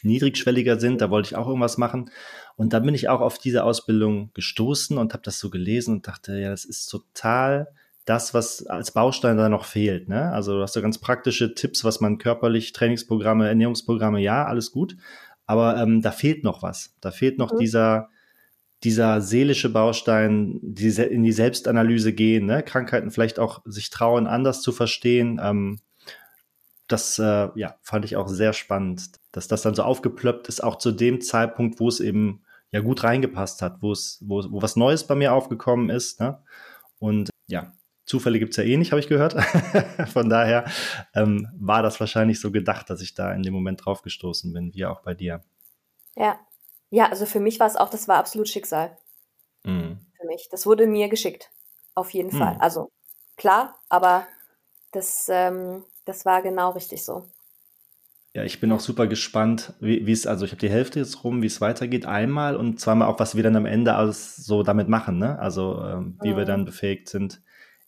niedrigschwelliger 0.02 0.78
sind. 0.78 1.00
Da 1.00 1.10
wollte 1.10 1.28
ich 1.28 1.36
auch 1.36 1.46
irgendwas 1.46 1.78
machen. 1.78 2.10
Und 2.56 2.72
dann 2.72 2.84
bin 2.84 2.94
ich 2.94 3.08
auch 3.08 3.20
auf 3.20 3.38
diese 3.38 3.64
Ausbildung 3.64 4.30
gestoßen 4.34 4.96
und 4.98 5.12
habe 5.12 5.22
das 5.22 5.38
so 5.38 5.50
gelesen 5.50 5.96
und 5.96 6.08
dachte, 6.08 6.38
ja, 6.38 6.50
das 6.50 6.64
ist 6.64 6.86
total 6.86 7.68
das, 8.04 8.34
was 8.34 8.66
als 8.66 8.92
Baustein 8.92 9.36
da 9.36 9.48
noch 9.48 9.64
fehlt. 9.64 10.08
Ne? 10.08 10.30
Also 10.32 10.56
du 10.56 10.62
hast 10.62 10.74
so 10.74 10.80
ganz 10.80 10.98
praktische 10.98 11.54
Tipps, 11.54 11.84
was 11.84 12.00
man 12.00 12.18
körperlich, 12.18 12.72
Trainingsprogramme, 12.72 13.48
Ernährungsprogramme, 13.48 14.20
ja, 14.20 14.46
alles 14.46 14.70
gut. 14.70 14.96
Aber 15.44 15.76
ähm, 15.76 16.02
da 16.02 16.12
fehlt 16.12 16.44
noch 16.44 16.62
was. 16.62 16.94
Da 17.00 17.10
fehlt 17.10 17.38
noch 17.38 17.52
mhm. 17.52 17.58
dieser, 17.58 18.08
dieser 18.84 19.20
seelische 19.20 19.70
Baustein, 19.70 20.60
die 20.62 20.88
in 20.88 21.24
die 21.24 21.32
Selbstanalyse 21.32 22.12
gehen, 22.12 22.46
ne? 22.46 22.62
Krankheiten 22.62 23.10
vielleicht 23.10 23.38
auch 23.38 23.62
sich 23.64 23.90
trauen, 23.90 24.26
anders 24.26 24.62
zu 24.62 24.72
verstehen. 24.72 25.40
Ähm, 25.42 25.80
das 26.88 27.18
äh, 27.18 27.48
ja, 27.54 27.76
fand 27.82 28.04
ich 28.04 28.16
auch 28.16 28.28
sehr 28.28 28.52
spannend, 28.52 29.12
dass 29.32 29.48
das 29.48 29.62
dann 29.62 29.74
so 29.74 29.82
aufgeplöppt 29.82 30.48
ist, 30.48 30.62
auch 30.62 30.76
zu 30.76 30.92
dem 30.92 31.20
Zeitpunkt, 31.20 31.80
wo 31.80 31.88
es 31.88 32.00
eben 32.00 32.44
ja 32.70 32.80
gut 32.80 33.04
reingepasst 33.04 33.62
hat, 33.62 33.82
wo 33.82 33.92
es, 33.92 34.22
wo, 34.26 34.42
wo 34.50 34.62
was 34.62 34.76
Neues 34.76 35.06
bei 35.06 35.14
mir 35.14 35.32
aufgekommen 35.32 35.90
ist. 35.90 36.20
Ne? 36.20 36.42
Und 36.98 37.30
ja, 37.46 37.72
Zufälle 38.04 38.38
gibt's 38.38 38.56
ja 38.56 38.64
eh 38.64 38.76
nicht, 38.76 38.92
habe 38.92 39.00
ich 39.00 39.08
gehört. 39.08 39.34
Von 40.12 40.28
daher 40.28 40.70
ähm, 41.14 41.48
war 41.58 41.82
das 41.82 41.98
wahrscheinlich 41.98 42.40
so 42.40 42.52
gedacht, 42.52 42.88
dass 42.88 43.00
ich 43.00 43.14
da 43.14 43.32
in 43.32 43.42
dem 43.42 43.52
Moment 43.52 43.84
drauf 43.84 44.02
gestoßen 44.02 44.52
bin, 44.52 44.72
wie 44.74 44.86
auch 44.86 45.00
bei 45.00 45.14
dir. 45.14 45.42
Ja. 46.14 46.38
Ja, 46.90 47.10
also 47.10 47.26
für 47.26 47.40
mich 47.40 47.58
war 47.58 47.66
es 47.66 47.74
auch, 47.74 47.90
das 47.90 48.06
war 48.06 48.18
absolut 48.18 48.48
Schicksal. 48.48 48.96
Mhm. 49.64 49.98
Für 50.20 50.26
mich. 50.28 50.48
Das 50.50 50.66
wurde 50.66 50.86
mir 50.86 51.08
geschickt. 51.08 51.50
Auf 51.96 52.10
jeden 52.10 52.32
mhm. 52.32 52.38
Fall. 52.38 52.56
Also 52.60 52.90
klar, 53.36 53.76
aber 53.88 54.26
das, 54.92 55.28
ähm, 55.28 55.84
das 56.06 56.24
war 56.24 56.42
genau 56.42 56.70
richtig 56.70 57.04
so. 57.04 57.26
Ja, 58.32 58.44
ich 58.44 58.60
bin 58.60 58.70
auch 58.70 58.80
super 58.80 59.06
gespannt, 59.06 59.72
wie 59.80 60.12
es, 60.12 60.26
also 60.26 60.44
ich 60.44 60.50
habe 60.50 60.60
die 60.60 60.68
Hälfte 60.68 60.98
jetzt 60.98 61.24
rum, 61.24 61.40
wie 61.40 61.46
es 61.46 61.62
weitergeht, 61.62 62.04
einmal 62.04 62.56
und 62.56 62.78
zweimal 62.78 63.08
auch, 63.08 63.18
was 63.18 63.34
wir 63.34 63.42
dann 63.42 63.56
am 63.56 63.64
Ende 63.64 63.94
alles 63.94 64.36
so 64.36 64.62
damit 64.62 64.88
machen, 64.88 65.18
ne? 65.18 65.38
Also 65.38 65.82
ähm, 65.82 66.18
wie 66.22 66.32
mhm. 66.32 66.36
wir 66.36 66.44
dann 66.44 66.66
befähigt 66.66 67.08
sind, 67.08 67.40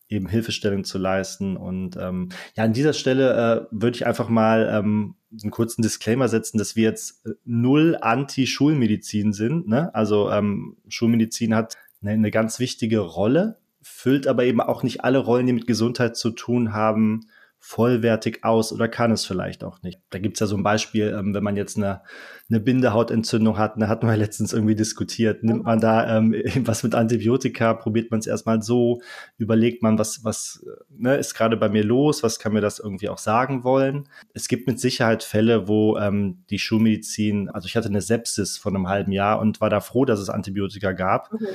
eben 0.07 0.27
Hilfestellung 0.27 0.85
zu 0.85 0.97
leisten. 0.97 1.55
Und 1.55 1.97
ähm, 1.97 2.29
ja, 2.57 2.63
an 2.63 2.73
dieser 2.73 2.93
Stelle 2.93 3.33
äh, 3.33 3.67
würde 3.69 3.95
ich 3.95 4.07
einfach 4.07 4.27
mal 4.27 4.67
ähm, 4.73 5.15
einen 5.39 5.51
kurzen 5.51 5.83
Disclaimer 5.83 6.27
setzen, 6.27 6.57
dass 6.57 6.75
wir 6.75 6.83
jetzt 6.83 7.27
äh, 7.27 7.33
null 7.45 7.95
Anti-Schulmedizin 8.01 9.33
sind. 9.33 9.67
Ne? 9.67 9.93
Also 9.93 10.31
ähm, 10.31 10.77
Schulmedizin 10.87 11.53
hat 11.53 11.77
eine, 12.01 12.11
eine 12.11 12.31
ganz 12.31 12.59
wichtige 12.59 12.99
Rolle, 12.99 13.59
füllt 13.83 14.25
aber 14.25 14.45
eben 14.45 14.61
auch 14.61 14.81
nicht 14.81 15.03
alle 15.03 15.19
Rollen, 15.19 15.45
die 15.45 15.53
mit 15.53 15.67
Gesundheit 15.67 16.17
zu 16.17 16.31
tun 16.31 16.73
haben, 16.73 17.27
vollwertig 17.61 18.45
aus 18.45 18.71
oder 18.71 18.87
kann 18.87 19.11
es 19.11 19.25
vielleicht 19.25 19.65
auch 19.65 19.81
nicht. 19.83 19.99
Da 20.11 20.19
gibt's 20.19 20.39
ja 20.39 20.47
so 20.47 20.55
ein 20.55 20.63
Beispiel, 20.63 21.13
ähm, 21.15 21.33
wenn 21.33 21.43
man 21.43 21.57
jetzt 21.57 21.75
eine, 21.75 22.01
eine 22.49 22.61
Bindehautentzündung 22.61 23.57
hat, 23.57 23.73
da 23.77 23.87
hatten 23.89 24.07
wir 24.07 24.15
letztens 24.17 24.53
irgendwie 24.53 24.75
diskutiert, 24.75 25.43
nimmt 25.43 25.65
man 25.65 25.79
da 25.79 26.17
ähm, 26.17 26.33
was 26.63 26.83
mit 26.83 26.95
Antibiotika, 26.95 27.73
probiert 27.73 28.11
man 28.11 28.21
es 28.21 28.27
erstmal 28.27 28.61
so, 28.61 29.01
überlegt 29.37 29.83
man, 29.83 29.99
was, 29.99 30.23
was 30.23 30.65
ne, 30.89 31.17
ist 31.17 31.35
gerade 31.35 31.57
bei 31.57 31.67
mir 31.67 31.83
los, 31.83 32.23
was 32.23 32.39
kann 32.39 32.53
mir 32.53 32.61
das 32.61 32.79
irgendwie 32.79 33.09
auch 33.09 33.17
sagen 33.17 33.65
wollen. 33.65 34.07
Es 34.33 34.47
gibt 34.47 34.65
mit 34.65 34.79
Sicherheit 34.79 35.23
Fälle, 35.23 35.67
wo 35.67 35.97
ähm, 35.97 36.45
die 36.49 36.59
Schulmedizin, 36.59 37.49
also 37.49 37.65
ich 37.65 37.75
hatte 37.75 37.89
eine 37.89 38.01
Sepsis 38.01 38.57
von 38.57 38.73
einem 38.75 38.87
halben 38.87 39.11
Jahr 39.11 39.39
und 39.39 39.59
war 39.59 39.69
da 39.69 39.81
froh, 39.81 40.05
dass 40.05 40.19
es 40.19 40.29
Antibiotika 40.29 40.93
gab. 40.93 41.33
Mhm. 41.33 41.47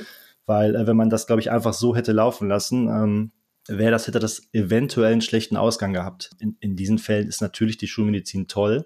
Weil 0.45 0.75
äh, 0.75 0.85
wenn 0.85 0.95
man 0.95 1.09
das, 1.09 1.25
glaube 1.25 1.41
ich, 1.41 1.49
einfach 1.49 1.73
so 1.73 1.95
hätte 1.95 2.11
laufen 2.11 2.47
lassen, 2.47 2.87
ähm, 2.89 3.31
wäre 3.67 3.91
das, 3.91 4.07
hätte 4.07 4.19
das 4.19 4.43
eventuell 4.53 5.11
einen 5.11 5.21
schlechten 5.21 5.57
Ausgang 5.57 5.93
gehabt. 5.93 6.31
In, 6.39 6.57
in 6.59 6.75
diesen 6.75 6.97
Fällen 6.97 7.27
ist 7.27 7.41
natürlich 7.41 7.77
die 7.77 7.87
Schulmedizin 7.87 8.47
toll. 8.47 8.85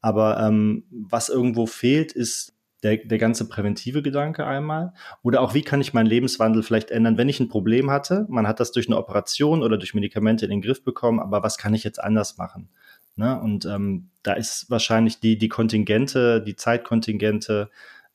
Aber 0.00 0.38
ähm, 0.40 0.84
was 0.90 1.28
irgendwo 1.28 1.66
fehlt, 1.66 2.12
ist 2.12 2.54
der, 2.82 2.98
der 2.98 3.18
ganze 3.18 3.48
präventive 3.48 4.02
Gedanke 4.02 4.46
einmal. 4.46 4.92
Oder 5.22 5.40
auch, 5.40 5.54
wie 5.54 5.62
kann 5.62 5.80
ich 5.80 5.94
meinen 5.94 6.06
Lebenswandel 6.06 6.62
vielleicht 6.62 6.90
ändern, 6.90 7.18
wenn 7.18 7.28
ich 7.28 7.40
ein 7.40 7.48
Problem 7.48 7.90
hatte? 7.90 8.26
Man 8.28 8.46
hat 8.46 8.60
das 8.60 8.72
durch 8.72 8.86
eine 8.86 8.98
Operation 8.98 9.62
oder 9.62 9.78
durch 9.78 9.94
Medikamente 9.94 10.44
in 10.44 10.50
den 10.50 10.62
Griff 10.62 10.84
bekommen, 10.84 11.18
aber 11.18 11.42
was 11.42 11.58
kann 11.58 11.74
ich 11.74 11.84
jetzt 11.84 12.02
anders 12.02 12.36
machen? 12.36 12.68
Ne? 13.16 13.40
Und 13.40 13.64
ähm, 13.64 14.10
da 14.22 14.34
ist 14.34 14.70
wahrscheinlich 14.70 15.20
die, 15.20 15.38
die 15.38 15.48
Kontingente, 15.48 16.42
die 16.42 16.54
Zeitkontingente 16.54 17.70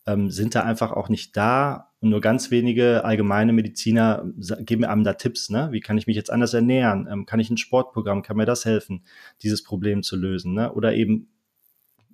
ähm, 0.05 0.29
sind 0.31 0.55
da 0.55 0.63
einfach 0.63 0.91
auch 0.91 1.09
nicht 1.09 1.35
da, 1.37 1.91
und 2.01 2.09
nur 2.09 2.19
ganz 2.19 2.49
wenige 2.49 3.05
allgemeine 3.05 3.53
Mediziner 3.53 4.25
geben 4.61 4.83
einem 4.85 5.03
da 5.03 5.13
Tipps, 5.13 5.51
ne? 5.51 5.69
Wie 5.71 5.81
kann 5.81 5.99
ich 5.99 6.07
mich 6.07 6.15
jetzt 6.15 6.31
anders 6.31 6.53
ernähren? 6.55 7.07
Ähm, 7.09 7.25
kann 7.27 7.39
ich 7.39 7.51
ein 7.51 7.57
Sportprogramm, 7.57 8.23
kann 8.23 8.37
mir 8.37 8.45
das 8.45 8.65
helfen, 8.65 9.05
dieses 9.43 9.63
Problem 9.63 10.01
zu 10.01 10.15
lösen? 10.15 10.55
Ne? 10.55 10.73
Oder 10.73 10.95
eben, 10.95 11.29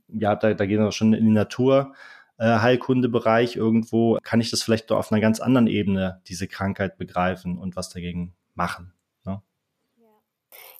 ja, 0.09 0.35
da, 0.35 0.53
da 0.53 0.65
gehen 0.65 0.83
wir 0.83 0.91
schon 0.91 1.13
in 1.13 1.23
die 1.23 1.31
Natur. 1.31 1.93
Äh, 2.37 2.59
Heilkundebereich 2.59 3.55
irgendwo, 3.55 4.17
kann 4.23 4.41
ich 4.41 4.51
das 4.51 4.61
vielleicht 4.61 4.91
doch 4.91 4.97
auf 4.97 5.11
einer 5.11 5.21
ganz 5.21 5.39
anderen 5.39 5.67
Ebene, 5.67 6.21
diese 6.27 6.49
Krankheit 6.49 6.97
begreifen 6.97 7.57
und 7.57 7.77
was 7.77 7.89
dagegen 7.89 8.35
machen. 8.55 8.91
Ne? 9.23 9.41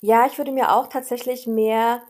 Ja, 0.02 0.26
ich 0.26 0.38
würde 0.38 0.52
mir 0.52 0.74
auch 0.74 0.88
tatsächlich 0.88 1.48
mehr 1.48 2.02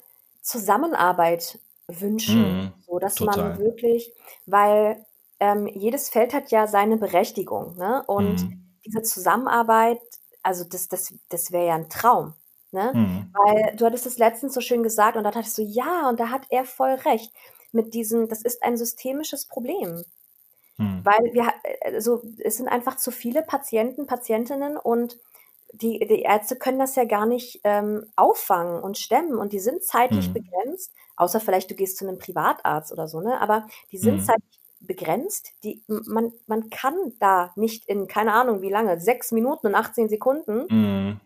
Zusammenarbeit 0.42 1.60
wünschen, 1.88 2.66
mm, 2.66 2.74
so 2.86 3.00
dass 3.00 3.16
total. 3.16 3.50
man 3.50 3.60
wirklich, 3.60 4.14
weil 4.46 5.06
ähm, 5.40 5.68
jedes 5.68 6.10
Feld 6.10 6.34
hat 6.34 6.52
ja 6.52 6.68
seine 6.68 6.98
Berechtigung. 6.98 7.78
Ne? 7.78 8.04
Und 8.08 8.44
mhm. 8.44 8.76
diese 8.86 9.04
Zusammenarbeit, 9.04 10.02
also 10.44 10.64
das, 10.64 10.88
das, 10.88 11.14
das 11.30 11.52
wäre 11.52 11.68
ja 11.68 11.76
ein 11.76 11.90
Traum. 11.90 12.34
Ne? 12.72 12.92
Mhm. 12.94 13.34
Weil 13.34 13.76
du 13.76 13.86
hattest 13.86 14.06
es 14.06 14.18
letztens 14.18 14.54
so 14.54 14.62
schön 14.62 14.84
gesagt 14.84 15.18
und 15.18 15.24
da 15.24 15.32
dachtest 15.32 15.58
du, 15.58 15.62
ja, 15.62 16.10
und 16.10 16.20
da 16.20 16.30
hat 16.30 16.48
er 16.50 16.66
voll 16.66 16.92
recht. 16.92 17.32
Mit 17.72 17.94
diesem, 17.94 18.28
das 18.28 18.42
ist 18.42 18.64
ein 18.64 18.78
systemisches 18.78 19.46
Problem. 19.46 20.04
Mhm. 20.78 21.02
Weil 21.04 21.34
wir, 21.34 21.54
also 21.84 22.24
es 22.40 22.58
sind 22.58 22.68
einfach 22.68 22.98
zu 22.98 23.12
viele 23.12 23.42
Patienten, 23.44 24.08
Patientinnen 24.08 24.78
und 24.78 25.20
die, 25.74 26.00
die 26.00 26.22
Ärzte 26.22 26.56
können 26.56 26.80
das 26.80 26.96
ja 26.96 27.06
gar 27.06 27.26
nicht 27.26 27.62
ähm, 27.64 28.06
auffangen 28.16 28.82
und 28.82 28.98
stemmen 28.98 29.38
und 29.38 29.54
die 29.54 29.60
sind 29.60 29.84
zeitlich 29.84 30.30
mhm. 30.30 30.34
begrenzt, 30.34 30.94
außer 31.16 31.40
vielleicht 31.40 31.70
du 31.70 31.76
gehst 31.76 31.98
zu 31.98 32.08
einem 32.08 32.20
Privatarzt 32.20 32.92
oder 32.92 33.08
so, 33.08 33.22
ne? 33.22 33.40
Aber 33.42 33.68
die 33.92 33.98
sind 33.98 34.18
mhm. 34.18 34.24
zeitlich 34.24 34.60
begrenzt. 34.80 35.52
Die, 35.64 35.84
man, 35.88 36.32
man 36.46 36.70
kann 36.70 36.96
da 37.20 37.52
nicht 37.56 37.86
in, 37.88 38.08
keine 38.08 38.34
Ahnung 38.34 38.62
wie 38.62 38.70
lange, 38.70 39.00
sechs 39.00 39.32
Minuten 39.32 39.68
und 39.68 39.76
18 39.76 40.08
Sekunden 40.08 40.66
mm. 40.70 41.20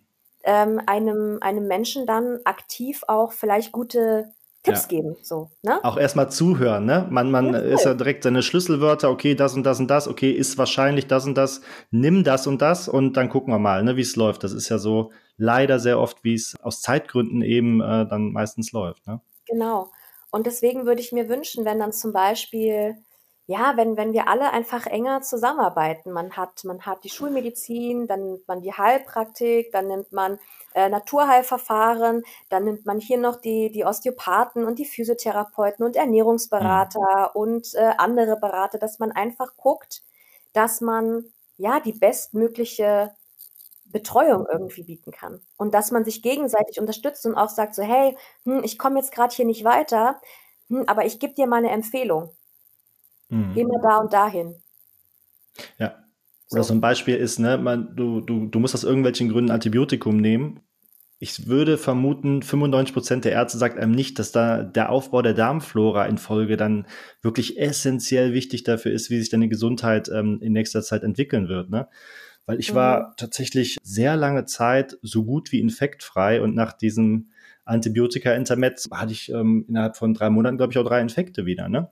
ähm, 0.43 0.81
einem, 0.85 1.37
einem 1.41 1.67
Menschen 1.67 2.05
dann 2.05 2.39
aktiv 2.45 3.03
auch 3.07 3.33
vielleicht 3.33 3.71
gute 3.71 4.31
Tipps 4.63 4.83
ja. 4.83 4.87
geben. 4.87 5.15
So, 5.23 5.49
ne? 5.63 5.83
Auch 5.83 5.97
erstmal 5.97 6.31
zuhören, 6.31 6.85
ne? 6.85 7.07
Man, 7.09 7.31
man 7.31 7.53
ja, 7.53 7.59
ist 7.59 7.85
ja 7.85 7.93
direkt 7.93 8.23
seine 8.23 8.43
Schlüsselwörter, 8.43 9.09
okay, 9.09 9.33
das 9.33 9.55
und 9.55 9.63
das 9.63 9.79
und 9.79 9.87
das, 9.87 10.07
okay, 10.07 10.31
ist 10.31 10.57
wahrscheinlich 10.57 11.07
das 11.07 11.25
und 11.25 11.35
das, 11.35 11.61
nimm 11.89 12.23
das 12.23 12.45
und 12.45 12.61
das 12.61 12.87
und 12.87 13.17
dann 13.17 13.29
gucken 13.29 13.53
wir 13.53 13.59
mal, 13.59 13.83
ne, 13.83 13.97
wie 13.97 14.01
es 14.01 14.15
läuft. 14.15 14.43
Das 14.43 14.53
ist 14.53 14.69
ja 14.69 14.77
so 14.77 15.11
leider 15.37 15.79
sehr 15.79 15.99
oft, 15.99 16.23
wie 16.23 16.35
es 16.35 16.55
aus 16.61 16.81
Zeitgründen 16.81 17.41
eben 17.41 17.81
äh, 17.81 18.05
dann 18.07 18.31
meistens 18.31 18.71
läuft. 18.71 19.07
Ne? 19.07 19.21
Genau. 19.47 19.89
Und 20.29 20.45
deswegen 20.45 20.85
würde 20.85 21.01
ich 21.01 21.11
mir 21.11 21.27
wünschen, 21.27 21.65
wenn 21.65 21.79
dann 21.79 21.91
zum 21.91 22.13
Beispiel 22.13 22.95
ja, 23.51 23.75
wenn, 23.75 23.97
wenn 23.97 24.13
wir 24.13 24.29
alle 24.29 24.51
einfach 24.51 24.85
enger 24.85 25.21
zusammenarbeiten. 25.21 26.11
Man 26.13 26.37
hat, 26.37 26.63
man 26.63 26.85
hat 26.85 27.03
die 27.03 27.09
Schulmedizin, 27.09 28.07
dann 28.07 28.23
nimmt 28.23 28.47
man 28.47 28.61
die 28.61 28.71
Heilpraktik, 28.71 29.73
dann 29.73 29.87
nimmt 29.87 30.13
man 30.13 30.39
äh, 30.73 30.87
Naturheilverfahren, 30.87 32.23
dann 32.49 32.63
nimmt 32.63 32.85
man 32.85 32.99
hier 33.01 33.17
noch 33.17 33.35
die, 33.35 33.69
die 33.69 33.83
Osteopathen 33.83 34.63
und 34.63 34.79
die 34.79 34.85
Physiotherapeuten 34.85 35.85
und 35.85 35.97
Ernährungsberater 35.97 37.31
mhm. 37.33 37.41
und 37.41 37.75
äh, 37.75 37.91
andere 37.97 38.37
Berater, 38.37 38.77
dass 38.77 38.99
man 38.99 39.11
einfach 39.11 39.57
guckt, 39.57 40.03
dass 40.53 40.79
man 40.79 41.25
ja 41.57 41.81
die 41.81 41.93
bestmögliche 41.93 43.11
Betreuung 43.83 44.47
irgendwie 44.49 44.83
bieten 44.83 45.11
kann 45.11 45.41
und 45.57 45.73
dass 45.73 45.91
man 45.91 46.05
sich 46.05 46.21
gegenseitig 46.21 46.79
unterstützt 46.79 47.25
und 47.25 47.35
auch 47.35 47.49
sagt 47.49 47.75
so 47.75 47.83
hey 47.83 48.15
hm, 48.45 48.63
ich 48.63 48.79
komme 48.79 48.99
jetzt 48.99 49.11
gerade 49.11 49.35
hier 49.35 49.45
nicht 49.45 49.65
weiter 49.65 50.21
hm, 50.69 50.85
aber 50.87 51.03
ich 51.05 51.19
gebe 51.19 51.33
dir 51.33 51.47
mal 51.47 51.57
eine 51.57 51.71
Empfehlung 51.71 52.33
Mhm. 53.31 53.53
Geh 53.55 53.63
mal 53.63 53.79
da 53.81 53.97
und 53.97 54.13
dahin. 54.13 54.55
Ja. 55.79 55.95
Oder 56.51 56.63
so. 56.63 56.69
so 56.69 56.73
ein 56.73 56.81
Beispiel 56.81 57.15
ist, 57.15 57.39
ne, 57.39 57.57
man, 57.57 57.95
du, 57.95 58.21
du, 58.21 58.47
du 58.47 58.59
musst 58.59 58.75
aus 58.75 58.83
irgendwelchen 58.83 59.29
Gründen 59.29 59.51
Antibiotikum 59.51 60.17
nehmen. 60.17 60.59
Ich 61.17 61.47
würde 61.47 61.77
vermuten, 61.77 62.41
95 62.41 62.93
Prozent 62.93 63.25
der 63.25 63.31
Ärzte 63.31 63.57
sagt 63.57 63.77
einem 63.77 63.91
nicht, 63.91 64.19
dass 64.19 64.31
da 64.31 64.63
der 64.63 64.89
Aufbau 64.89 65.21
der 65.21 65.33
Darmflora 65.33 66.07
in 66.07 66.17
Folge 66.17 66.57
dann 66.57 66.87
wirklich 67.21 67.59
essentiell 67.59 68.33
wichtig 68.33 68.63
dafür 68.63 68.91
ist, 68.91 69.09
wie 69.09 69.19
sich 69.19 69.29
deine 69.29 69.47
Gesundheit 69.47 70.09
ähm, 70.09 70.39
in 70.41 70.51
nächster 70.51 70.81
Zeit 70.81 71.03
entwickeln 71.03 71.47
wird. 71.47 71.69
Ne? 71.69 71.87
Weil 72.45 72.59
ich 72.59 72.71
mhm. 72.71 72.75
war 72.75 73.15
tatsächlich 73.17 73.77
sehr 73.83 74.17
lange 74.17 74.45
Zeit 74.45 74.97
so 75.03 75.23
gut 75.23 75.51
wie 75.51 75.59
infektfrei 75.59 76.41
und 76.41 76.55
nach 76.55 76.73
diesem 76.73 77.29
Antibiotika-Intermezzo 77.65 78.89
hatte 78.91 79.13
ich 79.13 79.31
ähm, 79.31 79.65
innerhalb 79.69 79.95
von 79.95 80.13
drei 80.13 80.29
Monaten, 80.29 80.57
glaube 80.57 80.73
ich, 80.73 80.79
auch 80.79 80.83
drei 80.87 81.01
Infekte 81.01 81.45
wieder. 81.45 81.69
Ne? 81.69 81.89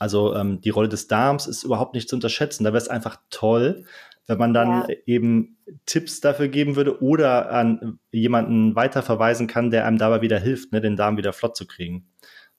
Also 0.00 0.34
ähm, 0.34 0.60
die 0.62 0.70
Rolle 0.70 0.88
des 0.88 1.06
Darms 1.08 1.46
ist 1.46 1.62
überhaupt 1.62 1.92
nicht 1.94 2.08
zu 2.08 2.16
unterschätzen. 2.16 2.64
Da 2.64 2.70
wäre 2.70 2.82
es 2.82 2.88
einfach 2.88 3.18
toll, 3.28 3.84
wenn 4.26 4.38
man 4.38 4.54
dann 4.54 4.86
ja. 4.88 4.96
eben 5.04 5.58
Tipps 5.84 6.22
dafür 6.22 6.48
geben 6.48 6.74
würde 6.74 7.02
oder 7.02 7.52
an 7.52 7.98
jemanden 8.10 8.74
weiterverweisen 8.74 9.46
kann, 9.46 9.70
der 9.70 9.84
einem 9.86 9.98
dabei 9.98 10.22
wieder 10.22 10.38
hilft, 10.38 10.72
ne, 10.72 10.80
den 10.80 10.96
Darm 10.96 11.18
wieder 11.18 11.34
flott 11.34 11.54
zu 11.54 11.66
kriegen. 11.66 12.10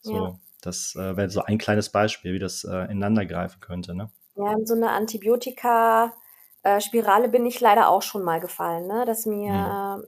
So, 0.01 0.13
ja. 0.13 0.35
das 0.61 0.95
äh, 0.95 1.17
wäre 1.17 1.31
so 1.31 1.41
ein 1.41 1.57
kleines 1.57 1.89
Beispiel, 1.89 2.33
wie 2.33 2.39
das 2.39 2.63
äh, 2.63 2.85
ineinander 2.85 3.25
greifen 3.25 3.59
könnte. 3.59 3.95
Ne? 3.95 4.11
Ja, 4.35 4.53
in 4.53 4.67
so 4.67 4.75
eine 4.75 4.91
Antibiotika-Spirale 4.91 7.29
bin 7.29 7.47
ich 7.47 7.59
leider 7.59 7.89
auch 7.89 8.03
schon 8.03 8.23
mal 8.23 8.39
gefallen, 8.39 8.85
ne? 8.85 9.05
dass 9.07 9.25
mir, 9.25 9.51
hm. 9.51 10.03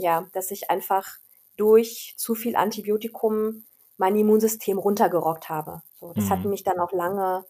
ja, 0.00 0.26
dass 0.32 0.50
ich 0.50 0.70
einfach 0.70 1.18
durch 1.58 2.14
zu 2.16 2.34
viel 2.34 2.56
Antibiotikum 2.56 3.64
mein 3.98 4.16
Immunsystem 4.16 4.78
runtergerockt 4.78 5.50
habe. 5.50 5.82
So, 6.00 6.12
das 6.14 6.24
mhm. 6.24 6.30
hat 6.30 6.44
mich 6.44 6.64
dann 6.64 6.80
auch 6.80 6.92
lange 6.92 7.44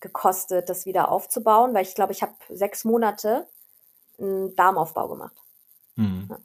gekostet, 0.00 0.68
das 0.68 0.86
wieder 0.86 1.10
aufzubauen, 1.10 1.74
weil 1.74 1.82
ich 1.82 1.94
glaube, 1.94 2.12
ich 2.12 2.22
habe 2.22 2.32
sechs 2.48 2.84
Monate 2.84 3.46
einen 4.18 4.56
Darmaufbau 4.56 5.08
gemacht. 5.08 5.36
Mhm. 5.96 6.26
Ja. 6.30 6.38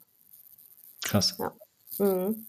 Krass. 1.04 1.36
Ja. 1.38 1.52
Mhm. 1.98 2.46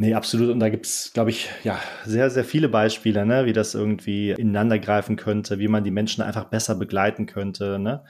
Nee, 0.00 0.14
absolut. 0.14 0.50
Und 0.50 0.60
da 0.60 0.68
gibt 0.68 0.86
es, 0.86 1.12
glaube 1.12 1.30
ich, 1.30 1.50
ja, 1.64 1.80
sehr, 2.04 2.30
sehr 2.30 2.44
viele 2.44 2.68
Beispiele, 2.68 3.26
ne, 3.26 3.46
wie 3.46 3.52
das 3.52 3.74
irgendwie 3.74 4.30
ineinander 4.30 4.78
greifen 4.78 5.16
könnte, 5.16 5.58
wie 5.58 5.66
man 5.66 5.82
die 5.82 5.90
Menschen 5.90 6.22
einfach 6.22 6.44
besser 6.44 6.76
begleiten 6.76 7.26
könnte. 7.26 7.80
Ne? 7.80 8.04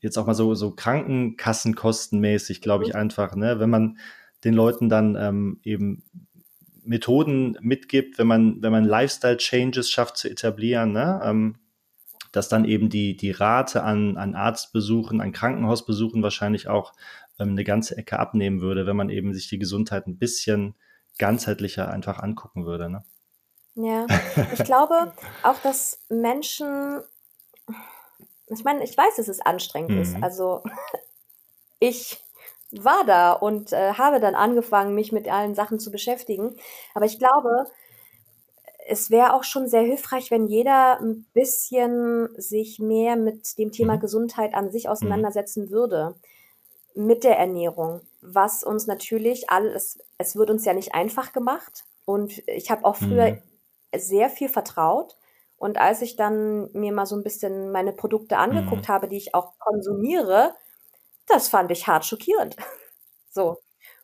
Jetzt 0.00 0.18
auch 0.18 0.26
mal 0.26 0.34
so, 0.34 0.54
so 0.54 0.70
Krankenkassenkostenmäßig, 0.70 2.60
glaube 2.60 2.84
ich, 2.84 2.90
mhm. 2.90 3.00
einfach, 3.00 3.34
ne, 3.34 3.58
wenn 3.58 3.70
man 3.70 3.98
den 4.44 4.54
Leuten 4.54 4.88
dann 4.88 5.16
ähm, 5.16 5.60
eben 5.64 6.04
Methoden 6.84 7.56
mitgibt, 7.60 8.18
wenn 8.18 8.26
man, 8.26 8.62
wenn 8.62 8.72
man 8.72 8.84
Lifestyle-Changes 8.84 9.90
schafft 9.90 10.16
zu 10.16 10.28
etablieren, 10.28 10.92
ne? 10.92 11.20
Ähm, 11.24 11.56
dass 12.32 12.48
dann 12.48 12.64
eben 12.64 12.88
die, 12.88 13.14
die 13.16 13.30
Rate 13.30 13.82
an, 13.82 14.16
an 14.16 14.34
Arztbesuchen, 14.34 15.20
an 15.20 15.32
Krankenhausbesuchen 15.32 16.22
wahrscheinlich 16.22 16.66
auch 16.66 16.94
ähm, 17.38 17.50
eine 17.50 17.62
ganze 17.62 17.96
Ecke 17.96 18.18
abnehmen 18.18 18.62
würde, 18.62 18.86
wenn 18.86 18.96
man 18.96 19.10
eben 19.10 19.34
sich 19.34 19.48
die 19.48 19.58
Gesundheit 19.58 20.06
ein 20.06 20.16
bisschen 20.16 20.74
ganzheitlicher 21.18 21.90
einfach 21.90 22.18
angucken 22.18 22.64
würde. 22.64 22.88
Ne? 22.88 23.04
Ja, 23.74 24.06
ich 24.52 24.64
glaube 24.64 25.12
auch, 25.42 25.58
dass 25.58 26.00
Menschen, 26.08 27.02
ich 28.46 28.64
meine, 28.64 28.82
ich 28.82 28.96
weiß, 28.96 29.16
dass 29.16 29.28
es 29.28 29.40
anstrengend 29.40 29.90
mhm. 29.90 29.98
ist. 29.98 30.22
Also 30.22 30.62
ich 31.80 32.18
war 32.72 33.04
da 33.06 33.32
und 33.32 33.72
äh, 33.72 33.94
habe 33.94 34.18
dann 34.18 34.34
angefangen, 34.34 34.94
mich 34.94 35.12
mit 35.12 35.30
allen 35.30 35.54
Sachen 35.54 35.78
zu 35.78 35.90
beschäftigen. 35.90 36.56
Aber 36.94 37.04
ich 37.04 37.18
glaube, 37.18 37.66
es 38.88 39.10
wäre 39.10 39.34
auch 39.34 39.44
schon 39.44 39.68
sehr 39.68 39.82
hilfreich, 39.82 40.30
wenn 40.30 40.46
jeder 40.46 41.00
ein 41.00 41.26
bisschen 41.32 42.28
sich 42.36 42.78
mehr 42.78 43.16
mit 43.16 43.58
dem 43.58 43.72
Thema 43.72 43.96
mhm. 43.96 44.00
Gesundheit 44.00 44.54
an 44.54 44.70
sich 44.70 44.84
mhm. 44.84 44.90
auseinandersetzen 44.90 45.70
würde. 45.70 46.14
Mit 46.94 47.24
der 47.24 47.38
Ernährung. 47.38 48.02
Was 48.20 48.62
uns 48.62 48.86
natürlich 48.86 49.48
alles, 49.48 49.98
es 50.18 50.36
wird 50.36 50.50
uns 50.50 50.66
ja 50.66 50.74
nicht 50.74 50.94
einfach 50.94 51.32
gemacht. 51.32 51.84
Und 52.04 52.46
ich 52.46 52.70
habe 52.70 52.84
auch 52.84 52.96
früher 52.96 53.32
mhm. 53.32 53.42
sehr 53.96 54.28
viel 54.28 54.50
vertraut. 54.50 55.16
Und 55.56 55.78
als 55.78 56.02
ich 56.02 56.16
dann 56.16 56.70
mir 56.72 56.92
mal 56.92 57.06
so 57.06 57.16
ein 57.16 57.22
bisschen 57.22 57.72
meine 57.72 57.92
Produkte 57.92 58.36
angeguckt 58.36 58.88
mhm. 58.88 58.92
habe, 58.92 59.08
die 59.08 59.16
ich 59.16 59.34
auch 59.34 59.52
konsumiere, 59.58 60.54
das 61.26 61.48
fand 61.48 61.70
ich 61.70 61.86
hart 61.86 62.04
schockierend. 62.04 62.56
so. 63.30 63.58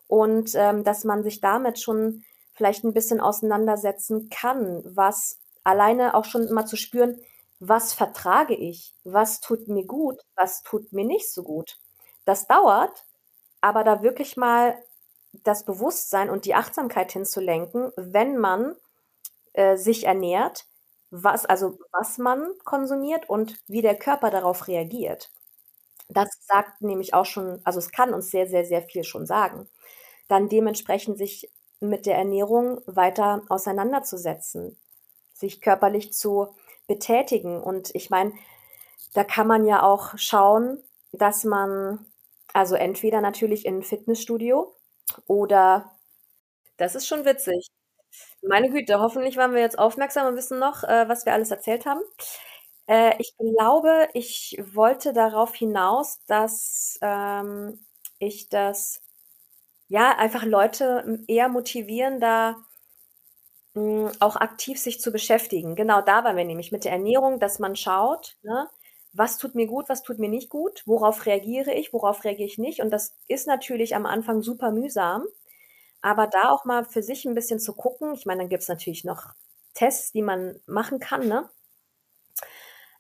Und 0.06 0.52
ähm, 0.54 0.84
dass 0.84 1.04
man 1.04 1.22
sich 1.22 1.40
damit 1.40 1.80
schon 1.80 2.24
vielleicht 2.52 2.84
ein 2.84 2.94
bisschen 2.94 3.20
auseinandersetzen 3.20 4.30
kann, 4.30 4.82
was 4.84 5.38
alleine 5.64 6.14
auch 6.14 6.24
schon 6.24 6.52
mal 6.52 6.66
zu 6.66 6.76
spüren, 6.76 7.20
was 7.60 7.92
vertrage 7.92 8.54
ich, 8.54 8.94
was 9.04 9.40
tut 9.40 9.68
mir 9.68 9.84
gut, 9.84 10.20
was 10.34 10.62
tut 10.62 10.92
mir 10.92 11.04
nicht 11.04 11.32
so 11.32 11.42
gut. 11.42 11.78
Das 12.24 12.46
dauert, 12.46 13.04
aber 13.60 13.84
da 13.84 14.02
wirklich 14.02 14.36
mal 14.36 14.76
das 15.32 15.64
Bewusstsein 15.64 16.30
und 16.30 16.44
die 16.44 16.54
Achtsamkeit 16.54 17.12
hinzulenken, 17.12 17.92
wenn 17.96 18.36
man 18.38 18.76
äh, 19.52 19.76
sich 19.76 20.04
ernährt, 20.04 20.66
was 21.10 21.46
also 21.46 21.78
was 21.92 22.18
man 22.18 22.52
konsumiert 22.64 23.28
und 23.28 23.58
wie 23.66 23.82
der 23.82 23.96
Körper 23.96 24.30
darauf 24.30 24.68
reagiert. 24.68 25.30
Das 26.08 26.28
sagt 26.46 26.80
nämlich 26.82 27.14
auch 27.14 27.26
schon, 27.26 27.60
also 27.64 27.78
es 27.78 27.90
kann 27.92 28.14
uns 28.14 28.30
sehr, 28.30 28.46
sehr, 28.48 28.64
sehr 28.64 28.82
viel 28.82 29.04
schon 29.04 29.26
sagen. 29.26 29.68
Dann 30.28 30.48
dementsprechend 30.48 31.18
sich 31.18 31.50
mit 31.80 32.06
der 32.06 32.16
Ernährung 32.16 32.80
weiter 32.86 33.42
auseinanderzusetzen, 33.48 34.78
sich 35.34 35.60
körperlich 35.60 36.12
zu 36.12 36.48
betätigen. 36.86 37.60
Und 37.62 37.94
ich 37.94 38.10
meine, 38.10 38.32
da 39.14 39.24
kann 39.24 39.46
man 39.46 39.64
ja 39.66 39.82
auch 39.82 40.18
schauen, 40.18 40.82
dass 41.12 41.44
man, 41.44 42.06
also 42.54 42.74
entweder 42.76 43.20
natürlich 43.20 43.66
in 43.66 43.78
ein 43.78 43.82
Fitnessstudio 43.82 44.74
oder, 45.26 45.92
das 46.78 46.94
ist 46.96 47.06
schon 47.08 47.24
witzig. 47.26 47.68
Meine 48.42 48.70
Güte, 48.70 49.00
hoffentlich 49.00 49.36
waren 49.36 49.54
wir 49.54 49.60
jetzt 49.62 49.78
aufmerksam 49.78 50.28
und 50.28 50.36
wissen 50.36 50.58
noch, 50.58 50.84
äh, 50.84 51.08
was 51.08 51.26
wir 51.26 51.34
alles 51.34 51.50
erzählt 51.50 51.86
haben. 51.86 52.00
Äh, 52.88 53.14
ich 53.18 53.36
glaube, 53.36 54.08
ich 54.14 54.58
wollte 54.72 55.12
darauf 55.12 55.54
hinaus, 55.54 56.20
dass 56.26 56.98
ähm, 57.02 57.84
ich 58.18 58.48
das 58.48 59.00
ja 59.88 60.16
einfach 60.18 60.44
Leute 60.44 61.20
eher 61.28 61.48
motivieren, 61.48 62.20
da 62.20 62.56
mh, 63.74 64.10
hm, 64.10 64.12
auch 64.20 64.36
aktiv 64.36 64.78
sich 64.78 65.00
zu 65.00 65.12
beschäftigen. 65.12 65.74
Genau 65.76 66.00
da 66.02 66.24
waren 66.24 66.36
wir 66.36 66.44
nämlich 66.44 66.72
mit 66.72 66.84
der 66.84 66.92
Ernährung, 66.92 67.38
dass 67.40 67.58
man 67.58 67.76
schaut, 67.76 68.36
ne, 68.42 68.68
was 69.12 69.38
tut 69.38 69.54
mir 69.54 69.66
gut, 69.66 69.88
was 69.88 70.02
tut 70.02 70.18
mir 70.18 70.28
nicht 70.28 70.50
gut, 70.50 70.82
worauf 70.86 71.26
reagiere 71.26 71.72
ich, 71.74 71.92
worauf 71.92 72.24
reagiere 72.24 72.46
ich 72.48 72.58
nicht. 72.58 72.80
Und 72.80 72.90
das 72.90 73.16
ist 73.28 73.46
natürlich 73.46 73.94
am 73.96 74.06
Anfang 74.06 74.42
super 74.42 74.70
mühsam. 74.70 75.24
Aber 76.02 76.26
da 76.28 76.50
auch 76.50 76.64
mal 76.66 76.84
für 76.84 77.02
sich 77.02 77.24
ein 77.26 77.34
bisschen 77.34 77.60
zu 77.60 77.74
gucken, 77.74 78.14
ich 78.14 78.26
meine, 78.26 78.42
dann 78.42 78.50
gibt 78.50 78.62
es 78.64 78.68
natürlich 78.68 79.04
noch 79.04 79.34
Tests, 79.74 80.12
die 80.12 80.22
man 80.22 80.60
machen 80.66 81.00
kann, 81.00 81.28
ne? 81.28 81.48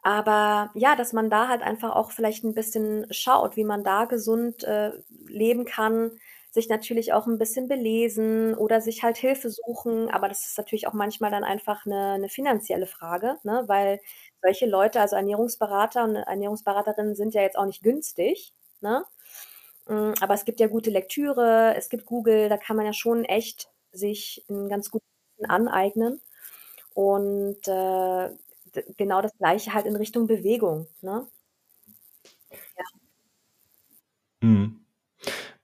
Aber 0.02 0.70
ja, 0.74 0.96
dass 0.96 1.12
man 1.12 1.30
da 1.30 1.48
halt 1.48 1.62
einfach 1.62 1.94
auch 1.94 2.12
vielleicht 2.12 2.44
ein 2.44 2.54
bisschen 2.54 3.06
schaut, 3.10 3.56
wie 3.56 3.64
man 3.64 3.84
da 3.84 4.04
gesund 4.04 4.64
äh, 4.64 4.92
leben 5.26 5.64
kann, 5.64 6.12
sich 6.50 6.68
natürlich 6.68 7.12
auch 7.12 7.26
ein 7.26 7.38
bisschen 7.38 7.68
belesen 7.68 8.54
oder 8.54 8.80
sich 8.80 9.02
halt 9.02 9.16
Hilfe 9.16 9.50
suchen. 9.50 10.08
Aber 10.10 10.28
das 10.28 10.46
ist 10.46 10.58
natürlich 10.58 10.86
auch 10.86 10.92
manchmal 10.92 11.30
dann 11.30 11.44
einfach 11.44 11.84
eine, 11.86 12.12
eine 12.12 12.28
finanzielle 12.28 12.86
Frage, 12.86 13.36
ne? 13.42 13.64
weil 13.66 14.00
solche 14.42 14.66
Leute, 14.66 15.00
also 15.00 15.16
Ernährungsberater 15.16 16.04
und 16.04 16.16
Ernährungsberaterinnen 16.16 17.14
sind 17.14 17.34
ja 17.34 17.42
jetzt 17.42 17.58
auch 17.58 17.66
nicht 17.66 17.82
günstig. 17.82 18.54
Ne? 18.80 19.04
Mm, 19.86 20.14
aber 20.20 20.34
es 20.34 20.44
gibt 20.44 20.60
ja 20.60 20.68
gute 20.68 20.90
Lektüre, 20.90 21.74
es 21.76 21.88
gibt 21.88 22.06
Google, 22.06 22.48
da 22.48 22.56
kann 22.56 22.76
man 22.76 22.86
ja 22.86 22.92
schon 22.92 23.24
echt 23.24 23.68
sich 23.92 24.44
einen 24.48 24.68
ganz 24.68 24.90
guten 24.90 25.04
aneignen. 25.48 26.20
Und 26.94 27.68
äh, 27.68 28.30
genau 28.96 29.22
das 29.22 29.36
gleiche 29.38 29.74
halt 29.74 29.86
in 29.86 29.96
Richtung 29.96 30.26
Bewegung. 30.26 30.86
Ne? 31.00 31.26
Ja. 32.50 32.84
Mhm. 34.40 34.80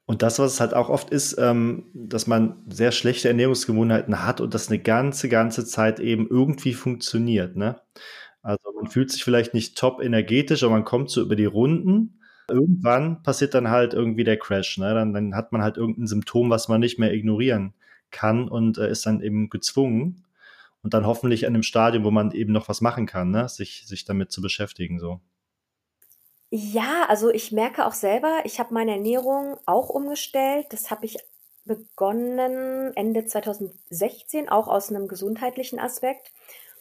Und 0.06 0.22
das, 0.22 0.38
was 0.38 0.54
es 0.54 0.60
halt 0.60 0.74
auch 0.74 0.90
oft 0.90 1.10
ist, 1.10 1.36
ähm, 1.38 1.84
dass 1.94 2.26
man 2.26 2.62
sehr 2.68 2.92
schlechte 2.92 3.28
Ernährungsgewohnheiten 3.28 4.24
hat 4.24 4.40
und 4.40 4.52
das 4.52 4.68
eine 4.68 4.78
ganze, 4.78 5.28
ganze 5.28 5.64
Zeit 5.64 5.98
eben 5.98 6.28
irgendwie 6.28 6.74
funktioniert. 6.74 7.56
Ne? 7.56 7.80
Also 8.42 8.72
man 8.74 8.90
fühlt 8.90 9.10
sich 9.10 9.24
vielleicht 9.24 9.54
nicht 9.54 9.78
top 9.78 10.02
energetisch, 10.02 10.62
aber 10.62 10.72
man 10.72 10.84
kommt 10.84 11.10
so 11.10 11.22
über 11.22 11.36
die 11.36 11.46
Runden. 11.46 12.20
Irgendwann 12.50 13.22
passiert 13.22 13.54
dann 13.54 13.70
halt 13.70 13.94
irgendwie 13.94 14.24
der 14.24 14.36
Crash. 14.36 14.76
Ne? 14.76 14.92
Dann, 14.92 15.14
dann 15.14 15.34
hat 15.34 15.52
man 15.52 15.62
halt 15.62 15.78
irgendein 15.78 16.06
Symptom, 16.06 16.50
was 16.50 16.68
man 16.68 16.80
nicht 16.80 16.98
mehr 16.98 17.14
ignorieren 17.14 17.72
kann 18.10 18.48
und 18.48 18.76
äh, 18.76 18.90
ist 18.90 19.06
dann 19.06 19.22
eben 19.22 19.48
gezwungen. 19.48 20.23
Und 20.84 20.92
dann 20.92 21.06
hoffentlich 21.06 21.46
an 21.46 21.54
einem 21.54 21.62
Stadium, 21.62 22.04
wo 22.04 22.10
man 22.10 22.30
eben 22.32 22.52
noch 22.52 22.68
was 22.68 22.82
machen 22.82 23.06
kann, 23.06 23.30
ne? 23.30 23.48
sich, 23.48 23.86
sich 23.86 24.04
damit 24.04 24.30
zu 24.30 24.42
beschäftigen. 24.42 25.00
So. 25.00 25.20
Ja, 26.50 27.06
also 27.08 27.30
ich 27.30 27.52
merke 27.52 27.86
auch 27.86 27.94
selber, 27.94 28.42
ich 28.44 28.60
habe 28.60 28.74
meine 28.74 28.92
Ernährung 28.92 29.56
auch 29.64 29.88
umgestellt. 29.88 30.66
Das 30.68 30.90
habe 30.90 31.06
ich 31.06 31.16
begonnen 31.64 32.94
Ende 32.94 33.24
2016, 33.24 34.50
auch 34.50 34.68
aus 34.68 34.90
einem 34.90 35.08
gesundheitlichen 35.08 35.80
Aspekt, 35.80 36.32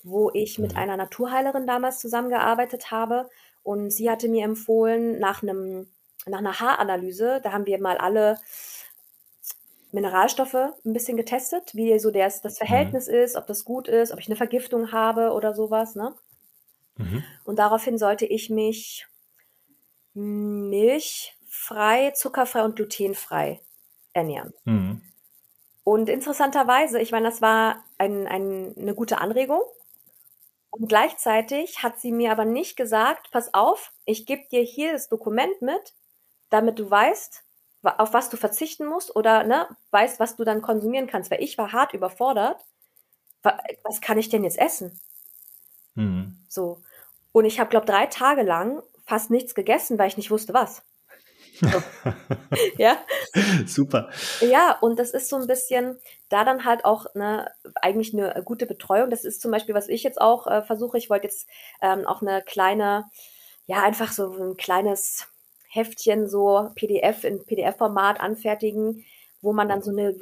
wo 0.04 0.30
ich 0.34 0.60
mit 0.60 0.74
mhm. 0.74 0.80
einer 0.80 0.98
Naturheilerin 0.98 1.66
damals 1.66 2.00
zusammengearbeitet 2.00 2.92
habe. 2.92 3.30
Und 3.64 3.92
sie 3.92 4.12
hatte 4.12 4.28
mir 4.28 4.44
empfohlen, 4.44 5.18
nach 5.18 5.44
einem, 5.44 5.88
nach 6.26 6.40
einer 6.40 6.60
Haaranalyse, 6.60 7.40
da 7.42 7.54
haben 7.54 7.66
wir 7.66 7.80
mal 7.80 7.98
alle 7.98 8.38
Mineralstoffe 9.94 10.56
ein 10.56 10.94
bisschen 10.94 11.18
getestet, 11.18 11.76
wie 11.76 11.98
so 12.00 12.10
das, 12.12 12.42
das 12.42 12.56
mhm. 12.56 12.66
Verhältnis 12.66 13.08
mhm. 13.08 13.14
ist, 13.14 13.36
ob 13.36 13.48
das 13.48 13.64
gut 13.64 13.88
ist, 13.88 14.12
ob 14.12 14.20
ich 14.20 14.28
eine 14.28 14.36
Vergiftung 14.36 14.92
habe 14.92 15.32
oder 15.32 15.54
sowas, 15.54 15.96
ne? 15.96 16.16
Mhm. 16.98 17.24
Und 17.44 17.60
daraufhin 17.60 17.98
sollte 17.98 18.26
ich 18.26 18.50
mich 18.50 19.08
milchfrei, 20.14 22.12
zuckerfrei 22.12 22.64
und 22.64 22.76
glutenfrei 22.76 23.62
ernähren. 24.14 24.54
Mhm. 24.66 25.02
Und 25.84 26.10
interessanterweise, 26.10 27.00
ich 27.00 27.12
meine, 27.12 27.30
das 27.30 27.42
war 27.42 27.84
ein, 27.98 28.28
ein, 28.28 28.76
eine 28.78 28.96
gute 28.96 29.20
Anregung. 29.20 29.62
Und 30.72 30.88
gleichzeitig 30.88 31.84
hat 31.84 32.00
sie 32.00 32.12
mir 32.12 32.32
aber 32.32 32.46
nicht 32.46 32.78
gesagt, 32.78 33.30
pass 33.32 33.54
auf, 33.54 33.92
ich 34.06 34.26
gebe 34.26 34.48
dir 34.52 34.62
hier 34.62 34.94
das 34.94 35.08
Dokument 35.08 35.62
mit, 35.62 35.94
damit 36.50 36.80
du 36.80 36.90
weißt, 36.90 37.44
auf 37.84 38.14
was 38.14 38.30
du 38.30 38.38
verzichten 38.38 38.86
musst 38.86 39.16
oder 39.16 39.44
ne, 39.44 39.68
weißt, 39.92 40.20
was 40.20 40.36
du 40.36 40.44
dann 40.44 40.62
konsumieren 40.62 41.08
kannst. 41.08 41.30
Weil 41.32 41.44
ich 41.44 41.58
war 41.58 41.72
hart 41.72 41.94
überfordert. 41.94 42.64
Was 43.84 44.00
kann 44.00 44.18
ich 44.18 44.30
denn 44.30 44.44
jetzt 44.44 44.58
essen? 44.58 45.00
Mhm. 45.96 46.38
So. 46.48 46.82
Und 47.34 47.46
ich 47.46 47.60
habe, 47.60 47.70
glaube 47.70 47.86
drei 47.86 48.06
Tage 48.06 48.44
lang 48.44 48.82
fast 49.06 49.30
nichts 49.30 49.54
gegessen, 49.54 50.00
weil 50.00 50.08
ich 50.08 50.18
nicht 50.18 50.32
wusste, 50.32 50.54
was. 50.54 50.84
So. 51.60 51.68
ja. 52.78 52.98
Super. 53.66 54.10
Ja, 54.42 54.78
und 54.80 54.98
das 54.98 55.12
ist 55.12 55.30
so 55.30 55.36
ein 55.36 55.48
bisschen, 55.48 56.00
da 56.30 56.46
dann 56.46 56.66
halt 56.66 56.86
auch 56.86 57.14
ne, 57.16 57.52
eigentlich 57.82 58.14
eine 58.14 58.42
gute 58.44 58.66
Betreuung. 58.66 59.10
Das 59.10 59.26
ist 59.26 59.42
zum 59.42 59.52
Beispiel, 59.52 59.76
was 59.76 59.90
ich 59.90 60.04
jetzt 60.04 60.22
auch 60.22 60.48
äh, 60.48 60.62
versuche. 60.62 60.98
Ich 60.98 61.10
wollte 61.10 61.28
jetzt 61.28 61.48
ähm, 61.82 62.08
auch 62.08 62.22
eine 62.22 62.42
kleine, 62.42 63.06
ja, 63.66 63.84
einfach 63.84 64.12
so 64.12 64.32
ein 64.32 64.58
kleines 64.58 65.28
Heftchen, 65.74 66.30
so 66.30 66.70
PDF 66.76 67.24
in 67.24 67.44
PDF-Format 67.46 68.20
anfertigen, 68.20 69.04
wo 69.42 69.54
man 69.54 69.68
dann 69.68 69.82
so 69.82 69.92
eine, 69.92 70.16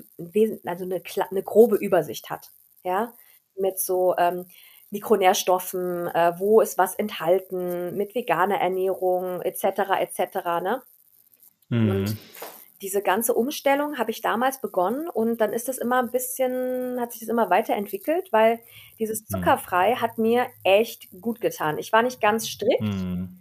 also 0.66 0.86
eine, 0.86 1.02
eine 1.30 1.44
grobe 1.44 1.76
Übersicht 1.76 2.30
hat. 2.30 2.52
Ja, 2.84 3.14
mit 3.58 3.80
so 3.80 4.16
ähm, 4.18 4.46
Mikronährstoffen, 4.90 6.08
äh, 6.08 6.34
wo 6.38 6.62
ist 6.62 6.78
was 6.78 6.96
enthalten, 6.96 7.96
mit 7.96 8.16
veganer 8.16 8.60
Ernährung 8.60 9.42
etc. 9.42 9.64
etc. 10.00 10.36
Ne? 10.62 10.82
Mhm. 11.70 11.90
Und 11.90 12.18
diese 12.82 13.02
ganze 13.02 13.34
Umstellung 13.34 13.98
habe 13.98 14.12
ich 14.12 14.22
damals 14.22 14.60
begonnen 14.60 15.08
und 15.08 15.40
dann 15.40 15.54
ist 15.54 15.70
es 15.70 15.78
immer 15.78 16.02
ein 16.02 16.12
bisschen, 16.12 17.00
hat 17.00 17.12
sich 17.12 17.22
das 17.22 17.30
immer 17.30 17.50
weiterentwickelt, 17.50 18.32
weil 18.32 18.60
dieses 19.00 19.22
mhm. 19.22 19.28
Zuckerfrei 19.28 19.92
mhm. 19.92 20.02
hat 20.02 20.18
mir 20.18 20.48
echt 20.64 21.10
gut 21.22 21.42
getan. 21.42 21.78
Ich 21.78 21.94
war 21.94 22.02
nicht 22.02 22.22
ganz 22.22 22.48
strikt, 22.48 22.82
mhm. 22.82 23.41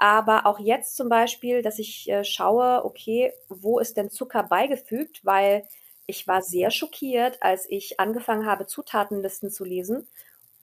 Aber 0.00 0.46
auch 0.46 0.58
jetzt 0.58 0.96
zum 0.96 1.10
Beispiel, 1.10 1.60
dass 1.60 1.78
ich 1.78 2.08
äh, 2.08 2.24
schaue, 2.24 2.84
okay, 2.86 3.34
wo 3.50 3.78
ist 3.78 3.98
denn 3.98 4.10
Zucker 4.10 4.42
beigefügt, 4.42 5.24
weil 5.24 5.68
ich 6.06 6.26
war 6.26 6.42
sehr 6.42 6.70
schockiert, 6.70 7.42
als 7.42 7.66
ich 7.68 8.00
angefangen 8.00 8.46
habe, 8.46 8.66
Zutatenlisten 8.66 9.50
zu 9.50 9.62
lesen 9.62 10.08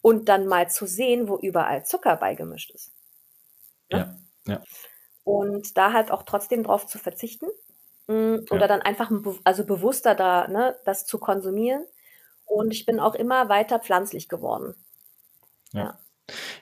und 0.01 0.27
dann 0.27 0.47
mal 0.47 0.71
zu 0.71 0.87
sehen, 0.87 1.29
wo 1.29 1.37
überall 1.37 1.85
Zucker 1.85 2.15
beigemischt 2.17 2.71
ist. 2.71 2.91
Ne? 3.91 4.17
Ja, 4.47 4.53
ja. 4.53 4.63
Und 5.23 5.77
da 5.77 5.93
halt 5.93 6.09
auch 6.09 6.23
trotzdem 6.23 6.63
drauf 6.63 6.87
zu 6.87 6.97
verzichten 6.97 7.47
mh, 8.07 8.39
oder 8.49 8.61
ja. 8.61 8.67
dann 8.67 8.81
einfach 8.81 9.11
also 9.43 9.65
bewusster 9.65 10.15
da, 10.15 10.47
ne, 10.47 10.75
das 10.83 11.05
zu 11.05 11.19
konsumieren. 11.19 11.85
Und 12.45 12.71
ich 12.71 12.87
bin 12.87 12.99
auch 12.99 13.13
immer 13.13 13.49
weiter 13.49 13.79
pflanzlich 13.79 14.29
geworden. 14.29 14.73
ja. 15.73 15.81
ja. 15.81 15.99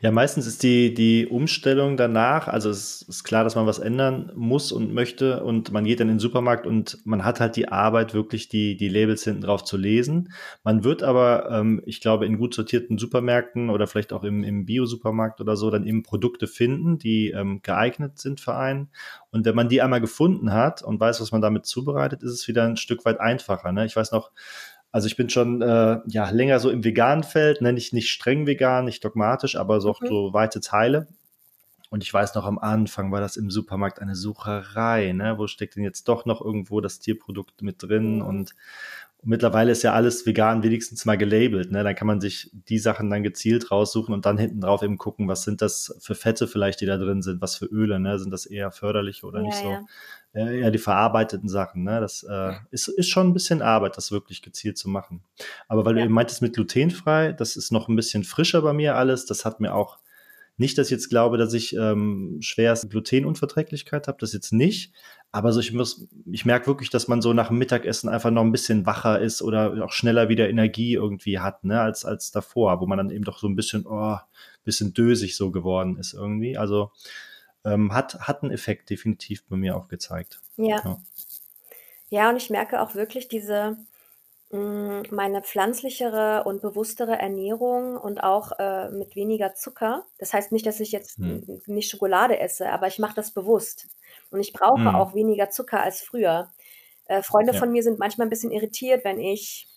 Ja, 0.01 0.11
meistens 0.11 0.45
ist 0.45 0.61
die, 0.61 0.93
die 0.93 1.25
Umstellung 1.25 1.97
danach, 1.97 2.47
also 2.47 2.69
es 2.69 3.01
ist 3.01 3.23
klar, 3.23 3.43
dass 3.43 3.55
man 3.55 3.65
was 3.65 3.79
ändern 3.79 4.31
muss 4.35 4.71
und 4.71 4.93
möchte 4.93 5.43
und 5.43 5.71
man 5.71 5.85
geht 5.85 5.99
dann 5.99 6.09
in 6.09 6.15
den 6.15 6.19
Supermarkt 6.19 6.67
und 6.67 6.99
man 7.03 7.25
hat 7.25 7.39
halt 7.39 7.55
die 7.55 7.69
Arbeit, 7.69 8.13
wirklich 8.13 8.47
die, 8.47 8.77
die 8.77 8.89
Labels 8.89 9.23
hinten 9.23 9.41
drauf 9.41 9.63
zu 9.63 9.77
lesen. 9.77 10.31
Man 10.63 10.83
wird 10.83 11.01
aber, 11.01 11.49
ähm, 11.49 11.81
ich 11.85 11.99
glaube, 11.99 12.27
in 12.27 12.37
gut 12.37 12.53
sortierten 12.53 12.99
Supermärkten 12.99 13.71
oder 13.71 13.87
vielleicht 13.87 14.13
auch 14.13 14.23
im, 14.23 14.43
im 14.43 14.65
Bio-Supermarkt 14.67 15.41
oder 15.41 15.57
so 15.57 15.71
dann 15.71 15.87
eben 15.87 16.03
Produkte 16.03 16.45
finden, 16.45 16.99
die 16.99 17.31
ähm, 17.31 17.61
geeignet 17.63 18.19
sind 18.19 18.39
für 18.39 18.55
einen. 18.55 18.89
Und 19.31 19.45
wenn 19.45 19.55
man 19.55 19.67
die 19.67 19.81
einmal 19.81 20.01
gefunden 20.01 20.53
hat 20.53 20.83
und 20.83 20.99
weiß, 20.99 21.21
was 21.21 21.31
man 21.31 21.41
damit 21.41 21.65
zubereitet, 21.65 22.21
ist 22.21 22.31
es 22.31 22.47
wieder 22.47 22.65
ein 22.65 22.77
Stück 22.77 23.03
weit 23.03 23.19
einfacher. 23.19 23.71
Ne? 23.71 23.85
Ich 23.85 23.95
weiß 23.95 24.11
noch, 24.11 24.31
also 24.95 25.07
ich 25.07 25.17
bin 25.17 25.29
schon 25.29 25.61
äh, 25.61 25.99
ja 26.07 26.29
länger 26.29 26.61
so 26.61 26.69
im 26.69 26.85
veganen 26.85 27.25
Feld, 27.25 27.59
nenne 27.59 27.77
ich 27.77 27.91
nicht 27.91 28.09
streng 28.09 28.47
vegan, 28.47 28.85
nicht 28.85 29.03
dogmatisch, 29.03 29.57
aber 29.57 29.81
so, 29.81 29.93
mhm. 29.99 30.07
so 30.07 30.31
weite 30.31 30.61
Teile. 30.61 31.09
Und 31.89 32.01
ich 32.01 32.13
weiß 32.13 32.33
noch, 32.35 32.45
am 32.45 32.57
Anfang 32.57 33.11
war 33.11 33.19
das 33.19 33.35
im 33.35 33.51
Supermarkt 33.51 34.01
eine 34.01 34.15
Sucherei, 34.15 35.11
ne? 35.11 35.37
Wo 35.37 35.47
steckt 35.47 35.75
denn 35.75 35.83
jetzt 35.83 36.07
doch 36.07 36.25
noch 36.25 36.39
irgendwo 36.39 36.79
das 36.79 36.99
Tierprodukt 36.99 37.61
mit 37.61 37.83
drin? 37.83 38.19
Mhm. 38.19 38.21
Und, 38.21 38.55
mittlerweile 39.27 39.71
ist 39.71 39.81
ja 39.81 39.91
alles 39.91 40.27
vegan 40.27 40.61
wenigstens 40.61 41.03
mal 41.03 41.17
gelabelt, 41.17 41.71
ne? 41.71 41.83
Dann 41.83 41.95
kann 41.95 42.07
man 42.07 42.21
sich 42.21 42.49
die 42.53 42.79
Sachen 42.79 43.09
dann 43.09 43.23
gezielt 43.23 43.71
raussuchen 43.71 44.13
und 44.13 44.25
dann 44.25 44.37
hinten 44.37 44.61
drauf 44.61 44.81
eben 44.81 44.97
gucken, 44.97 45.27
was 45.27 45.43
sind 45.43 45.61
das 45.61 45.97
für 45.99 46.15
Fette 46.15 46.47
vielleicht, 46.47 46.79
die 46.79 46.85
da 46.85 46.97
drin 46.97 47.21
sind, 47.21 47.41
was 47.41 47.57
für 47.57 47.65
Öle, 47.65 47.99
ne? 47.99 48.17
Sind 48.17 48.31
das 48.31 48.45
eher 48.45 48.71
förderlich 48.71 49.25
oder 49.25 49.39
ja, 49.39 49.45
nicht 49.45 49.57
so? 49.57 49.71
Ja 49.71 49.81
äh, 50.35 50.61
ja, 50.61 50.69
die 50.69 50.77
verarbeiteten 50.77 51.49
Sachen. 51.49 51.83
Ne? 51.83 51.99
Das 51.99 52.23
äh, 52.23 52.53
ist, 52.71 52.87
ist 52.87 53.09
schon 53.09 53.27
ein 53.27 53.33
bisschen 53.33 53.61
Arbeit, 53.61 53.97
das 53.97 54.11
wirklich 54.11 54.41
gezielt 54.41 54.77
zu 54.77 54.89
machen. 54.89 55.23
Aber 55.67 55.85
weil 55.85 55.93
ja. 55.93 56.01
du 56.01 56.05
eben 56.05 56.13
meintest 56.13 56.41
mit 56.41 56.53
glutenfrei, 56.53 57.31
das 57.31 57.55
ist 57.55 57.71
noch 57.71 57.87
ein 57.87 57.95
bisschen 57.95 58.23
frischer 58.23 58.61
bei 58.61 58.73
mir 58.73 58.95
alles. 58.95 59.25
Das 59.25 59.45
hat 59.45 59.59
mir 59.59 59.73
auch 59.73 59.99
nicht, 60.57 60.77
dass 60.77 60.87
ich 60.87 60.91
jetzt 60.91 61.09
glaube, 61.09 61.37
dass 61.37 61.53
ich 61.53 61.75
ähm, 61.75 62.37
schwerst 62.39 62.89
Glutenunverträglichkeit 62.89 64.07
habe, 64.07 64.17
das 64.19 64.31
jetzt 64.31 64.53
nicht. 64.53 64.93
Aber 65.31 65.51
so 65.51 65.59
ich 65.59 65.73
muss, 65.73 66.07
ich 66.31 66.45
merke 66.45 66.67
wirklich, 66.67 66.89
dass 66.89 67.09
man 67.09 67.21
so 67.21 67.33
nach 67.33 67.49
dem 67.49 67.57
Mittagessen 67.57 68.07
einfach 68.07 68.31
noch 68.31 68.43
ein 68.43 68.53
bisschen 68.53 68.85
wacher 68.85 69.19
ist 69.19 69.41
oder 69.41 69.83
auch 69.83 69.91
schneller 69.91 70.29
wieder 70.29 70.49
Energie 70.49 70.93
irgendwie 70.93 71.39
hat, 71.39 71.65
ne, 71.65 71.81
als, 71.81 72.05
als 72.05 72.31
davor, 72.31 72.79
wo 72.79 72.85
man 72.85 72.97
dann 72.97 73.09
eben 73.09 73.25
doch 73.25 73.39
so 73.39 73.47
ein 73.47 73.57
bisschen, 73.57 73.85
oh, 73.85 74.17
bisschen 74.63 74.93
dösig 74.93 75.35
so 75.35 75.51
geworden 75.51 75.97
ist 75.97 76.13
irgendwie. 76.13 76.57
Also 76.57 76.91
ähm, 77.65 77.93
hat, 77.93 78.19
hat 78.21 78.43
einen 78.43 78.51
Effekt 78.51 78.89
definitiv 78.89 79.43
bei 79.45 79.55
mir 79.55 79.75
auch 79.75 79.87
gezeigt. 79.87 80.41
Ja. 80.57 80.81
ja. 80.83 81.01
Ja, 82.09 82.29
und 82.29 82.37
ich 82.37 82.49
merke 82.49 82.81
auch 82.81 82.95
wirklich 82.95 83.27
diese, 83.27 83.77
mm, 84.51 85.01
meine 85.11 85.41
pflanzlichere 85.41 86.43
und 86.45 86.61
bewusstere 86.61 87.17
Ernährung 87.17 87.97
und 87.97 88.23
auch 88.23 88.51
äh, 88.59 88.89
mit 88.89 89.15
weniger 89.15 89.55
Zucker. 89.55 90.05
Das 90.19 90.33
heißt 90.33 90.51
nicht, 90.51 90.65
dass 90.65 90.79
ich 90.79 90.91
jetzt 90.91 91.17
hm. 91.17 91.61
nicht 91.65 91.89
Schokolade 91.89 92.39
esse, 92.39 92.71
aber 92.71 92.87
ich 92.87 92.99
mache 92.99 93.15
das 93.15 93.31
bewusst. 93.31 93.87
Und 94.29 94.39
ich 94.39 94.53
brauche 94.53 94.85
hm. 94.85 94.95
auch 94.95 95.15
weniger 95.15 95.49
Zucker 95.49 95.81
als 95.81 96.01
früher. 96.01 96.51
Äh, 97.05 97.21
Freunde 97.23 97.53
ja. 97.53 97.59
von 97.59 97.71
mir 97.71 97.83
sind 97.83 97.99
manchmal 97.99 98.27
ein 98.27 98.31
bisschen 98.31 98.51
irritiert, 98.51 99.03
wenn 99.03 99.19
ich 99.19 99.67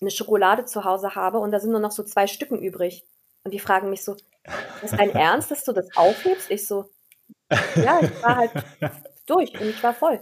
eine 0.00 0.10
Schokolade 0.10 0.64
zu 0.64 0.84
Hause 0.84 1.14
habe 1.14 1.38
und 1.38 1.52
da 1.52 1.60
sind 1.60 1.70
nur 1.70 1.80
noch 1.80 1.92
so 1.92 2.02
zwei 2.02 2.26
Stücken 2.26 2.58
übrig. 2.58 3.04
Und 3.46 3.52
die 3.52 3.60
fragen 3.60 3.90
mich 3.90 4.02
so, 4.02 4.16
ist 4.82 4.98
dein 4.98 5.10
Ernst, 5.10 5.52
dass 5.52 5.62
du 5.62 5.70
das 5.70 5.86
aufhebst? 5.94 6.50
Ich 6.50 6.66
so, 6.66 6.90
ja, 7.76 8.00
ich 8.02 8.20
war 8.20 8.36
halt 8.38 8.50
durch 9.26 9.52
und 9.60 9.68
ich 9.68 9.80
war 9.84 9.94
voll. 9.94 10.18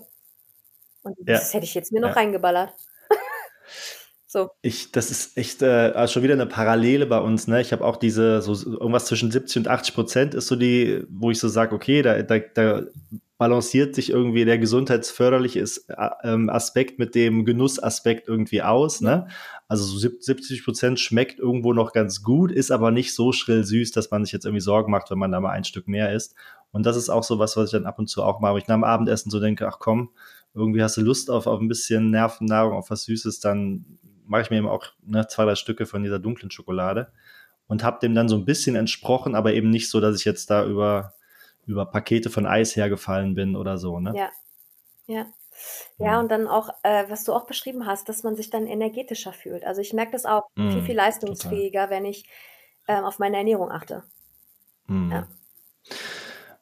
Und 1.03 1.17
das 1.23 1.51
ja. 1.51 1.55
hätte 1.55 1.65
ich 1.65 1.73
jetzt 1.73 1.91
mir 1.91 2.03
noch 2.03 2.11
ja. 2.11 2.17
reingeballert. 2.17 2.75
so. 4.27 4.51
Ich, 4.61 4.93
das 4.93 5.11
ist 5.11 5.39
echt 5.39 5.63
äh, 5.63 5.93
also 5.95 6.13
schon 6.13 6.23
wieder 6.23 6.35
eine 6.35 6.45
Parallele 6.45 7.07
bei 7.07 7.19
uns. 7.19 7.47
Ne? 7.47 7.63
Ich 7.63 7.73
habe 7.73 7.83
auch 7.83 7.97
diese, 7.97 8.43
so 8.43 8.53
irgendwas 8.73 9.07
zwischen 9.07 9.31
70 9.31 9.57
und 9.57 9.69
80 9.69 9.95
Prozent 9.95 10.35
ist 10.35 10.49
so 10.49 10.57
die, 10.57 11.03
wo 11.09 11.31
ich 11.31 11.39
so 11.39 11.49
sage, 11.49 11.75
okay, 11.75 12.03
da, 12.03 12.21
da, 12.21 12.41
da 12.41 12.83
balanciert 13.45 13.95
sich 13.95 14.09
irgendwie 14.09 14.47
der 14.47 14.57
gesundheitsförderliche 14.57 15.61
äh, 15.61 16.11
ähm, 16.23 16.49
Aspekt 16.49 16.99
mit 16.99 17.15
dem 17.15 17.45
Genussaspekt 17.45 18.27
irgendwie 18.27 18.63
aus. 18.63 19.03
Ne? 19.03 19.29
Also 19.69 19.85
so 19.85 19.99
70 19.99 20.65
Prozent 20.65 20.99
schmeckt 20.99 21.41
irgendwo 21.41 21.75
noch 21.75 21.93
ganz 21.93 22.23
gut, 22.23 22.51
ist 22.51 22.71
aber 22.71 22.91
nicht 22.91 23.15
so 23.15 23.33
schrill 23.33 23.63
süß, 23.63 23.93
dass 23.93 24.11
man 24.11 24.25
sich 24.25 24.33
jetzt 24.33 24.47
irgendwie 24.47 24.63
Sorgen 24.63 24.91
macht, 24.91 25.11
wenn 25.11 25.19
man 25.19 25.31
da 25.31 25.41
mal 25.41 25.51
ein 25.51 25.65
Stück 25.65 25.89
mehr 25.89 26.15
isst. 26.15 26.35
Und 26.73 26.87
das 26.87 26.97
ist 26.97 27.11
auch 27.11 27.23
so 27.23 27.39
was, 27.39 27.55
was 27.59 27.67
ich 27.67 27.73
dann 27.73 27.85
ab 27.85 27.99
und 27.99 28.07
zu 28.07 28.23
auch 28.23 28.41
mache. 28.41 28.55
Wenn 28.55 28.63
ich 28.63 28.69
nach 28.69 28.77
dem 28.77 28.85
Abendessen 28.85 29.31
so 29.31 29.41
denke, 29.41 29.69
ach 29.69 29.79
komm, 29.79 30.09
irgendwie 30.55 30.83
hast 30.83 30.97
du 30.97 31.03
Lust 31.03 31.31
auf, 31.31 31.47
auf 31.47 31.61
ein 31.61 31.69
bisschen 31.69 32.11
Nervennahrung, 32.11 32.73
auf 32.73 32.89
was 32.89 33.05
Süßes, 33.05 33.41
dann 33.41 33.85
mache 34.25 34.41
ich 34.41 34.49
mir 34.49 34.57
eben 34.57 34.69
auch 34.69 34.87
ne, 35.05 35.27
zwei, 35.29 35.45
drei 35.45 35.55
Stücke 35.55 35.85
von 35.85 36.03
dieser 36.03 36.19
dunklen 36.19 36.51
Schokolade 36.51 37.13
und 37.67 37.85
habe 37.85 37.99
dem 38.01 38.15
dann 38.15 38.31
so 38.31 38.37
ein 38.37 38.47
bisschen 38.47 38.75
entsprochen, 38.75 39.35
aber 39.35 39.53
eben 39.53 39.69
nicht 39.69 39.91
so, 39.91 40.01
dass 40.01 40.19
ich 40.19 40.25
jetzt 40.25 40.49
da 40.49 40.65
über, 40.65 41.13
über 41.67 41.87
Pakete 41.87 42.31
von 42.31 42.47
Eis 42.47 42.77
hergefallen 42.77 43.35
bin 43.35 43.57
oder 43.57 43.79
so. 43.79 44.01
Ne? 44.01 44.15
Ja, 44.17 44.31
ja. 45.07 45.27
Ja, 45.99 46.19
und 46.19 46.31
dann 46.31 46.49
auch, 46.49 46.71
äh, 46.83 47.05
was 47.09 47.23
du 47.23 47.33
auch 47.33 47.47
beschrieben 47.47 47.87
hast, 47.87 48.09
dass 48.09 48.25
man 48.25 48.35
sich 48.35 48.51
dann 48.51 48.67
energetischer 48.67 49.33
fühlt. 49.33 49.65
Also 49.65 49.81
ich 49.81 49.93
merke 49.93 50.11
das 50.13 50.27
auch 50.27 50.49
mm, 50.57 50.71
viel, 50.71 50.83
viel 50.83 50.97
leistungsfähiger, 50.97 51.83
total. 51.83 51.97
wenn 51.97 52.05
ich 52.07 52.29
äh, 52.89 53.01
auf 53.01 53.21
meine 53.21 53.37
Ernährung 53.37 53.71
achte. 53.71 54.03
Mm. 54.89 55.13
Ja. 55.13 55.29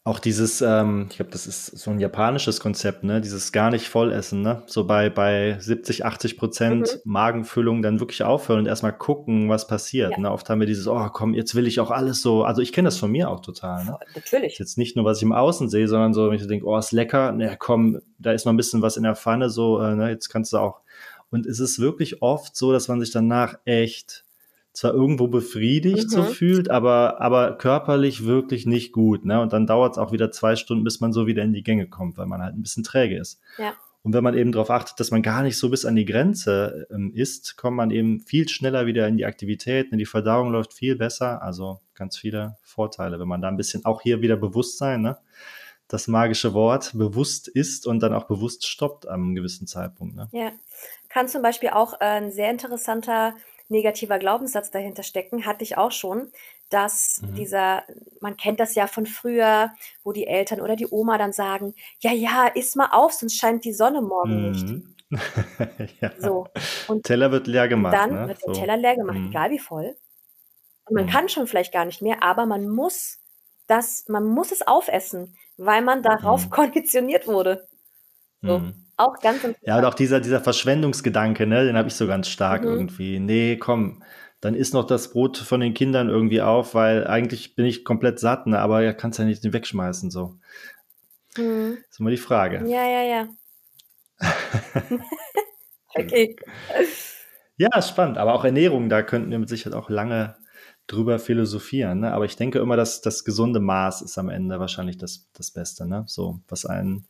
Auch 0.04 0.18
dieses, 0.18 0.60
ähm, 0.62 1.06
ich 1.10 1.16
glaube, 1.16 1.30
das 1.30 1.46
ist 1.46 1.78
so 1.78 1.92
ein 1.92 2.00
japanisches 2.00 2.58
Konzept, 2.58 3.04
ne? 3.04 3.20
Dieses 3.20 3.52
gar 3.52 3.70
nicht 3.70 3.88
vollessen, 3.88 4.42
ne? 4.42 4.64
So 4.66 4.84
bei, 4.84 5.08
bei 5.08 5.56
70, 5.60 6.04
80 6.04 6.36
Prozent 6.36 7.00
mhm. 7.04 7.12
Magenfüllung 7.12 7.82
dann 7.82 8.00
wirklich 8.00 8.24
aufhören 8.24 8.58
und 8.58 8.66
erstmal 8.66 8.98
gucken, 8.98 9.48
was 9.48 9.68
passiert. 9.68 10.10
Ja. 10.12 10.18
Ne? 10.18 10.32
Oft 10.32 10.50
haben 10.50 10.58
wir 10.58 10.66
dieses, 10.66 10.88
oh 10.88 11.08
komm, 11.12 11.34
jetzt 11.34 11.54
will 11.54 11.68
ich 11.68 11.78
auch 11.78 11.92
alles 11.92 12.20
so. 12.20 12.42
Also 12.42 12.62
ich 12.62 12.72
kenne 12.72 12.88
das 12.88 12.98
von 12.98 13.12
mir 13.12 13.30
auch 13.30 13.38
total. 13.38 13.84
Ne? 13.84 13.96
Natürlich. 14.16 14.58
Jetzt 14.58 14.76
nicht 14.76 14.96
nur, 14.96 15.04
was 15.04 15.18
ich 15.18 15.22
im 15.22 15.32
Außen 15.32 15.68
sehe, 15.68 15.86
sondern 15.86 16.14
so, 16.14 16.28
wenn 16.28 16.36
ich 16.36 16.48
denke, 16.48 16.66
oh, 16.66 16.76
ist 16.76 16.90
lecker, 16.90 17.30
ne, 17.30 17.54
komm, 17.56 18.00
da 18.18 18.32
ist 18.32 18.44
noch 18.44 18.52
ein 18.52 18.56
bisschen 18.56 18.82
was 18.82 18.96
in 18.96 19.04
der 19.04 19.14
Pfanne, 19.14 19.50
so, 19.50 19.80
äh, 19.80 19.94
ne, 19.94 20.10
jetzt 20.10 20.28
kannst 20.30 20.52
du 20.52 20.58
auch. 20.58 20.80
Und 21.30 21.46
es 21.46 21.60
ist 21.60 21.78
wirklich 21.78 22.22
oft 22.22 22.56
so, 22.56 22.72
dass 22.72 22.88
man 22.88 22.98
sich 22.98 23.12
danach 23.12 23.54
echt 23.64 24.24
zwar 24.72 24.94
irgendwo 24.94 25.28
befriedigt 25.28 26.06
mhm. 26.06 26.10
so 26.10 26.22
fühlt, 26.22 26.70
aber, 26.70 27.20
aber 27.20 27.58
körperlich 27.58 28.24
wirklich 28.24 28.66
nicht 28.66 28.92
gut. 28.92 29.24
Ne? 29.24 29.40
Und 29.40 29.52
dann 29.52 29.66
dauert 29.66 29.92
es 29.92 29.98
auch 29.98 30.12
wieder 30.12 30.30
zwei 30.30 30.56
Stunden, 30.56 30.84
bis 30.84 31.00
man 31.00 31.12
so 31.12 31.26
wieder 31.26 31.42
in 31.42 31.52
die 31.52 31.62
Gänge 31.62 31.88
kommt, 31.88 32.16
weil 32.16 32.26
man 32.26 32.42
halt 32.42 32.54
ein 32.54 32.62
bisschen 32.62 32.84
träge 32.84 33.18
ist. 33.18 33.40
Ja. 33.58 33.74
Und 34.02 34.14
wenn 34.14 34.24
man 34.24 34.36
eben 34.36 34.50
darauf 34.50 34.70
achtet, 34.70 34.98
dass 34.98 35.12
man 35.12 35.22
gar 35.22 35.42
nicht 35.42 35.56
so 35.56 35.70
bis 35.70 35.84
an 35.84 35.94
die 35.94 36.04
Grenze 36.04 36.88
ähm, 36.90 37.12
ist, 37.14 37.56
kommt 37.56 37.76
man 37.76 37.90
eben 37.92 38.20
viel 38.20 38.48
schneller 38.48 38.86
wieder 38.86 39.06
in 39.06 39.16
die 39.16 39.26
Aktivität, 39.26 39.88
die 39.92 40.06
Verdauung 40.06 40.50
läuft 40.50 40.72
viel 40.72 40.96
besser. 40.96 41.40
Also 41.42 41.80
ganz 41.94 42.16
viele 42.16 42.56
Vorteile, 42.62 43.20
wenn 43.20 43.28
man 43.28 43.40
da 43.40 43.48
ein 43.48 43.56
bisschen 43.56 43.84
auch 43.84 44.00
hier 44.00 44.20
wieder 44.20 44.36
Bewusstsein, 44.36 45.02
ne? 45.02 45.18
das 45.86 46.08
magische 46.08 46.54
Wort, 46.54 46.92
bewusst 46.94 47.48
ist 47.48 47.86
und 47.86 48.00
dann 48.00 48.14
auch 48.14 48.24
bewusst 48.24 48.66
stoppt 48.66 49.06
am 49.06 49.34
gewissen 49.34 49.66
Zeitpunkt. 49.66 50.16
Ne? 50.16 50.28
Ja, 50.32 50.52
kann 51.08 51.28
zum 51.28 51.42
Beispiel 51.42 51.68
auch 51.68 51.94
äh, 52.00 52.04
ein 52.04 52.32
sehr 52.32 52.50
interessanter 52.50 53.34
negativer 53.68 54.18
Glaubenssatz 54.18 54.70
dahinter 54.70 55.02
stecken, 55.02 55.46
hatte 55.46 55.64
ich 55.64 55.76
auch 55.76 55.92
schon, 55.92 56.30
dass 56.70 57.20
mhm. 57.22 57.34
dieser, 57.34 57.84
man 58.20 58.36
kennt 58.36 58.60
das 58.60 58.74
ja 58.74 58.86
von 58.86 59.06
früher, 59.06 59.72
wo 60.04 60.12
die 60.12 60.26
Eltern 60.26 60.60
oder 60.60 60.76
die 60.76 60.88
Oma 60.88 61.18
dann 61.18 61.32
sagen, 61.32 61.74
ja, 62.00 62.12
ja, 62.12 62.46
iss 62.46 62.76
mal 62.76 62.88
auf, 62.92 63.12
sonst 63.12 63.36
scheint 63.36 63.64
die 63.64 63.72
Sonne 63.72 64.00
morgen 64.00 64.46
mhm. 64.46 64.50
nicht. 64.50 64.92
ja. 66.00 66.12
So. 66.18 66.46
Und 66.88 67.04
Teller 67.04 67.30
wird 67.30 67.46
leer 67.46 67.68
gemacht. 67.68 67.94
Dann 67.94 68.14
ne? 68.14 68.28
wird 68.28 68.38
der 68.46 68.54
so. 68.54 68.60
Teller 68.60 68.76
leer 68.76 68.96
gemacht, 68.96 69.18
mhm. 69.18 69.28
egal 69.28 69.50
wie 69.50 69.58
voll. 69.58 69.96
Und 70.86 70.94
man 70.94 71.04
mhm. 71.06 71.10
kann 71.10 71.28
schon 71.28 71.46
vielleicht 71.46 71.72
gar 71.72 71.84
nicht 71.84 72.02
mehr, 72.02 72.22
aber 72.22 72.46
man 72.46 72.68
muss 72.68 73.18
das, 73.66 74.08
man 74.08 74.24
muss 74.24 74.52
es 74.52 74.66
aufessen, 74.66 75.36
weil 75.56 75.82
man 75.82 76.02
darauf 76.02 76.46
mhm. 76.46 76.50
konditioniert 76.50 77.26
wurde. 77.26 77.68
So. 78.40 78.62
Auch 79.02 79.18
ganz 79.20 79.40
Ja, 79.62 79.78
und 79.78 79.84
auch 79.84 79.94
dieser, 79.94 80.20
dieser 80.20 80.40
Verschwendungsgedanke, 80.40 81.46
ne, 81.46 81.64
den 81.64 81.76
habe 81.76 81.88
ich 81.88 81.94
so 81.94 82.06
ganz 82.06 82.28
stark 82.28 82.62
mhm. 82.62 82.68
irgendwie. 82.68 83.18
Nee, 83.18 83.56
komm, 83.56 84.02
dann 84.40 84.54
isst 84.54 84.74
noch 84.74 84.86
das 84.86 85.12
Brot 85.12 85.38
von 85.38 85.60
den 85.60 85.74
Kindern 85.74 86.08
irgendwie 86.08 86.42
auf, 86.42 86.74
weil 86.74 87.06
eigentlich 87.06 87.54
bin 87.54 87.64
ich 87.64 87.84
komplett 87.84 88.18
satt, 88.18 88.46
ne, 88.46 88.58
aber 88.58 88.82
ja, 88.82 88.92
kannst 88.92 89.18
ja 89.18 89.24
nicht 89.24 89.52
wegschmeißen, 89.52 90.10
so. 90.10 90.38
Mhm. 91.36 91.78
Das 91.78 91.90
ist 91.90 92.00
immer 92.00 92.10
die 92.10 92.16
Frage. 92.16 92.64
Ja, 92.66 92.84
ja, 92.86 93.02
ja. 93.02 93.28
okay. 95.94 96.36
Ja, 97.56 97.82
spannend. 97.82 98.18
Aber 98.18 98.34
auch 98.34 98.44
Ernährung, 98.44 98.88
da 98.88 99.02
könnten 99.02 99.30
wir 99.30 99.38
mit 99.38 99.48
Sicherheit 99.48 99.74
auch 99.76 99.90
lange 99.90 100.36
drüber 100.86 101.18
philosophieren. 101.18 102.00
Ne? 102.00 102.12
Aber 102.12 102.24
ich 102.24 102.36
denke 102.36 102.58
immer, 102.58 102.76
dass 102.76 103.00
das 103.00 103.24
gesunde 103.24 103.60
Maß 103.60 104.02
ist 104.02 104.18
am 104.18 104.28
Ende 104.28 104.58
wahrscheinlich 104.58 104.98
das, 104.98 105.28
das 105.32 105.50
Beste. 105.50 105.86
Ne? 105.86 106.04
So, 106.06 106.40
was 106.48 106.66
einen 106.66 107.06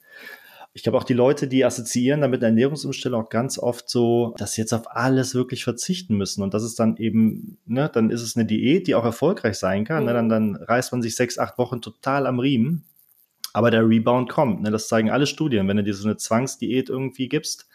ich 0.74 0.82
glaube 0.82 0.96
auch 0.96 1.04
die 1.04 1.12
Leute, 1.12 1.48
die 1.48 1.64
assoziieren 1.64 2.22
damit 2.22 2.42
Ernährungsumstellung 2.42 3.24
auch 3.24 3.28
ganz 3.28 3.58
oft 3.58 3.90
so, 3.90 4.34
dass 4.38 4.54
sie 4.54 4.62
jetzt 4.62 4.72
auf 4.72 4.90
alles 4.90 5.34
wirklich 5.34 5.64
verzichten 5.64 6.16
müssen. 6.16 6.42
Und 6.42 6.54
das 6.54 6.62
ist 6.62 6.80
dann 6.80 6.96
eben, 6.96 7.58
ne, 7.66 7.90
dann 7.92 8.08
ist 8.08 8.22
es 8.22 8.36
eine 8.36 8.46
Diät, 8.46 8.86
die 8.86 8.94
auch 8.94 9.04
erfolgreich 9.04 9.58
sein 9.58 9.84
kann. 9.84 10.04
Mhm. 10.04 10.06
Ne? 10.06 10.12
Dann, 10.14 10.28
dann 10.30 10.56
reißt 10.56 10.92
man 10.92 11.02
sich 11.02 11.14
sechs, 11.14 11.38
acht 11.38 11.58
Wochen 11.58 11.82
total 11.82 12.26
am 12.26 12.38
Riemen. 12.38 12.84
Aber 13.52 13.70
der 13.70 13.86
Rebound 13.86 14.30
kommt. 14.30 14.62
Ne? 14.62 14.70
Das 14.70 14.88
zeigen 14.88 15.10
alle 15.10 15.26
Studien. 15.26 15.68
Wenn 15.68 15.76
du 15.76 15.84
dir 15.84 15.92
so 15.92 16.08
eine 16.08 16.16
Zwangsdiät 16.16 16.88
irgendwie 16.88 17.28
gibst, 17.28 17.68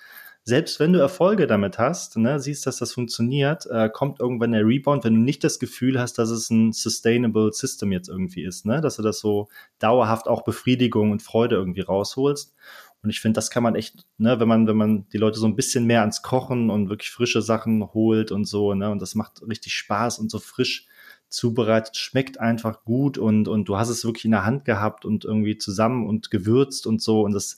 selbst 0.47 0.79
wenn 0.79 0.93
du 0.93 0.99
Erfolge 0.99 1.45
damit 1.45 1.77
hast, 1.77 2.15
ne, 2.15 2.39
siehst, 2.39 2.65
dass 2.65 2.77
das 2.77 2.93
funktioniert, 2.93 3.65
äh, 3.65 3.89
kommt 3.89 4.21
irgendwann 4.21 4.53
der 4.53 4.65
Rebound, 4.65 5.03
wenn 5.03 5.13
du 5.13 5.19
nicht 5.19 5.43
das 5.43 5.59
Gefühl 5.59 5.99
hast, 5.99 6.17
dass 6.19 6.29
es 6.29 6.49
ein 6.49 6.71
sustainable 6.71 7.51
System 7.51 7.91
jetzt 7.91 8.07
irgendwie 8.07 8.43
ist, 8.43 8.65
ne, 8.65 8.79
dass 8.79 8.95
du 8.95 9.03
das 9.03 9.19
so 9.19 9.49
dauerhaft 9.79 10.29
auch 10.29 10.45
Befriedigung 10.45 11.11
und 11.11 11.21
Freude 11.21 11.57
irgendwie 11.57 11.81
rausholst. 11.81 12.55
Und 13.03 13.09
ich 13.09 13.19
finde, 13.21 13.35
das 13.37 13.51
kann 13.51 13.63
man 13.63 13.75
echt, 13.75 14.05
ne, 14.17 14.39
wenn 14.39 14.47
man, 14.47 14.67
wenn 14.67 14.77
man 14.77 15.07
die 15.09 15.17
Leute 15.17 15.39
so 15.39 15.45
ein 15.45 15.55
bisschen 15.55 15.85
mehr 15.85 16.01
ans 16.01 16.23
Kochen 16.23 16.69
und 16.69 16.89
wirklich 16.89 17.11
frische 17.11 17.41
Sachen 17.41 17.93
holt 17.93 18.31
und 18.31 18.45
so, 18.45 18.73
ne, 18.73 18.89
und 18.89 19.01
das 19.01 19.15
macht 19.15 19.41
richtig 19.47 19.73
Spaß 19.73 20.19
und 20.19 20.31
so 20.31 20.39
frisch 20.39 20.87
zubereitet, 21.29 21.97
schmeckt 21.97 22.39
einfach 22.39 22.83
gut 22.83 23.17
und, 23.17 23.47
und 23.47 23.65
du 23.65 23.77
hast 23.77 23.89
es 23.89 24.05
wirklich 24.05 24.25
in 24.25 24.31
der 24.31 24.45
Hand 24.45 24.65
gehabt 24.65 25.05
und 25.05 25.25
irgendwie 25.25 25.57
zusammen 25.57 26.07
und 26.07 26.31
gewürzt 26.31 26.87
und 26.87 27.01
so 27.01 27.21
und 27.21 27.33
das, 27.33 27.57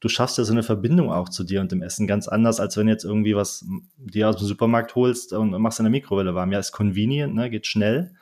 du 0.00 0.08
schaffst 0.08 0.38
ja 0.38 0.44
so 0.44 0.52
eine 0.52 0.62
Verbindung 0.62 1.10
auch 1.10 1.28
zu 1.28 1.44
dir 1.44 1.60
und 1.60 1.72
dem 1.72 1.82
Essen 1.82 2.06
ganz 2.06 2.28
anders, 2.28 2.60
als 2.60 2.76
wenn 2.76 2.88
jetzt 2.88 3.04
irgendwie 3.04 3.34
was 3.34 3.66
dir 3.96 4.28
aus 4.28 4.36
dem 4.36 4.46
Supermarkt 4.46 4.94
holst 4.94 5.32
und 5.32 5.50
machst 5.50 5.80
in 5.80 5.84
der 5.84 5.90
Mikrowelle 5.90 6.34
warm. 6.34 6.52
Ja, 6.52 6.60
ist 6.60 6.72
convenient, 6.72 7.34
ne, 7.34 7.50
geht 7.50 7.66
schnell, 7.66 8.14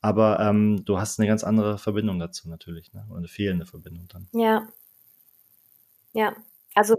aber 0.00 0.38
ähm, 0.40 0.84
du 0.84 0.98
hast 0.98 1.18
eine 1.18 1.26
ganz 1.26 1.42
andere 1.42 1.78
Verbindung 1.78 2.18
dazu 2.18 2.48
natürlich, 2.48 2.92
ne, 2.92 3.06
oder 3.08 3.18
eine 3.18 3.28
fehlende 3.28 3.66
Verbindung 3.66 4.06
dann. 4.08 4.28
Ja, 4.32 4.66
ja, 6.16 6.34
also 6.74 6.96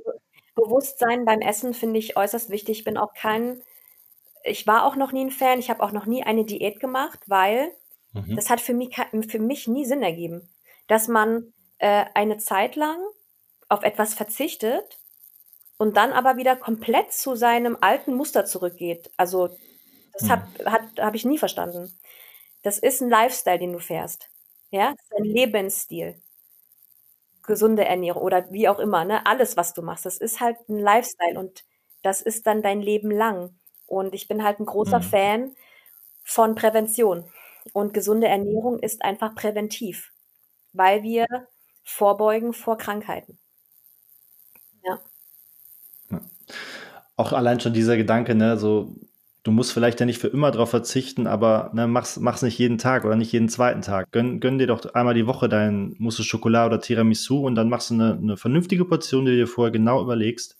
Bewusstsein 0.53 1.25
beim 1.25 1.41
Essen 1.41 1.73
finde 1.73 1.97
ich 1.99 2.15
äußerst 2.15 2.51
wichtig. 2.51 2.79
Ich 2.79 2.83
bin 2.83 2.97
auch 2.97 3.13
kein, 3.15 3.63
ich 4.43 4.67
war 4.67 4.85
auch 4.85 4.95
noch 4.95 5.11
nie 5.11 5.25
ein 5.25 5.31
Fan, 5.31 5.59
ich 5.59 5.71
habe 5.71 5.81
auch 5.81 5.91
noch 5.91 6.05
nie 6.05 6.23
eine 6.23 6.45
Diät 6.45 6.79
gemacht, 6.79 7.19
weil 7.25 7.71
mhm. 8.13 8.35
das 8.35 8.51
hat 8.51 8.61
für 8.61 8.75
mich, 8.75 8.95
für 9.27 9.39
mich 9.39 9.67
nie 9.67 9.85
Sinn 9.85 10.03
ergeben, 10.03 10.47
dass 10.85 11.07
man 11.07 11.51
äh, 11.79 12.05
eine 12.13 12.37
Zeit 12.37 12.75
lang 12.75 12.99
auf 13.69 13.83
etwas 13.83 14.13
verzichtet 14.13 14.99
und 15.77 15.97
dann 15.97 16.11
aber 16.13 16.37
wieder 16.37 16.55
komplett 16.55 17.11
zu 17.11 17.35
seinem 17.35 17.75
alten 17.81 18.13
Muster 18.13 18.45
zurückgeht. 18.45 19.09
Also 19.17 19.49
das 20.13 20.23
mhm. 20.23 20.31
habe 20.31 20.87
hab 20.99 21.15
ich 21.15 21.25
nie 21.25 21.39
verstanden. 21.39 21.91
Das 22.61 22.77
ist 22.77 23.01
ein 23.01 23.09
Lifestyle, 23.09 23.59
den 23.59 23.73
du 23.73 23.79
fährst. 23.79 24.29
Ja, 24.69 24.91
das 24.91 25.05
ist 25.05 25.17
ein 25.17 25.23
Lebensstil 25.23 26.21
gesunde 27.47 27.85
Ernährung 27.85 28.21
oder 28.21 28.51
wie 28.51 28.69
auch 28.69 28.77
immer, 28.77 29.05
ne? 29.05 29.25
Alles, 29.25 29.57
was 29.57 29.73
du 29.73 29.81
machst, 29.81 30.05
das 30.05 30.17
ist 30.17 30.39
halt 30.39 30.57
ein 30.69 30.77
Lifestyle 30.77 31.39
und 31.39 31.63
das 32.03 32.21
ist 32.21 32.45
dann 32.45 32.61
dein 32.61 32.81
Leben 32.81 33.09
lang. 33.09 33.55
Und 33.87 34.13
ich 34.13 34.27
bin 34.27 34.43
halt 34.43 34.59
ein 34.59 34.65
großer 34.65 34.99
mhm. 34.99 35.03
Fan 35.03 35.55
von 36.23 36.55
Prävention. 36.55 37.25
Und 37.73 37.93
gesunde 37.93 38.27
Ernährung 38.27 38.79
ist 38.79 39.03
einfach 39.03 39.33
präventiv, 39.33 40.11
weil 40.73 41.03
wir 41.03 41.25
vorbeugen 41.83 42.53
vor 42.53 42.77
Krankheiten. 42.77 43.37
Ja. 44.83 44.99
Auch 47.15 47.33
allein 47.33 47.59
schon 47.59 47.73
dieser 47.73 47.97
Gedanke, 47.97 48.35
ne, 48.35 48.57
so 48.57 48.95
du 49.47 49.53
musst 49.53 49.71
vielleicht 49.71 50.01
ja 50.01 50.05
nicht 50.05 50.19
für 50.19 50.27
immer 50.27 50.51
darauf 50.51 50.69
verzichten, 50.71 51.25
aber 51.25 51.71
ne, 51.73 51.87
mach's, 51.87 52.19
mach's 52.19 52.41
nicht 52.41 52.59
jeden 52.59 52.77
Tag 52.77 53.05
oder 53.05 53.15
nicht 53.15 53.31
jeden 53.31 53.47
zweiten 53.47 53.81
Tag. 53.81 54.11
Gönn, 54.11 54.41
gönn 54.41 54.59
dir 54.59 54.67
doch 54.67 54.93
einmal 54.93 55.13
die 55.13 55.25
Woche 55.25 55.47
dein 55.47 55.95
Mousse 55.99 56.25
Schokolade 56.25 56.75
oder 56.75 56.81
Tiramisu 56.81 57.47
und 57.47 57.55
dann 57.55 57.69
machst 57.69 57.89
du 57.89 57.93
eine, 57.93 58.17
eine 58.17 58.35
vernünftige 58.35 58.83
Portion, 58.83 59.23
die 59.23 59.31
du 59.31 59.37
dir 59.37 59.47
vorher 59.47 59.71
genau 59.71 60.01
überlegst. 60.01 60.57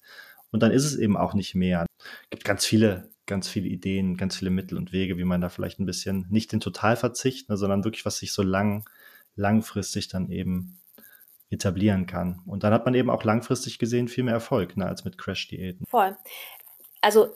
Und 0.51 0.63
dann 0.63 0.71
ist 0.71 0.85
es 0.85 0.95
eben 0.95 1.17
auch 1.17 1.33
nicht 1.33 1.53
mehr. 1.53 1.85
Es 1.99 2.29
gibt 2.29 2.45
ganz 2.45 2.65
viele, 2.65 3.09
ganz 3.25 3.49
viele 3.49 3.67
Ideen, 3.67 4.15
ganz 4.15 4.37
viele 4.37 4.51
Mittel 4.51 4.77
und 4.77 4.93
Wege, 4.93 5.17
wie 5.17 5.25
man 5.25 5.41
da 5.41 5.49
vielleicht 5.49 5.81
ein 5.81 5.85
bisschen 5.85 6.25
nicht 6.29 6.53
den 6.53 6.61
Totalverzicht, 6.61 7.49
ne, 7.49 7.57
sondern 7.57 7.83
wirklich, 7.83 8.05
was 8.05 8.19
sich 8.19 8.31
so 8.31 8.41
lang, 8.41 8.85
langfristig 9.35 10.07
dann 10.07 10.31
eben 10.31 10.79
etablieren 11.49 12.05
kann. 12.05 12.41
Und 12.45 12.63
dann 12.63 12.71
hat 12.71 12.85
man 12.85 12.93
eben 12.93 13.09
auch 13.09 13.25
langfristig 13.25 13.79
gesehen 13.79 14.07
viel 14.07 14.23
mehr 14.23 14.35
Erfolg 14.35 14.77
ne, 14.77 14.85
als 14.85 15.03
mit 15.03 15.17
Crash-Diäten. 15.17 15.85
Voll. 15.87 16.15
Also 17.01 17.33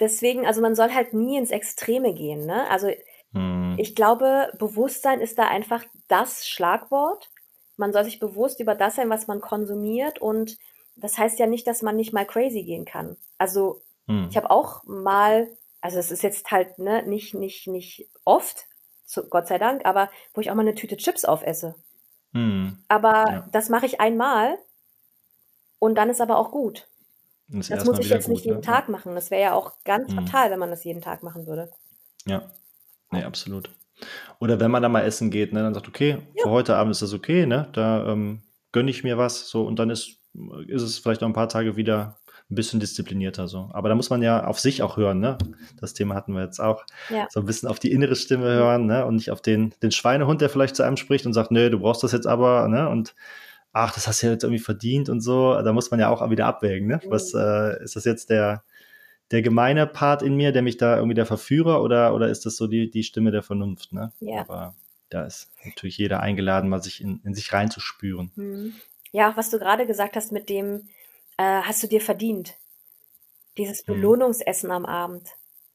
deswegen, 0.00 0.46
also 0.46 0.60
man 0.60 0.74
soll 0.74 0.92
halt 0.92 1.12
nie 1.12 1.36
ins 1.36 1.50
Extreme 1.50 2.14
gehen. 2.14 2.46
Ne? 2.46 2.68
Also 2.70 2.90
hm. 3.32 3.76
ich 3.78 3.94
glaube, 3.94 4.52
Bewusstsein 4.58 5.20
ist 5.20 5.38
da 5.38 5.48
einfach 5.48 5.84
das 6.08 6.46
Schlagwort, 6.46 7.30
man 7.76 7.92
soll 7.92 8.04
sich 8.04 8.18
bewusst 8.18 8.60
über 8.60 8.74
das 8.74 8.96
sein, 8.96 9.08
was 9.08 9.28
man 9.28 9.40
konsumiert 9.40 10.20
und 10.20 10.58
das 10.96 11.16
heißt 11.16 11.38
ja 11.38 11.46
nicht, 11.46 11.66
dass 11.66 11.82
man 11.82 11.94
nicht 11.94 12.12
mal 12.12 12.26
crazy 12.26 12.64
gehen 12.64 12.84
kann. 12.84 13.16
Also 13.38 13.82
hm. 14.06 14.28
ich 14.30 14.36
habe 14.36 14.50
auch 14.50 14.82
mal, 14.84 15.48
also 15.80 15.98
es 15.98 16.10
ist 16.10 16.22
jetzt 16.22 16.50
halt 16.50 16.78
ne, 16.78 17.04
nicht, 17.04 17.34
nicht, 17.34 17.68
nicht 17.68 18.08
oft, 18.24 18.66
zu, 19.04 19.28
Gott 19.28 19.46
sei 19.46 19.58
Dank, 19.58 19.86
aber 19.86 20.10
wo 20.34 20.40
ich 20.40 20.50
auch 20.50 20.54
mal 20.54 20.62
eine 20.62 20.74
Tüte 20.74 20.96
Chips 20.96 21.24
aufesse. 21.24 21.76
Hm. 22.32 22.84
Aber 22.88 23.30
ja. 23.30 23.48
das 23.52 23.68
mache 23.68 23.86
ich 23.86 24.00
einmal 24.00 24.58
und 25.78 25.94
dann 25.94 26.10
ist 26.10 26.20
aber 26.20 26.36
auch 26.36 26.50
gut. 26.50 26.88
Das, 27.48 27.68
das 27.68 27.84
muss 27.84 27.98
ich 27.98 28.08
jetzt 28.08 28.26
gut, 28.26 28.34
nicht 28.34 28.44
jeden 28.44 28.58
ne? 28.58 28.62
Tag 28.62 28.88
machen. 28.88 29.14
Das 29.14 29.30
wäre 29.30 29.42
ja 29.42 29.52
auch 29.54 29.72
ganz 29.84 30.08
hm. 30.12 30.26
fatal, 30.26 30.50
wenn 30.50 30.58
man 30.58 30.70
das 30.70 30.84
jeden 30.84 31.00
Tag 31.00 31.22
machen 31.22 31.46
würde. 31.46 31.70
Ja, 32.26 32.50
nee, 33.10 33.24
absolut. 33.24 33.70
Oder 34.38 34.60
wenn 34.60 34.70
man 34.70 34.82
da 34.82 34.88
mal 34.88 35.02
essen 35.02 35.30
geht, 35.30 35.52
ne, 35.52 35.62
dann 35.62 35.74
sagt, 35.74 35.88
okay, 35.88 36.18
ja. 36.34 36.42
für 36.42 36.50
heute 36.50 36.76
Abend 36.76 36.92
ist 36.92 37.02
das 37.02 37.14
okay, 37.14 37.46
ne? 37.46 37.68
Da 37.72 38.12
ähm, 38.12 38.42
gönne 38.70 38.90
ich 38.90 39.02
mir 39.02 39.18
was, 39.18 39.48
so 39.48 39.64
und 39.64 39.78
dann 39.78 39.90
ist, 39.90 40.18
ist 40.66 40.82
es 40.82 40.98
vielleicht 40.98 41.22
noch 41.22 41.28
ein 41.28 41.34
paar 41.34 41.48
Tage 41.48 41.76
wieder 41.76 42.18
ein 42.50 42.54
bisschen 42.54 42.80
disziplinierter 42.80 43.46
so. 43.46 43.68
Aber 43.72 43.88
da 43.88 43.94
muss 43.94 44.08
man 44.08 44.22
ja 44.22 44.46
auf 44.46 44.58
sich 44.58 44.82
auch 44.82 44.96
hören, 44.96 45.20
ne? 45.20 45.36
Das 45.80 45.92
Thema 45.92 46.14
hatten 46.14 46.32
wir 46.32 46.42
jetzt 46.42 46.60
auch. 46.60 46.84
Ja. 47.10 47.26
So 47.30 47.40
ein 47.40 47.46
bisschen 47.46 47.68
auf 47.68 47.78
die 47.78 47.92
innere 47.92 48.16
Stimme 48.16 48.46
hören, 48.46 48.86
ne? 48.86 49.04
Und 49.04 49.16
nicht 49.16 49.30
auf 49.30 49.42
den, 49.42 49.74
den 49.82 49.90
Schweinehund, 49.90 50.40
der 50.40 50.48
vielleicht 50.48 50.76
zu 50.76 50.82
einem 50.82 50.96
spricht 50.96 51.26
und 51.26 51.34
sagt, 51.34 51.50
nee, 51.50 51.68
du 51.68 51.78
brauchst 51.78 52.02
das 52.02 52.12
jetzt 52.12 52.26
aber, 52.26 52.68
ne? 52.68 52.88
Und 52.88 53.14
ach, 53.72 53.94
das 53.94 54.06
hast 54.06 54.22
du 54.22 54.26
ja 54.26 54.32
jetzt 54.32 54.44
irgendwie 54.44 54.62
verdient 54.62 55.08
und 55.08 55.20
so. 55.20 55.60
Da 55.62 55.72
muss 55.72 55.90
man 55.90 56.00
ja 56.00 56.08
auch 56.08 56.28
wieder 56.30 56.46
abwägen, 56.46 56.88
ne? 56.88 57.00
Was 57.06 57.32
mhm. 57.32 57.40
äh, 57.40 57.82
ist 57.82 57.96
das 57.96 58.04
jetzt 58.04 58.30
der, 58.30 58.64
der 59.30 59.42
gemeine 59.42 59.86
Part 59.86 60.22
in 60.22 60.36
mir, 60.36 60.52
der 60.52 60.62
mich 60.62 60.76
da 60.76 60.96
irgendwie 60.96 61.14
der 61.14 61.26
Verführer 61.26 61.82
oder, 61.82 62.14
oder 62.14 62.28
ist 62.28 62.46
das 62.46 62.56
so 62.56 62.66
die, 62.66 62.90
die 62.90 63.04
Stimme 63.04 63.30
der 63.30 63.42
Vernunft, 63.42 63.92
ne? 63.92 64.12
Ja. 64.20 64.40
Aber 64.40 64.74
da 65.10 65.24
ist 65.24 65.50
natürlich 65.64 65.98
jeder 65.98 66.20
eingeladen, 66.20 66.68
mal 66.68 66.82
sich 66.82 67.00
in, 67.00 67.20
in 67.24 67.34
sich 67.34 67.52
reinzuspüren. 67.52 68.30
Mhm. 68.36 68.74
Ja, 69.12 69.30
auch 69.30 69.36
was 69.36 69.50
du 69.50 69.58
gerade 69.58 69.86
gesagt 69.86 70.16
hast 70.16 70.32
mit 70.32 70.48
dem, 70.48 70.88
äh, 71.36 71.62
hast 71.62 71.82
du 71.82 71.86
dir 71.86 72.00
verdient. 72.00 72.54
Dieses 73.56 73.86
mhm. 73.86 73.94
Belohnungsessen 73.94 74.70
am 74.70 74.84
Abend. 74.84 75.28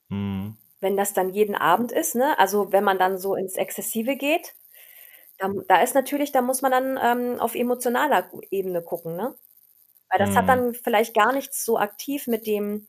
Mhm. 0.10 0.58
Wenn 0.82 0.98
das 0.98 1.14
dann 1.14 1.34
jeden 1.34 1.56
Abend 1.56 1.92
ist, 1.92 2.16
ne? 2.16 2.38
Also 2.38 2.72
wenn 2.72 2.84
man 2.84 3.00
dann 3.00 3.18
so 3.18 3.36
ins 3.36 3.56
Exzessive 3.56 4.18
geht, 4.18 4.54
da, 5.44 5.54
da 5.68 5.82
ist 5.82 5.96
natürlich, 5.96 6.32
da 6.32 6.42
muss 6.42 6.62
man 6.62 6.72
dann 6.72 7.00
ähm, 7.02 7.40
auf 7.40 7.56
emotionaler 7.56 8.30
Ebene 8.50 8.82
gucken, 8.82 9.16
ne? 9.16 9.36
Weil 10.10 10.20
das 10.20 10.32
mhm. 10.32 10.36
hat 10.36 10.50
dann 10.50 10.74
vielleicht 10.74 11.14
gar 11.14 11.34
nichts 11.34 11.66
so 11.66 11.78
aktiv 11.78 12.28
mit 12.28 12.46
dem, 12.46 12.88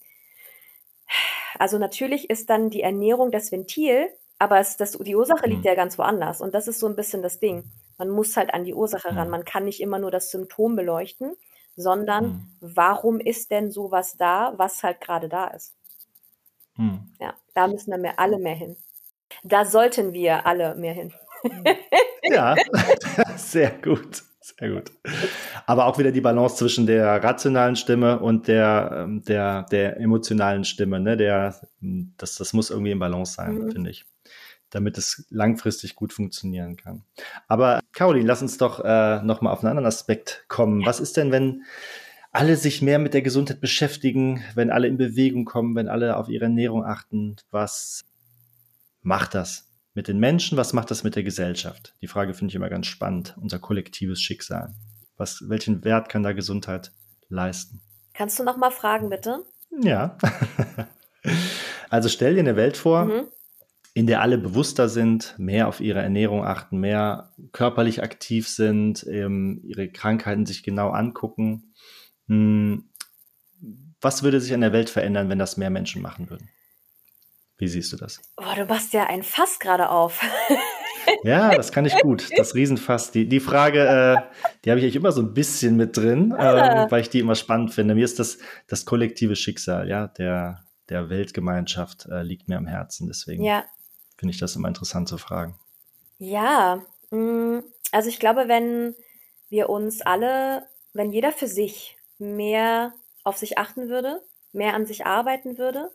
also 1.59 1.79
natürlich 1.79 2.31
ist 2.31 2.51
dann 2.51 2.71
die 2.71 2.83
Ernährung 2.83 3.31
das 3.31 3.51
Ventil, 3.51 4.09
aber 4.39 4.59
es, 4.59 4.77
das, 4.77 4.93
die 4.93 5.17
Ursache 5.17 5.47
liegt 5.47 5.63
mhm. 5.63 5.67
ja 5.67 5.75
ganz 5.75 5.99
woanders. 5.99 6.41
Und 6.41 6.55
das 6.55 6.69
ist 6.69 6.81
so 6.81 6.87
ein 6.87 6.97
bisschen 6.97 7.23
das 7.23 7.41
Ding. 7.41 7.65
Man 7.99 8.11
muss 8.11 8.37
halt 8.37 8.53
an 8.53 8.65
die 8.65 8.75
Ursache 8.75 9.17
ran. 9.17 9.27
Mhm. 9.27 9.31
Man 9.31 9.45
kann 9.45 9.65
nicht 9.65 9.81
immer 9.81 9.99
nur 9.99 10.11
das 10.11 10.31
Symptom 10.31 10.77
beleuchten, 10.77 11.37
sondern 11.77 12.25
mhm. 12.25 12.57
warum 12.61 13.21
ist 13.21 13.51
denn 13.51 13.71
sowas 13.71 14.17
da, 14.17 14.53
was 14.57 14.83
halt 14.83 15.01
gerade 15.01 15.29
da 15.29 15.47
ist. 15.49 15.75
Mhm. 16.77 17.13
Ja, 17.21 17.35
da 17.55 17.69
müssen 17.69 17.91
wir 17.91 17.99
mehr, 17.99 18.19
alle 18.19 18.39
mehr 18.39 18.55
hin. 18.55 18.77
Da 19.43 19.65
sollten 19.65 20.13
wir 20.13 20.47
alle 20.47 20.75
mehr 20.75 20.93
hin. 20.93 21.13
Ja, 22.23 22.55
sehr 23.37 23.71
gut. 23.71 24.23
Sehr 24.41 24.71
gut. 24.71 24.93
Aber 25.65 25.87
auch 25.87 25.99
wieder 25.99 26.13
die 26.13 26.21
Balance 26.21 26.57
zwischen 26.57 26.87
der 26.87 27.25
rationalen 27.25 27.77
Stimme 27.77 28.19
und 28.19 28.47
der, 28.47 29.05
ähm, 29.05 29.23
der, 29.25 29.63
der 29.63 29.99
emotionalen 29.99 30.65
Stimme. 30.65 31.01
Ne? 31.01 31.17
Der, 31.17 31.59
das, 32.19 32.37
das 32.37 32.53
muss 32.53 32.69
irgendwie 32.69 32.91
in 32.91 32.99
Balance 32.99 33.33
sein, 33.33 33.55
mhm. 33.55 33.73
finde 33.73 33.91
ich 33.91 34.05
damit 34.75 34.99
es 34.99 35.25
langfristig 35.31 35.95
gut 35.95 36.13
funktionieren 36.13 36.77
kann. 36.77 37.05
Aber 37.47 37.81
Caroline, 37.93 38.27
lass 38.27 38.43
uns 38.43 38.59
doch 38.59 38.85
äh, 38.85 39.23
nochmal 39.23 39.53
auf 39.53 39.61
einen 39.61 39.71
anderen 39.71 39.87
Aspekt 39.87 40.45
kommen. 40.49 40.85
Was 40.85 40.99
ist 40.99 41.17
denn, 41.17 41.31
wenn 41.31 41.63
alle 42.33 42.57
sich 42.57 42.83
mehr 42.83 42.99
mit 42.99 43.15
der 43.15 43.23
Gesundheit 43.23 43.61
beschäftigen, 43.61 44.43
wenn 44.57 44.71
alle 44.71 44.89
in 44.89 44.97
Bewegung 44.97 45.45
kommen, 45.45 45.77
wenn 45.77 45.89
alle 45.89 46.17
auf 46.17 46.29
ihre 46.29 46.47
Ernährung 46.47 46.85
achten? 46.85 47.37
Was 47.53 48.03
macht 49.03 49.35
das 49.35 49.71
mit 49.95 50.09
den 50.09 50.19
Menschen? 50.19 50.59
Was 50.59 50.73
macht 50.73 50.91
das 50.91 51.05
mit 51.05 51.17
der 51.17 51.23
Gesellschaft? 51.23 51.95
Die 52.03 52.09
Frage 52.09 52.35
finde 52.35 52.53
ich 52.53 52.57
immer 52.57 52.69
ganz 52.69 52.87
spannend. 52.87 53.37
Unser 53.41 53.59
kollektives 53.59 54.21
Schicksal. 54.21 54.75
Was, 55.17 55.49
welchen 55.49 55.85
Wert 55.85 56.09
kann 56.09 56.23
da 56.23 56.33
Gesundheit 56.33 56.93
leisten? 57.29 57.81
Kannst 58.13 58.39
du 58.39 58.45
noch 58.45 58.57
mal 58.57 58.71
fragen, 58.71 59.09
bitte? 59.09 59.45
Ja. 59.81 60.19
also 61.91 62.09
stell 62.09 62.35
dir 62.35 62.41
eine 62.41 62.57
Welt 62.57 62.77
vor, 62.77 63.07
mhm 63.07 63.29
in 63.95 64.09
der 64.09 64.21
alle 64.21 64.39
bewusster 64.39 64.89
sind, 64.89 65.35
mehr 65.39 65.69
auf 65.69 65.81
ihre 65.81 66.03
Ernährung 66.03 66.45
achten, 66.45 66.79
mehr 66.79 67.33
körperlich 67.53 68.03
aktiv 68.03 68.49
sind, 68.49 69.07
ähm, 69.09 69.61
ihre 69.63 69.89
Krankheiten 69.89 70.47
sich 70.47 70.65
genau 70.65 70.91
angucken. 70.91 71.73
Hm, 72.27 72.91
was 74.01 74.25
würde 74.25 74.41
sich 74.41 74.53
an 74.53 74.63
der 74.63 74.73
Welt 74.73 74.91
verändern, 74.91 75.29
wenn 75.29 75.39
das 75.39 75.57
mehr 75.57 75.71
Menschen 75.71 76.03
machen 76.03 76.29
würden? 76.29 76.49
Wie 77.57 77.69
siehst 77.69 77.93
du 77.93 77.97
das? 77.97 78.21
Oh, 78.37 78.55
du 78.57 78.65
machst 78.67 78.93
ja 78.93 79.07
ein 79.07 79.23
Fass 79.23 79.59
gerade 79.59 79.91
auf. 79.91 80.21
ja, 81.23 81.55
das 81.55 81.71
kann 81.71 81.85
ich 81.85 81.97
gut. 82.01 82.29
Das 82.37 82.55
Riesenfass. 82.55 83.13
Die, 83.13 83.29
die 83.29 83.41
Frage, 83.41 83.81
äh, 83.81 84.17
die 84.65 84.71
habe 84.71 84.81
ich 84.81 84.85
eigentlich 84.85 84.97
immer 84.97 85.13
so 85.13 85.23
ein 85.23 85.35
bisschen 85.35 85.77
mit 85.77 85.97
drin, 85.97 86.33
äh, 86.39 86.91
weil 86.91 87.01
ich 87.01 87.11
die 87.11 87.21
immer 87.21 87.37
spannend 87.37 87.73
finde. 87.73 87.95
Mir 87.95 88.05
ist 88.05 88.19
das, 88.19 88.39
das 88.67 88.85
kollektive 88.85 89.37
Schicksal, 89.37 89.89
ja, 89.89 90.09
der, 90.09 90.65
der 90.89 91.11
Weltgemeinschaft 91.11 92.07
äh, 92.11 92.23
liegt 92.23 92.49
mir 92.49 92.57
am 92.57 92.67
Herzen. 92.67 93.07
Deswegen 93.07 93.45
ja 93.45 93.65
finde 94.17 94.33
ich 94.33 94.41
das 94.41 94.57
immer 94.57 94.69
interessant 94.69 95.09
zu 95.09 95.19
fragen. 95.19 95.59
Ja, 96.19 96.83
mm, 97.11 97.59
also 97.93 98.09
ich 98.09 98.19
glaube, 98.19 98.49
wenn 98.49 98.95
wir 99.49 99.69
uns 99.69 100.01
alle, 100.01 100.67
wenn 100.93 101.13
jeder 101.13 101.33
für 101.33 101.47
sich 101.47 101.97
mehr 102.19 102.95
auf 103.23 103.37
sich 103.37 103.59
achten 103.59 103.89
würde, 103.89 104.23
mehr 104.53 104.75
an 104.75 104.87
sich 104.87 105.05
arbeiten 105.07 105.59
würde, 105.59 105.91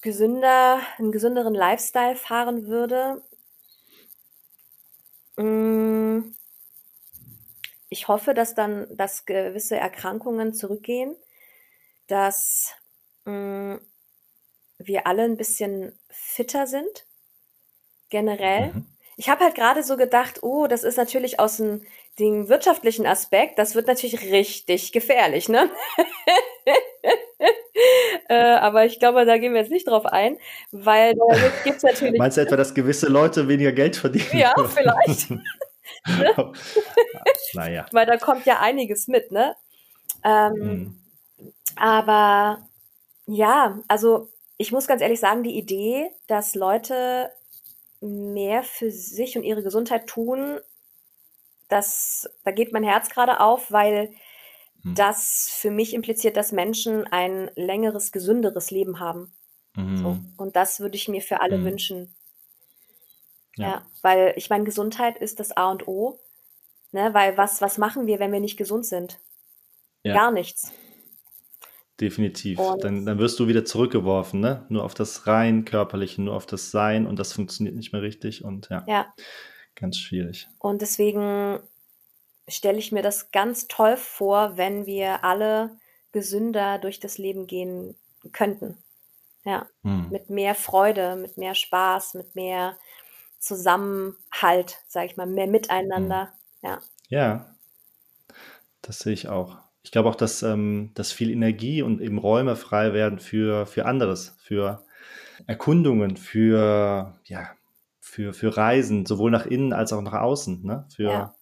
gesünder, 0.00 0.80
einen 0.98 1.12
gesünderen 1.12 1.54
Lifestyle 1.54 2.16
fahren 2.16 2.66
würde, 2.66 3.22
mm, 5.36 6.34
ich 7.90 8.08
hoffe, 8.08 8.34
dass 8.34 8.54
dann, 8.54 8.86
dass 8.96 9.24
gewisse 9.24 9.76
Erkrankungen 9.76 10.52
zurückgehen, 10.52 11.16
dass 12.06 12.74
mm, 13.24 13.76
wir 14.78 15.06
alle 15.06 15.24
ein 15.24 15.36
bisschen 15.36 15.98
fitter 16.08 16.66
sind, 16.66 17.06
generell. 18.10 18.72
Mhm. 18.72 18.86
Ich 19.16 19.28
habe 19.28 19.44
halt 19.44 19.54
gerade 19.54 19.82
so 19.82 19.96
gedacht, 19.96 20.42
oh, 20.42 20.66
das 20.66 20.84
ist 20.84 20.96
natürlich 20.96 21.40
aus 21.40 21.56
dem, 21.56 21.84
dem 22.18 22.48
wirtschaftlichen 22.48 23.06
Aspekt, 23.06 23.58
das 23.58 23.74
wird 23.74 23.86
natürlich 23.86 24.30
richtig 24.30 24.92
gefährlich, 24.92 25.48
ne? 25.48 25.70
äh, 28.28 28.34
aber 28.34 28.84
ich 28.84 28.98
glaube, 28.98 29.24
da 29.24 29.38
gehen 29.38 29.54
wir 29.54 29.60
jetzt 29.60 29.70
nicht 29.70 29.86
drauf 29.86 30.06
ein, 30.06 30.38
weil 30.72 31.14
da 31.14 31.36
gibt's 31.64 31.82
natürlich. 31.82 32.18
Meinst 32.18 32.36
du 32.36 32.42
etwa, 32.42 32.56
dass 32.56 32.74
gewisse 32.74 33.08
Leute 33.08 33.48
weniger 33.48 33.72
Geld 33.72 33.96
verdienen? 33.96 34.26
Ja, 34.32 34.54
vielleicht. 34.66 35.30
ne? 36.06 36.52
naja. 37.54 37.86
Weil 37.92 38.06
da 38.06 38.16
kommt 38.16 38.46
ja 38.46 38.60
einiges 38.60 39.08
mit, 39.08 39.30
ne? 39.30 39.54
Ähm, 40.24 40.54
mhm. 40.54 41.02
Aber 41.76 42.66
ja, 43.26 43.78
also 43.88 44.28
ich 44.56 44.72
muss 44.72 44.88
ganz 44.88 45.02
ehrlich 45.02 45.20
sagen, 45.20 45.44
die 45.44 45.56
Idee, 45.56 46.10
dass 46.26 46.54
Leute 46.54 47.30
mehr 48.00 48.62
für 48.62 48.90
sich 48.90 49.36
und 49.36 49.44
ihre 49.44 49.62
Gesundheit 49.62 50.06
tun, 50.06 50.58
das, 51.68 52.28
da 52.44 52.50
geht 52.50 52.72
mein 52.72 52.84
Herz 52.84 53.10
gerade 53.10 53.40
auf, 53.40 53.70
weil 53.70 54.10
hm. 54.82 54.94
das 54.94 55.50
für 55.60 55.70
mich 55.70 55.94
impliziert, 55.94 56.36
dass 56.36 56.52
Menschen 56.52 57.06
ein 57.06 57.50
längeres, 57.54 58.12
gesünderes 58.12 58.70
Leben 58.70 59.00
haben. 59.00 59.32
Mhm. 59.74 59.96
So. 59.96 60.18
Und 60.36 60.56
das 60.56 60.80
würde 60.80 60.96
ich 60.96 61.08
mir 61.08 61.22
für 61.22 61.40
alle 61.40 61.58
mhm. 61.58 61.64
wünschen. 61.64 62.14
Ja. 63.56 63.68
ja. 63.68 63.86
weil 64.02 64.34
ich 64.36 64.50
meine, 64.50 64.64
Gesundheit 64.64 65.18
ist 65.18 65.40
das 65.40 65.56
A 65.56 65.70
und 65.70 65.86
O. 65.86 66.18
Ne, 66.90 67.12
weil 67.12 67.36
was, 67.36 67.60
was 67.60 67.76
machen 67.76 68.06
wir, 68.06 68.18
wenn 68.18 68.32
wir 68.32 68.40
nicht 68.40 68.56
gesund 68.56 68.86
sind? 68.86 69.20
Ja. 70.04 70.14
Gar 70.14 70.30
nichts. 70.30 70.72
Definitiv. 72.00 72.58
Dann, 72.80 73.04
dann 73.04 73.18
wirst 73.18 73.38
du 73.40 73.48
wieder 73.48 73.64
zurückgeworfen, 73.64 74.40
ne? 74.40 74.64
Nur 74.68 74.84
auf 74.84 74.94
das 74.94 75.26
rein 75.26 75.64
körperliche, 75.64 76.22
nur 76.22 76.34
auf 76.34 76.46
das 76.46 76.70
Sein 76.70 77.06
und 77.06 77.18
das 77.18 77.32
funktioniert 77.32 77.76
nicht 77.76 77.92
mehr 77.92 78.00
richtig 78.02 78.42
und 78.42 78.68
ja. 78.70 78.84
Ja. 78.86 79.14
Ganz 79.78 79.98
schwierig. 79.98 80.48
Und 80.58 80.82
deswegen 80.82 81.60
stelle 82.48 82.78
ich 82.78 82.92
mir 82.92 83.02
das 83.02 83.30
ganz 83.30 83.68
toll 83.68 83.96
vor, 83.96 84.56
wenn 84.56 84.86
wir 84.86 85.24
alle 85.24 85.76
gesünder 86.12 86.78
durch 86.78 87.00
das 87.00 87.18
Leben 87.18 87.46
gehen 87.46 87.94
könnten. 88.32 88.76
Ja. 89.44 89.66
Hm. 89.82 90.08
Mit 90.10 90.30
mehr 90.30 90.54
Freude, 90.54 91.16
mit 91.16 91.38
mehr 91.38 91.54
Spaß, 91.54 92.14
mit 92.14 92.34
mehr 92.34 92.76
Zusammenhalt, 93.38 94.78
sage 94.88 95.06
ich 95.06 95.16
mal, 95.16 95.26
mehr 95.26 95.46
Miteinander. 95.46 96.32
Hm. 96.62 96.70
Ja. 96.70 96.78
Ja. 97.08 97.54
Das 98.82 99.00
sehe 99.00 99.12
ich 99.12 99.28
auch 99.28 99.58
ich 99.88 99.92
glaube 99.92 100.10
auch, 100.10 100.16
dass, 100.16 100.42
ähm, 100.42 100.90
dass 100.92 101.12
viel 101.12 101.30
Energie 101.30 101.80
und 101.80 102.02
eben 102.02 102.18
Räume 102.18 102.56
frei 102.56 102.92
werden 102.92 103.18
für, 103.18 103.64
für 103.64 103.86
anderes, 103.86 104.36
für 104.38 104.84
Erkundungen, 105.46 106.18
für, 106.18 107.18
ja, 107.24 107.48
für, 108.08 108.32
für 108.32 108.56
Reisen, 108.56 109.06
sowohl 109.06 109.30
nach 109.30 109.46
innen 109.46 109.72
als 109.72 109.92
auch 109.92 110.00
nach 110.00 110.14
außen, 110.14 110.64
ne? 110.64 110.86
für, 110.94 111.02
ja. 111.02 111.34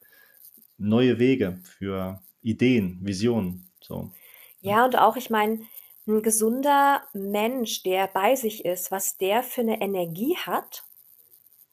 neue 0.79 1.19
Wege, 1.19 1.61
für 1.63 2.21
Ideen, 2.43 2.99
Visionen. 3.03 3.71
So. 3.81 4.11
Ja, 4.61 4.85
und 4.85 4.99
auch, 4.99 5.17
ich 5.17 5.31
meine, 5.31 5.61
ein 6.09 6.23
gesunder 6.23 7.03
Mensch, 7.13 7.83
der 7.83 8.09
bei 8.09 8.35
sich 8.35 8.65
ist, 8.65 8.91
was 8.91 9.17
der 9.17 9.43
für 9.43 9.61
eine 9.61 9.81
Energie 9.81 10.37
hat, 10.37 10.85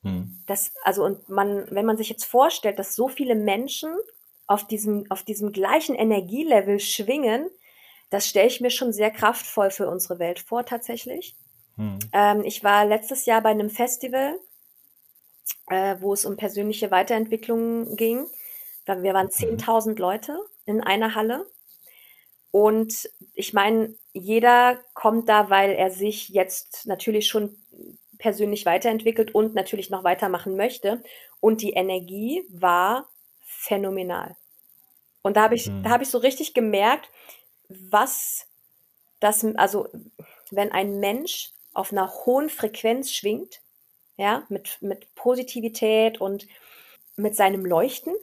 hm. 0.04 0.44
das, 0.46 0.74
also, 0.84 1.04
und 1.04 1.28
man, 1.28 1.66
wenn 1.72 1.86
man 1.86 1.98
sich 1.98 2.10
jetzt 2.10 2.26
vorstellt, 2.26 2.78
dass 2.78 2.96
so 2.96 3.08
viele 3.08 3.36
Menschen 3.36 3.92
auf 4.46 4.68
diesem, 4.68 5.10
auf 5.10 5.24
diesem 5.24 5.52
gleichen 5.52 5.96
Energielevel 5.96 6.80
schwingen, 6.80 7.50
das 8.10 8.28
stelle 8.28 8.48
ich 8.48 8.62
mir 8.62 8.70
schon 8.70 8.94
sehr 8.94 9.10
kraftvoll 9.10 9.72
für 9.72 9.90
unsere 9.90 10.20
Welt 10.20 10.40
vor, 10.40 10.66
tatsächlich. 10.66 11.36
Hm. 11.78 11.98
Ähm, 12.14 12.44
ich 12.44 12.64
war 12.64 12.86
letztes 12.86 13.26
Jahr 13.26 13.42
bei 13.42 13.50
einem 13.50 13.72
Festival, 13.72 14.40
äh, 15.70 15.96
wo 16.00 16.14
es 16.14 16.26
um 16.26 16.38
persönliche 16.38 16.92
Weiterentwicklung 16.92 17.96
ging. 17.96 18.26
Wir 18.86 19.14
waren 19.14 19.30
10.000 19.30 19.92
mhm. 19.92 19.96
Leute 19.98 20.40
in 20.66 20.82
einer 20.82 21.16
Halle. 21.16 21.46
Und 22.52 23.10
ich 23.34 23.54
meine, 23.54 23.96
jeder 24.14 24.80
kommt 24.94 25.28
da, 25.28 25.50
weil 25.50 25.72
er 25.72 25.90
sich 25.90 26.30
jetzt 26.30 26.86
natürlich 26.86 27.28
schon 27.28 27.58
persönlich 28.20 28.66
weiterentwickelt 28.66 29.34
und 29.34 29.56
natürlich 29.56 29.90
noch 29.90 30.04
weitermachen 30.04 30.56
möchte. 30.56 31.04
Und 31.40 31.62
die 31.62 31.74
Energie 31.74 32.44
war 32.50 33.10
phänomenal. 33.42 34.36
Und 35.24 35.38
da 35.38 35.44
habe 35.44 35.56
ich, 35.56 35.68
mhm. 35.68 35.84
da 35.84 35.90
habe 35.90 36.04
ich 36.04 36.10
so 36.10 36.20
richtig 36.20 36.54
gemerkt, 36.54 37.10
was 37.70 38.46
das, 39.20 39.44
also 39.56 39.88
wenn 40.52 40.72
ein 40.72 41.00
Mensch 41.00 41.52
auf 41.74 41.92
einer 41.92 42.14
hohen 42.26 42.50
Frequenz 42.50 43.12
schwingt, 43.12 43.63
ja, 44.18 44.44
mit, 44.50 44.78
mit 44.82 45.14
Positivität 45.16 46.22
und 46.22 46.48
mit 47.16 47.36
seinem 47.36 47.66
Leuchten, 47.66 48.14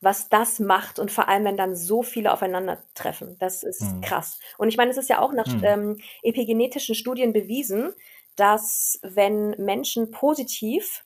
was 0.00 0.28
das 0.28 0.60
macht 0.60 0.98
und 0.98 1.10
vor 1.10 1.28
allem, 1.28 1.44
wenn 1.44 1.56
dann 1.56 1.76
so 1.76 2.02
viele 2.02 2.32
aufeinandertreffen. 2.32 3.36
Das 3.38 3.62
ist 3.62 3.82
mhm. 3.82 4.00
krass. 4.00 4.38
Und 4.56 4.68
ich 4.68 4.76
meine, 4.76 4.90
es 4.90 4.96
ist 4.96 5.08
ja 5.08 5.20
auch 5.20 5.32
nach 5.32 5.46
mhm. 5.46 5.64
ähm, 5.64 5.98
epigenetischen 6.22 6.94
Studien 6.94 7.32
bewiesen, 7.32 7.92
dass 8.36 8.98
wenn 9.02 9.50
Menschen 9.58 10.10
positiv 10.10 11.04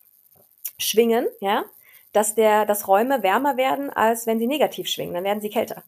schwingen, 0.79 1.27
ja, 1.41 1.65
dass 2.13 2.37
der, 2.37 2.65
dass 2.65 2.87
Räume 2.87 3.23
wärmer 3.23 3.57
werden, 3.57 3.91
als 3.91 4.27
wenn 4.27 4.39
sie 4.39 4.47
negativ 4.47 4.89
schwingen. 4.89 5.15
Dann 5.15 5.25
werden 5.25 5.41
sie 5.41 5.51
kälter. 5.51 5.83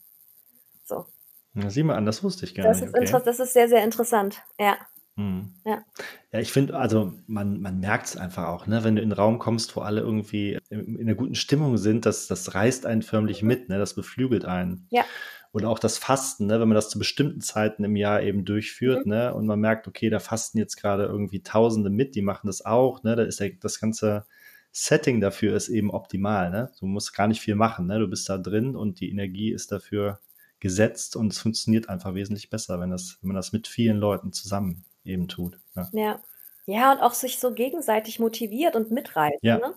So. 0.84 1.06
Na, 1.54 1.70
sieh 1.70 1.84
mal 1.84 1.94
an, 1.94 2.04
das 2.04 2.24
wusste 2.24 2.44
ich 2.44 2.54
gar 2.54 2.66
das 2.66 2.80
nicht. 2.80 2.88
Ist 2.88 3.14
okay. 3.14 3.22
Das 3.24 3.38
ist 3.38 3.52
sehr, 3.52 3.68
sehr 3.68 3.84
interessant. 3.84 4.42
Ja. 4.58 4.76
Hm. 5.16 5.54
Ja. 5.64 5.82
ja, 6.30 6.40
ich 6.40 6.52
finde, 6.52 6.76
also 6.76 7.14
man, 7.26 7.60
man 7.60 7.80
merkt 7.80 8.06
es 8.06 8.16
einfach 8.18 8.48
auch, 8.48 8.66
ne? 8.66 8.84
wenn 8.84 8.96
du 8.96 9.02
in 9.02 9.10
einen 9.10 9.18
Raum 9.18 9.38
kommst, 9.38 9.74
wo 9.74 9.80
alle 9.80 10.02
irgendwie 10.02 10.58
in, 10.68 10.96
in 10.96 11.00
einer 11.00 11.14
guten 11.14 11.34
Stimmung 11.34 11.78
sind, 11.78 12.04
das, 12.04 12.26
das 12.26 12.54
reißt 12.54 12.84
einen 12.84 13.00
förmlich 13.00 13.40
mhm. 13.40 13.48
mit, 13.48 13.68
ne? 13.70 13.78
das 13.78 13.94
beflügelt 13.94 14.44
einen. 14.44 14.86
Ja. 14.90 15.04
Oder 15.52 15.70
auch 15.70 15.78
das 15.78 15.96
Fasten, 15.96 16.46
ne? 16.46 16.60
wenn 16.60 16.68
man 16.68 16.74
das 16.74 16.90
zu 16.90 16.98
bestimmten 16.98 17.40
Zeiten 17.40 17.82
im 17.82 17.96
Jahr 17.96 18.22
eben 18.22 18.44
durchführt 18.44 19.06
mhm. 19.06 19.12
ne? 19.12 19.34
und 19.34 19.46
man 19.46 19.58
merkt, 19.58 19.88
okay, 19.88 20.10
da 20.10 20.18
fasten 20.18 20.58
jetzt 20.58 20.76
gerade 20.76 21.04
irgendwie 21.04 21.42
Tausende 21.42 21.88
mit, 21.88 22.14
die 22.14 22.22
machen 22.22 22.46
das 22.46 22.66
auch, 22.66 23.02
ne? 23.02 23.16
da 23.16 23.22
ist 23.22 23.40
der, 23.40 23.52
das 23.58 23.80
ganze 23.80 24.26
Setting 24.70 25.22
dafür 25.22 25.56
ist 25.56 25.70
eben 25.70 25.90
optimal. 25.90 26.50
Ne? 26.50 26.70
Du 26.78 26.84
musst 26.84 27.14
gar 27.14 27.26
nicht 27.26 27.40
viel 27.40 27.54
machen, 27.54 27.86
ne? 27.86 27.98
du 27.98 28.06
bist 28.06 28.28
da 28.28 28.36
drin 28.36 28.76
und 28.76 29.00
die 29.00 29.10
Energie 29.10 29.50
ist 29.50 29.72
dafür 29.72 30.20
gesetzt 30.60 31.16
und 31.16 31.32
es 31.32 31.38
funktioniert 31.38 31.88
einfach 31.88 32.12
wesentlich 32.12 32.50
besser, 32.50 32.78
wenn, 32.80 32.90
das, 32.90 33.16
wenn 33.22 33.28
man 33.28 33.36
das 33.36 33.54
mit 33.54 33.66
vielen 33.66 33.96
Leuten 33.96 34.34
zusammen 34.34 34.84
eben 35.06 35.28
tut. 35.28 35.58
Ja. 35.74 35.88
ja. 35.92 36.20
ja. 36.66 36.92
und 36.92 37.00
auch 37.00 37.14
sich 37.14 37.38
so 37.38 37.52
gegenseitig 37.52 38.18
motiviert 38.18 38.76
und 38.76 38.90
mitreißt. 38.90 39.42
Ja. 39.42 39.58
Ne? 39.58 39.74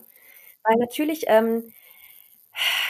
Weil 0.64 0.78
natürlich 0.78 1.26
ähm, 1.28 1.74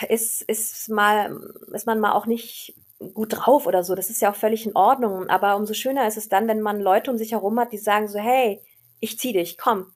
ist, 0.08 0.42
ist, 0.42 0.88
mal, 0.88 1.40
ist 1.72 1.86
man 1.86 2.00
mal 2.00 2.12
auch 2.12 2.26
nicht 2.26 2.74
gut 3.14 3.28
drauf 3.30 3.66
oder 3.66 3.84
so. 3.84 3.94
Das 3.94 4.10
ist 4.10 4.20
ja 4.20 4.30
auch 4.30 4.36
völlig 4.36 4.66
in 4.66 4.76
Ordnung. 4.76 5.28
Aber 5.28 5.56
umso 5.56 5.74
schöner 5.74 6.06
ist 6.06 6.16
es 6.16 6.28
dann, 6.28 6.48
wenn 6.48 6.60
man 6.60 6.80
Leute 6.80 7.10
um 7.10 7.18
sich 7.18 7.32
herum 7.32 7.58
hat, 7.58 7.72
die 7.72 7.78
sagen 7.78 8.08
so, 8.08 8.18
hey, 8.18 8.60
ich 9.00 9.18
zieh 9.18 9.32
dich, 9.32 9.56
komm. 9.56 9.92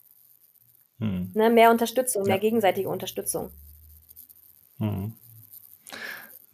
Hm. 0.98 1.32
Ne, 1.34 1.50
mehr 1.50 1.70
Unterstützung, 1.70 2.24
ja. 2.24 2.30
mehr 2.30 2.38
gegenseitige 2.38 2.88
Unterstützung. 2.88 3.50
Hm 4.78 5.14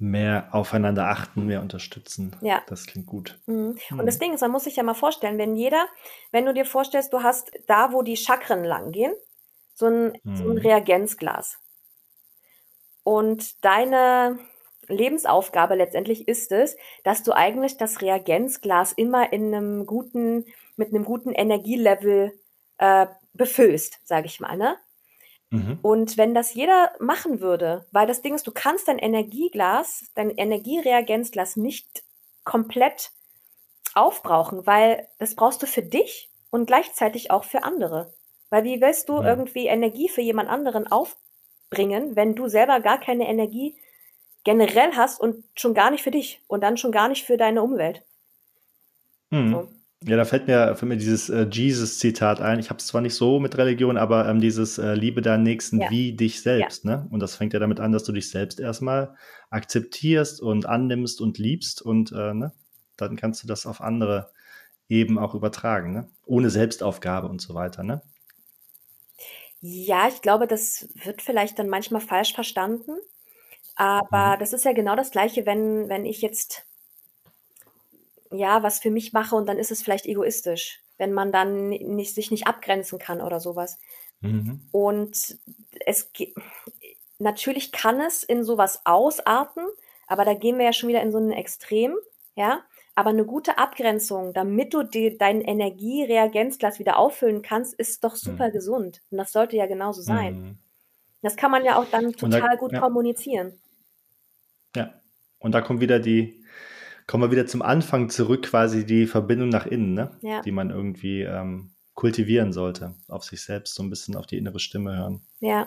mehr 0.00 0.48
aufeinander 0.52 1.08
achten, 1.08 1.46
mehr 1.46 1.60
unterstützen. 1.60 2.34
Ja. 2.40 2.62
Das 2.66 2.86
klingt 2.86 3.06
gut. 3.06 3.38
Mhm. 3.46 3.78
Und 3.90 3.98
mhm. 3.98 4.06
das 4.06 4.18
Ding 4.18 4.32
ist, 4.32 4.40
man 4.40 4.50
muss 4.50 4.64
sich 4.64 4.76
ja 4.76 4.82
mal 4.82 4.94
vorstellen, 4.94 5.38
wenn 5.38 5.56
jeder, 5.56 5.86
wenn 6.32 6.46
du 6.46 6.54
dir 6.54 6.64
vorstellst, 6.64 7.12
du 7.12 7.22
hast 7.22 7.52
da, 7.66 7.92
wo 7.92 8.02
die 8.02 8.16
Chakren 8.16 8.64
langgehen, 8.64 9.12
so 9.74 9.86
ein, 9.86 10.18
mhm. 10.24 10.36
so 10.36 10.44
ein 10.44 10.50
mhm. 10.52 10.58
Reagenzglas. 10.58 11.58
Und 13.02 13.64
deine 13.64 14.38
Lebensaufgabe 14.88 15.74
letztendlich 15.74 16.28
ist 16.28 16.50
es, 16.50 16.76
dass 17.04 17.22
du 17.22 17.32
eigentlich 17.32 17.76
das 17.76 18.00
Reagenzglas 18.00 18.92
immer 18.92 19.32
in 19.32 19.54
einem 19.54 19.86
guten, 19.86 20.46
mit 20.76 20.88
einem 20.88 21.04
guten 21.04 21.32
Energielevel 21.32 22.32
äh, 22.78 23.06
befüllst, 23.34 24.00
sage 24.04 24.26
ich 24.26 24.40
mal, 24.40 24.56
ne? 24.56 24.76
Mhm. 25.50 25.78
Und 25.82 26.16
wenn 26.16 26.34
das 26.34 26.54
jeder 26.54 26.92
machen 27.00 27.40
würde, 27.40 27.84
weil 27.90 28.06
das 28.06 28.22
Ding 28.22 28.34
ist, 28.34 28.46
du 28.46 28.52
kannst 28.52 28.88
dein 28.88 28.98
Energieglas, 28.98 30.04
dein 30.14 30.30
Energiereagenzglas 30.30 31.56
nicht 31.56 32.04
komplett 32.44 33.10
aufbrauchen, 33.94 34.66
weil 34.66 35.08
das 35.18 35.34
brauchst 35.34 35.62
du 35.62 35.66
für 35.66 35.82
dich 35.82 36.30
und 36.50 36.66
gleichzeitig 36.66 37.30
auch 37.30 37.44
für 37.44 37.64
andere. 37.64 38.14
Weil 38.48 38.64
wie 38.64 38.80
willst 38.80 39.08
du 39.08 39.18
mhm. 39.20 39.26
irgendwie 39.26 39.66
Energie 39.66 40.08
für 40.08 40.22
jemand 40.22 40.48
anderen 40.48 40.90
aufbringen, 40.90 42.14
wenn 42.14 42.34
du 42.34 42.48
selber 42.48 42.80
gar 42.80 42.98
keine 42.98 43.28
Energie 43.28 43.76
generell 44.44 44.92
hast 44.94 45.20
und 45.20 45.44
schon 45.54 45.74
gar 45.74 45.90
nicht 45.90 46.02
für 46.02 46.10
dich 46.12 46.40
und 46.46 46.62
dann 46.62 46.76
schon 46.76 46.92
gar 46.92 47.08
nicht 47.08 47.24
für 47.24 47.36
deine 47.36 47.62
Umwelt? 47.62 48.04
Mhm. 49.30 49.52
So. 49.52 49.68
Ja, 50.04 50.16
da 50.16 50.24
fällt 50.24 50.46
mir, 50.46 50.74
fällt 50.76 50.88
mir 50.88 50.96
dieses 50.96 51.28
äh, 51.28 51.46
Jesus-Zitat 51.50 52.40
ein. 52.40 52.58
Ich 52.58 52.70
habe 52.70 52.78
es 52.78 52.86
zwar 52.86 53.02
nicht 53.02 53.14
so 53.14 53.38
mit 53.38 53.58
Religion, 53.58 53.98
aber 53.98 54.26
ähm, 54.26 54.40
dieses 54.40 54.78
äh, 54.78 54.94
Liebe 54.94 55.20
deinen 55.20 55.42
Nächsten 55.42 55.82
ja. 55.82 55.90
wie 55.90 56.12
dich 56.12 56.40
selbst. 56.40 56.84
Ja. 56.84 56.96
Ne? 56.96 57.06
Und 57.10 57.20
das 57.20 57.36
fängt 57.36 57.52
ja 57.52 57.58
damit 57.58 57.80
an, 57.80 57.92
dass 57.92 58.04
du 58.04 58.12
dich 58.12 58.30
selbst 58.30 58.60
erstmal 58.60 59.14
akzeptierst 59.50 60.40
und 60.40 60.64
annimmst 60.64 61.20
und 61.20 61.36
liebst 61.36 61.82
und 61.82 62.12
äh, 62.12 62.32
ne? 62.32 62.52
dann 62.96 63.16
kannst 63.16 63.42
du 63.42 63.46
das 63.46 63.66
auf 63.66 63.82
andere 63.82 64.30
eben 64.88 65.18
auch 65.18 65.34
übertragen, 65.34 65.92
ne? 65.92 66.08
ohne 66.24 66.48
Selbstaufgabe 66.48 67.28
und 67.28 67.42
so 67.42 67.54
weiter. 67.54 67.82
Ne? 67.82 68.00
Ja, 69.60 70.08
ich 70.08 70.22
glaube, 70.22 70.46
das 70.46 70.88
wird 71.04 71.20
vielleicht 71.20 71.58
dann 71.58 71.68
manchmal 71.68 72.00
falsch 72.00 72.32
verstanden. 72.32 72.92
Aber 73.76 74.36
mhm. 74.36 74.40
das 74.40 74.54
ist 74.54 74.64
ja 74.64 74.72
genau 74.72 74.96
das 74.96 75.10
Gleiche, 75.10 75.44
wenn, 75.44 75.88
wenn 75.90 76.06
ich 76.06 76.22
jetzt 76.22 76.64
ja, 78.30 78.62
was 78.62 78.80
für 78.80 78.90
mich 78.90 79.12
mache 79.12 79.34
und 79.36 79.48
dann 79.48 79.58
ist 79.58 79.70
es 79.70 79.82
vielleicht 79.82 80.06
egoistisch, 80.06 80.82
wenn 80.98 81.12
man 81.12 81.32
dann 81.32 81.68
nicht, 81.68 82.14
sich 82.14 82.30
nicht 82.30 82.46
abgrenzen 82.46 82.98
kann 82.98 83.20
oder 83.20 83.40
sowas. 83.40 83.78
Mhm. 84.20 84.68
Und 84.70 85.38
es 85.86 86.10
natürlich 87.18 87.72
kann 87.72 88.00
es 88.00 88.22
in 88.22 88.44
sowas 88.44 88.82
ausarten, 88.84 89.64
aber 90.06 90.24
da 90.24 90.34
gehen 90.34 90.58
wir 90.58 90.64
ja 90.64 90.72
schon 90.72 90.88
wieder 90.88 91.02
in 91.02 91.12
so 91.12 91.18
ein 91.18 91.32
Extrem, 91.32 91.94
ja. 92.34 92.60
Aber 92.96 93.10
eine 93.10 93.24
gute 93.24 93.56
Abgrenzung, 93.56 94.34
damit 94.34 94.74
du 94.74 94.82
die, 94.82 95.16
dein 95.16 95.40
Energiereagenzglas 95.40 96.80
wieder 96.80 96.98
auffüllen 96.98 97.40
kannst, 97.40 97.72
ist 97.74 98.02
doch 98.04 98.16
super 98.16 98.48
mhm. 98.48 98.52
gesund. 98.52 99.00
Und 99.10 99.18
das 99.18 99.32
sollte 99.32 99.56
ja 99.56 99.66
genauso 99.66 100.02
sein. 100.02 100.40
Mhm. 100.40 100.58
Das 101.22 101.36
kann 101.36 101.50
man 101.50 101.64
ja 101.64 101.78
auch 101.78 101.86
dann 101.90 102.12
total 102.12 102.40
da, 102.40 102.54
gut 102.56 102.72
ja. 102.72 102.80
kommunizieren. 102.80 103.60
Ja. 104.74 104.92
Und 105.38 105.52
da 105.52 105.60
kommt 105.60 105.80
wieder 105.80 105.98
die, 105.98 106.39
kommen 107.10 107.24
wir 107.24 107.32
wieder 107.32 107.48
zum 107.48 107.60
Anfang 107.60 108.08
zurück, 108.08 108.44
quasi 108.44 108.86
die 108.86 109.08
Verbindung 109.08 109.48
nach 109.48 109.66
innen, 109.66 109.94
ne? 109.94 110.16
Ja. 110.22 110.42
die 110.42 110.52
man 110.52 110.70
irgendwie 110.70 111.22
ähm, 111.22 111.72
kultivieren 111.94 112.52
sollte, 112.52 112.94
auf 113.08 113.24
sich 113.24 113.42
selbst 113.42 113.74
so 113.74 113.82
ein 113.82 113.90
bisschen 113.90 114.14
auf 114.14 114.26
die 114.26 114.38
innere 114.38 114.60
Stimme 114.60 114.96
hören. 114.96 115.26
Ja. 115.40 115.66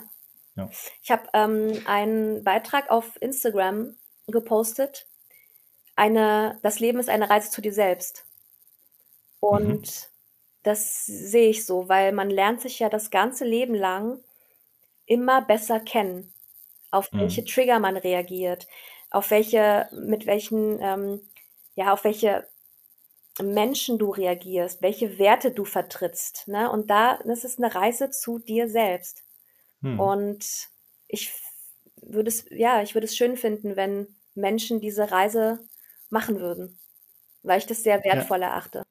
ja. 0.56 0.70
Ich 1.02 1.12
habe 1.12 1.24
ähm, 1.34 1.82
einen 1.86 2.46
Beitrag 2.46 2.89
auf 2.89 3.22
Instagram 3.22 3.98
gepostet. 4.28 5.06
Eine, 5.98 6.60
das 6.64 6.80
Leben 6.80 6.98
ist 6.98 7.10
eine 7.10 7.30
Reise 7.30 7.50
zu 7.50 7.62
dir 7.62 7.74
selbst. 7.74 8.26
Und 9.41 9.82
mhm. 9.82 10.06
das 10.64 11.06
sehe 11.06 11.50
ich 11.50 11.66
so, 11.66 11.89
weil 11.89 12.14
man 12.14 12.30
lernt 12.30 12.62
sich 12.62 12.80
ja 12.80 12.88
das 12.88 13.12
ganze 13.12 13.44
Leben 13.44 13.76
lang 13.76 14.20
immer 15.06 15.41
besser 15.41 15.82
kennen, 15.82 16.34
auf 16.89 17.12
mhm. 17.12 17.20
welche 17.20 17.44
Trigger 17.44 17.80
man 17.80 17.98
reagiert, 17.98 18.66
auf 19.10 19.30
welche, 19.30 19.89
mit 19.91 20.26
welchen 20.26 20.80
ähm, 20.82 21.20
ja, 21.76 21.94
auf 21.94 22.04
welche 22.04 22.48
Menschen 23.42 23.98
du 23.98 24.12
reagierst, 24.12 24.82
welche 24.82 25.18
Werte 25.18 25.52
du 25.52 25.66
vertrittst. 25.66 26.48
Ne? 26.48 26.70
Und 26.70 26.90
da, 26.90 27.20
das 27.26 27.44
ist 27.44 27.58
eine 27.58 27.74
Reise 27.74 28.12
zu 28.12 28.38
dir 28.40 28.70
selbst. 28.70 29.24
Hm. 29.82 30.00
Und 30.00 30.70
ich 31.08 31.34
würde 32.02 32.30
es, 32.30 32.46
ja, 32.52 32.82
ich 32.82 32.94
würde 32.94 33.06
es 33.06 33.16
schön 33.16 33.38
finden, 33.38 33.76
wenn 33.76 34.08
Menschen 34.36 34.82
diese 34.82 35.12
Reise 35.12 35.60
machen 36.10 36.40
würden, 36.40 36.80
weil 37.42 37.58
ich 37.58 37.66
das 37.66 37.84
sehr 37.84 38.04
wertvoll 38.04 38.42
ja. 38.42 38.48
erachte. 38.48 38.84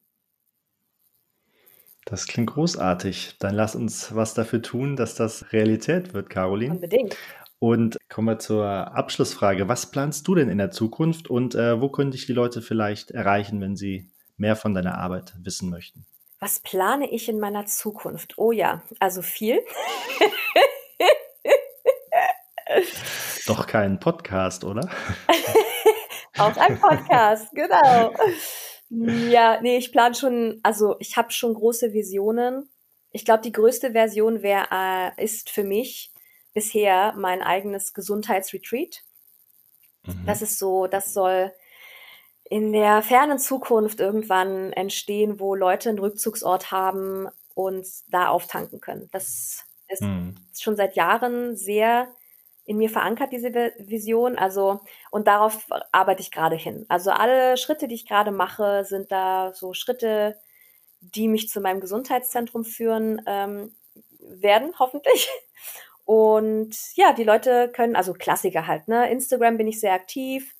Das 2.05 2.27
klingt 2.27 2.51
großartig. 2.51 3.37
Dann 3.39 3.55
lass 3.55 3.75
uns 3.75 4.13
was 4.13 4.33
dafür 4.33 4.61
tun, 4.61 4.97
dass 4.97 5.15
das 5.15 5.53
Realität 5.53 6.13
wird, 6.13 6.29
Caroline. 6.29 6.73
Unbedingt. 6.73 7.15
Und 7.63 7.97
kommen 8.09 8.27
wir 8.27 8.39
zur 8.39 8.67
Abschlussfrage. 8.67 9.69
Was 9.69 9.89
planst 9.89 10.27
du 10.27 10.35
denn 10.35 10.49
in 10.49 10.57
der 10.57 10.71
Zukunft 10.71 11.29
und 11.29 11.55
äh, 11.55 11.79
wo 11.79 11.87
können 11.87 12.11
dich 12.11 12.25
die 12.25 12.33
Leute 12.33 12.61
vielleicht 12.61 13.11
erreichen, 13.11 13.61
wenn 13.61 13.77
sie 13.77 14.11
mehr 14.35 14.57
von 14.57 14.73
deiner 14.73 14.97
Arbeit 14.97 15.33
wissen 15.41 15.69
möchten? 15.69 16.05
Was 16.41 16.59
plane 16.59 17.09
ich 17.09 17.29
in 17.29 17.39
meiner 17.39 17.65
Zukunft? 17.65 18.37
Oh 18.37 18.51
ja, 18.51 18.83
also 18.99 19.21
viel. 19.21 19.61
Doch 23.47 23.65
kein 23.65 23.97
Podcast, 23.97 24.65
oder? 24.65 24.89
Auch 26.37 26.57
ein 26.57 26.77
Podcast, 26.77 27.47
genau. 27.53 28.13
Ja, 28.89 29.61
nee, 29.61 29.77
ich 29.77 29.93
plane 29.93 30.15
schon, 30.15 30.59
also 30.63 30.97
ich 30.99 31.15
habe 31.15 31.31
schon 31.31 31.53
große 31.53 31.93
Visionen. 31.93 32.67
Ich 33.11 33.23
glaube, 33.23 33.41
die 33.41 33.53
größte 33.53 33.93
Version 33.93 34.41
wäre, 34.41 34.67
äh, 34.69 35.23
ist 35.23 35.49
für 35.49 35.63
mich 35.63 36.12
bisher 36.53 37.13
mein 37.17 37.41
eigenes 37.41 37.93
Gesundheitsretreat. 37.93 39.03
Mhm. 40.05 40.25
Das 40.25 40.41
ist 40.41 40.59
so, 40.59 40.87
das 40.87 41.13
soll 41.13 41.51
in 42.43 42.71
der 42.73 43.01
fernen 43.01 43.39
Zukunft 43.39 43.99
irgendwann 43.99 44.73
entstehen, 44.73 45.39
wo 45.39 45.55
Leute 45.55 45.89
einen 45.89 45.99
Rückzugsort 45.99 46.71
haben 46.71 47.27
und 47.55 47.87
da 48.09 48.27
auftanken 48.27 48.81
können. 48.81 49.09
Das 49.11 49.63
ist 49.87 50.01
mhm. 50.01 50.35
schon 50.57 50.75
seit 50.75 50.95
Jahren 50.95 51.55
sehr 51.55 52.09
in 52.65 52.77
mir 52.77 52.89
verankert, 52.89 53.31
diese 53.31 53.51
Vision. 53.77 54.37
Also, 54.37 54.81
und 55.11 55.27
darauf 55.27 55.67
arbeite 55.91 56.21
ich 56.21 56.31
gerade 56.31 56.55
hin. 56.55 56.85
Also 56.89 57.11
alle 57.11 57.57
Schritte, 57.57 57.87
die 57.87 57.95
ich 57.95 58.07
gerade 58.07 58.31
mache, 58.31 58.85
sind 58.85 59.11
da 59.11 59.51
so 59.53 59.73
Schritte, 59.73 60.37
die 61.01 61.27
mich 61.27 61.49
zu 61.49 61.59
meinem 61.59 61.81
Gesundheitszentrum 61.81 62.63
führen 62.63 63.21
ähm, 63.25 63.75
werden, 64.19 64.73
hoffentlich. 64.79 65.29
Und 66.05 66.75
ja, 66.95 67.13
die 67.13 67.23
Leute 67.23 67.69
können, 67.73 67.95
also 67.95 68.13
Klassiker 68.13 68.67
halt, 68.67 68.87
ne? 68.87 69.09
Instagram 69.09 69.57
bin 69.57 69.67
ich 69.67 69.79
sehr 69.79 69.93
aktiv. 69.93 70.53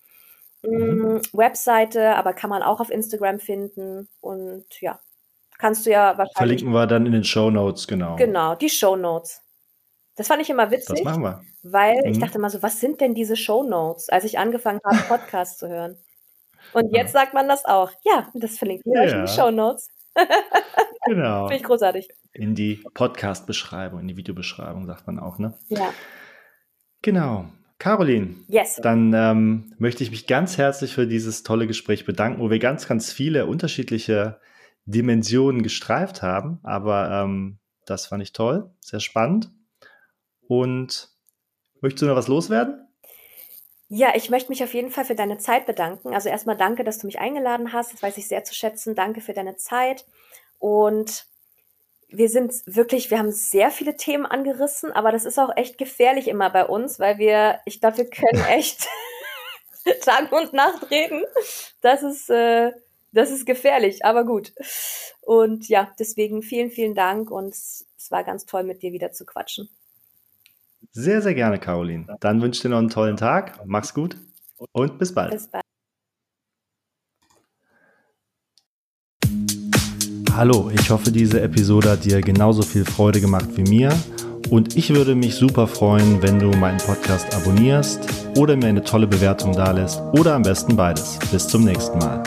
Mhm. 0.63 1.15
Mm, 1.15 1.21
Webseite, 1.33 2.15
aber 2.15 2.33
kann 2.33 2.49
man 2.49 2.63
auch 2.63 2.79
auf 2.79 2.89
Instagram 2.89 3.39
finden. 3.39 4.07
Und 4.21 4.65
ja, 4.79 4.99
kannst 5.57 5.85
du 5.85 5.91
ja 5.91 6.17
wahrscheinlich. 6.17 6.37
Verlinken 6.37 6.71
wir 6.71 6.87
dann 6.87 7.05
in 7.05 7.11
den 7.11 7.23
Show 7.23 7.49
Notes, 7.49 7.87
genau. 7.87 8.15
Genau, 8.15 8.55
die 8.55 8.69
Show 8.69 8.95
Notes. 8.95 9.41
Das 10.15 10.27
fand 10.27 10.41
ich 10.41 10.49
immer 10.49 10.71
witzig. 10.71 10.95
Das 10.95 11.03
machen 11.03 11.23
wir. 11.23 11.41
Weil 11.63 11.95
mhm. 12.03 12.11
ich 12.11 12.19
dachte 12.19 12.37
immer 12.37 12.49
so, 12.49 12.61
was 12.61 12.79
sind 12.79 13.01
denn 13.01 13.13
diese 13.13 13.35
Show 13.35 13.63
Notes, 13.63 14.09
als 14.09 14.23
ich 14.23 14.37
angefangen 14.39 14.79
habe, 14.85 14.97
Podcasts 15.07 15.57
zu 15.57 15.67
hören. 15.67 15.97
Und 16.71 16.95
jetzt 16.95 17.11
sagt 17.11 17.33
man 17.33 17.47
das 17.47 17.65
auch. 17.65 17.91
Ja, 18.05 18.29
das 18.33 18.57
verlinkt 18.57 18.85
ihr 18.85 18.93
ja. 18.95 19.01
euch 19.01 19.11
in 19.11 19.25
die 19.25 19.31
Show 19.31 19.51
Notes. 19.51 19.89
Genau. 21.05 21.47
Finde 21.47 21.55
ich 21.55 21.63
großartig. 21.63 22.09
In 22.33 22.55
die 22.55 22.83
Podcast-Beschreibung, 22.93 23.99
in 23.99 24.07
die 24.07 24.17
Videobeschreibung, 24.17 24.85
sagt 24.85 25.07
man 25.07 25.19
auch, 25.19 25.37
ne? 25.39 25.57
Ja. 25.69 25.93
Genau. 27.01 27.49
Caroline, 27.79 28.35
yes. 28.47 28.79
dann 28.81 29.13
ähm, 29.13 29.73
möchte 29.77 30.03
ich 30.03 30.11
mich 30.11 30.25
ganz 30.25 30.57
herzlich 30.57 30.93
für 30.93 31.05
dieses 31.05 31.43
tolle 31.43 31.67
Gespräch 31.67 32.05
bedanken, 32.05 32.39
wo 32.39 32.49
wir 32.49 32.59
ganz, 32.59 32.87
ganz 32.87 33.11
viele 33.11 33.45
unterschiedliche 33.45 34.39
Dimensionen 34.85 35.63
gestreift 35.63 36.21
haben. 36.21 36.59
Aber 36.63 37.11
ähm, 37.11 37.59
das 37.85 38.05
fand 38.05 38.23
ich 38.23 38.31
toll, 38.31 38.71
sehr 38.79 39.01
spannend. 39.01 39.49
Und 40.47 41.09
möchtest 41.81 42.03
du 42.03 42.05
noch 42.05 42.15
was 42.15 42.29
loswerden? 42.29 42.82
Ja, 43.95 44.15
ich 44.15 44.31
möchte 44.31 44.49
mich 44.49 44.63
auf 44.63 44.73
jeden 44.73 44.89
Fall 44.89 45.05
für 45.05 45.13
deine 45.13 45.37
Zeit 45.37 45.67
bedanken. 45.67 46.15
Also 46.15 46.27
erstmal 46.27 46.57
danke, 46.57 46.83
dass 46.83 46.97
du 46.97 47.05
mich 47.05 47.19
eingeladen 47.19 47.73
hast. 47.73 47.93
Das 47.93 48.01
weiß 48.01 48.17
ich 48.17 48.27
sehr 48.27 48.43
zu 48.43 48.55
schätzen. 48.55 48.95
Danke 48.95 49.21
für 49.21 49.33
deine 49.33 49.55
Zeit. 49.55 50.03
Und 50.57 51.27
wir 52.07 52.27
sind 52.27 52.55
wirklich, 52.65 53.11
wir 53.11 53.19
haben 53.19 53.31
sehr 53.31 53.69
viele 53.69 53.95
Themen 53.95 54.25
angerissen, 54.25 54.91
aber 54.91 55.11
das 55.11 55.25
ist 55.25 55.37
auch 55.37 55.55
echt 55.55 55.77
gefährlich 55.77 56.27
immer 56.27 56.49
bei 56.49 56.65
uns, 56.65 56.99
weil 56.99 57.19
wir, 57.19 57.59
ich 57.65 57.81
glaube, 57.81 57.97
wir 57.97 58.09
können 58.09 58.43
echt 58.49 58.87
Tag 60.01 60.31
und 60.31 60.53
Nacht 60.53 60.89
reden. 60.89 61.23
Das 61.81 62.01
ist, 62.01 62.31
äh, 62.31 62.71
das 63.11 63.29
ist 63.29 63.45
gefährlich, 63.45 64.03
aber 64.05 64.25
gut. 64.25 64.53
Und 65.21 65.69
ja, 65.69 65.93
deswegen 65.99 66.41
vielen, 66.41 66.71
vielen 66.71 66.95
Dank 66.95 67.29
und 67.29 67.53
es 67.53 67.85
war 68.09 68.23
ganz 68.23 68.47
toll, 68.47 68.63
mit 68.63 68.81
dir 68.81 68.91
wieder 68.91 69.11
zu 69.11 69.23
quatschen. 69.23 69.69
Sehr, 70.95 71.23
sehr 71.23 71.33
gerne, 71.33 71.57
Caroline. 71.57 72.05
Dann 72.19 72.39
wünsche 72.39 72.57
ich 72.57 72.61
dir 72.61 72.69
noch 72.69 72.77
einen 72.77 72.89
tollen 72.89 73.17
Tag. 73.17 73.59
Mach's 73.65 73.95
gut 73.95 74.15
und 74.73 74.99
bis 74.99 75.11
bald. 75.11 75.31
Bis 75.31 75.47
bald. 75.47 75.63
Hallo, 80.35 80.69
ich 80.71 80.91
hoffe, 80.91 81.11
diese 81.11 81.41
Episode 81.41 81.91
hat 81.91 82.05
dir 82.05 82.21
genauso 82.21 82.61
viel 82.61 82.85
Freude 82.85 83.19
gemacht 83.19 83.49
wie 83.55 83.63
mir. 83.63 83.91
Und 84.51 84.77
ich 84.77 84.93
würde 84.93 85.15
mich 85.15 85.33
super 85.33 85.65
freuen, 85.65 86.21
wenn 86.21 86.37
du 86.37 86.51
meinen 86.57 86.77
Podcast 86.77 87.35
abonnierst 87.35 88.07
oder 88.37 88.55
mir 88.55 88.67
eine 88.67 88.83
tolle 88.83 89.07
Bewertung 89.07 89.53
dalässt 89.53 89.99
oder 90.15 90.35
am 90.35 90.43
besten 90.43 90.75
beides. 90.75 91.17
Bis 91.31 91.47
zum 91.47 91.63
nächsten 91.63 91.97
Mal. 91.97 92.21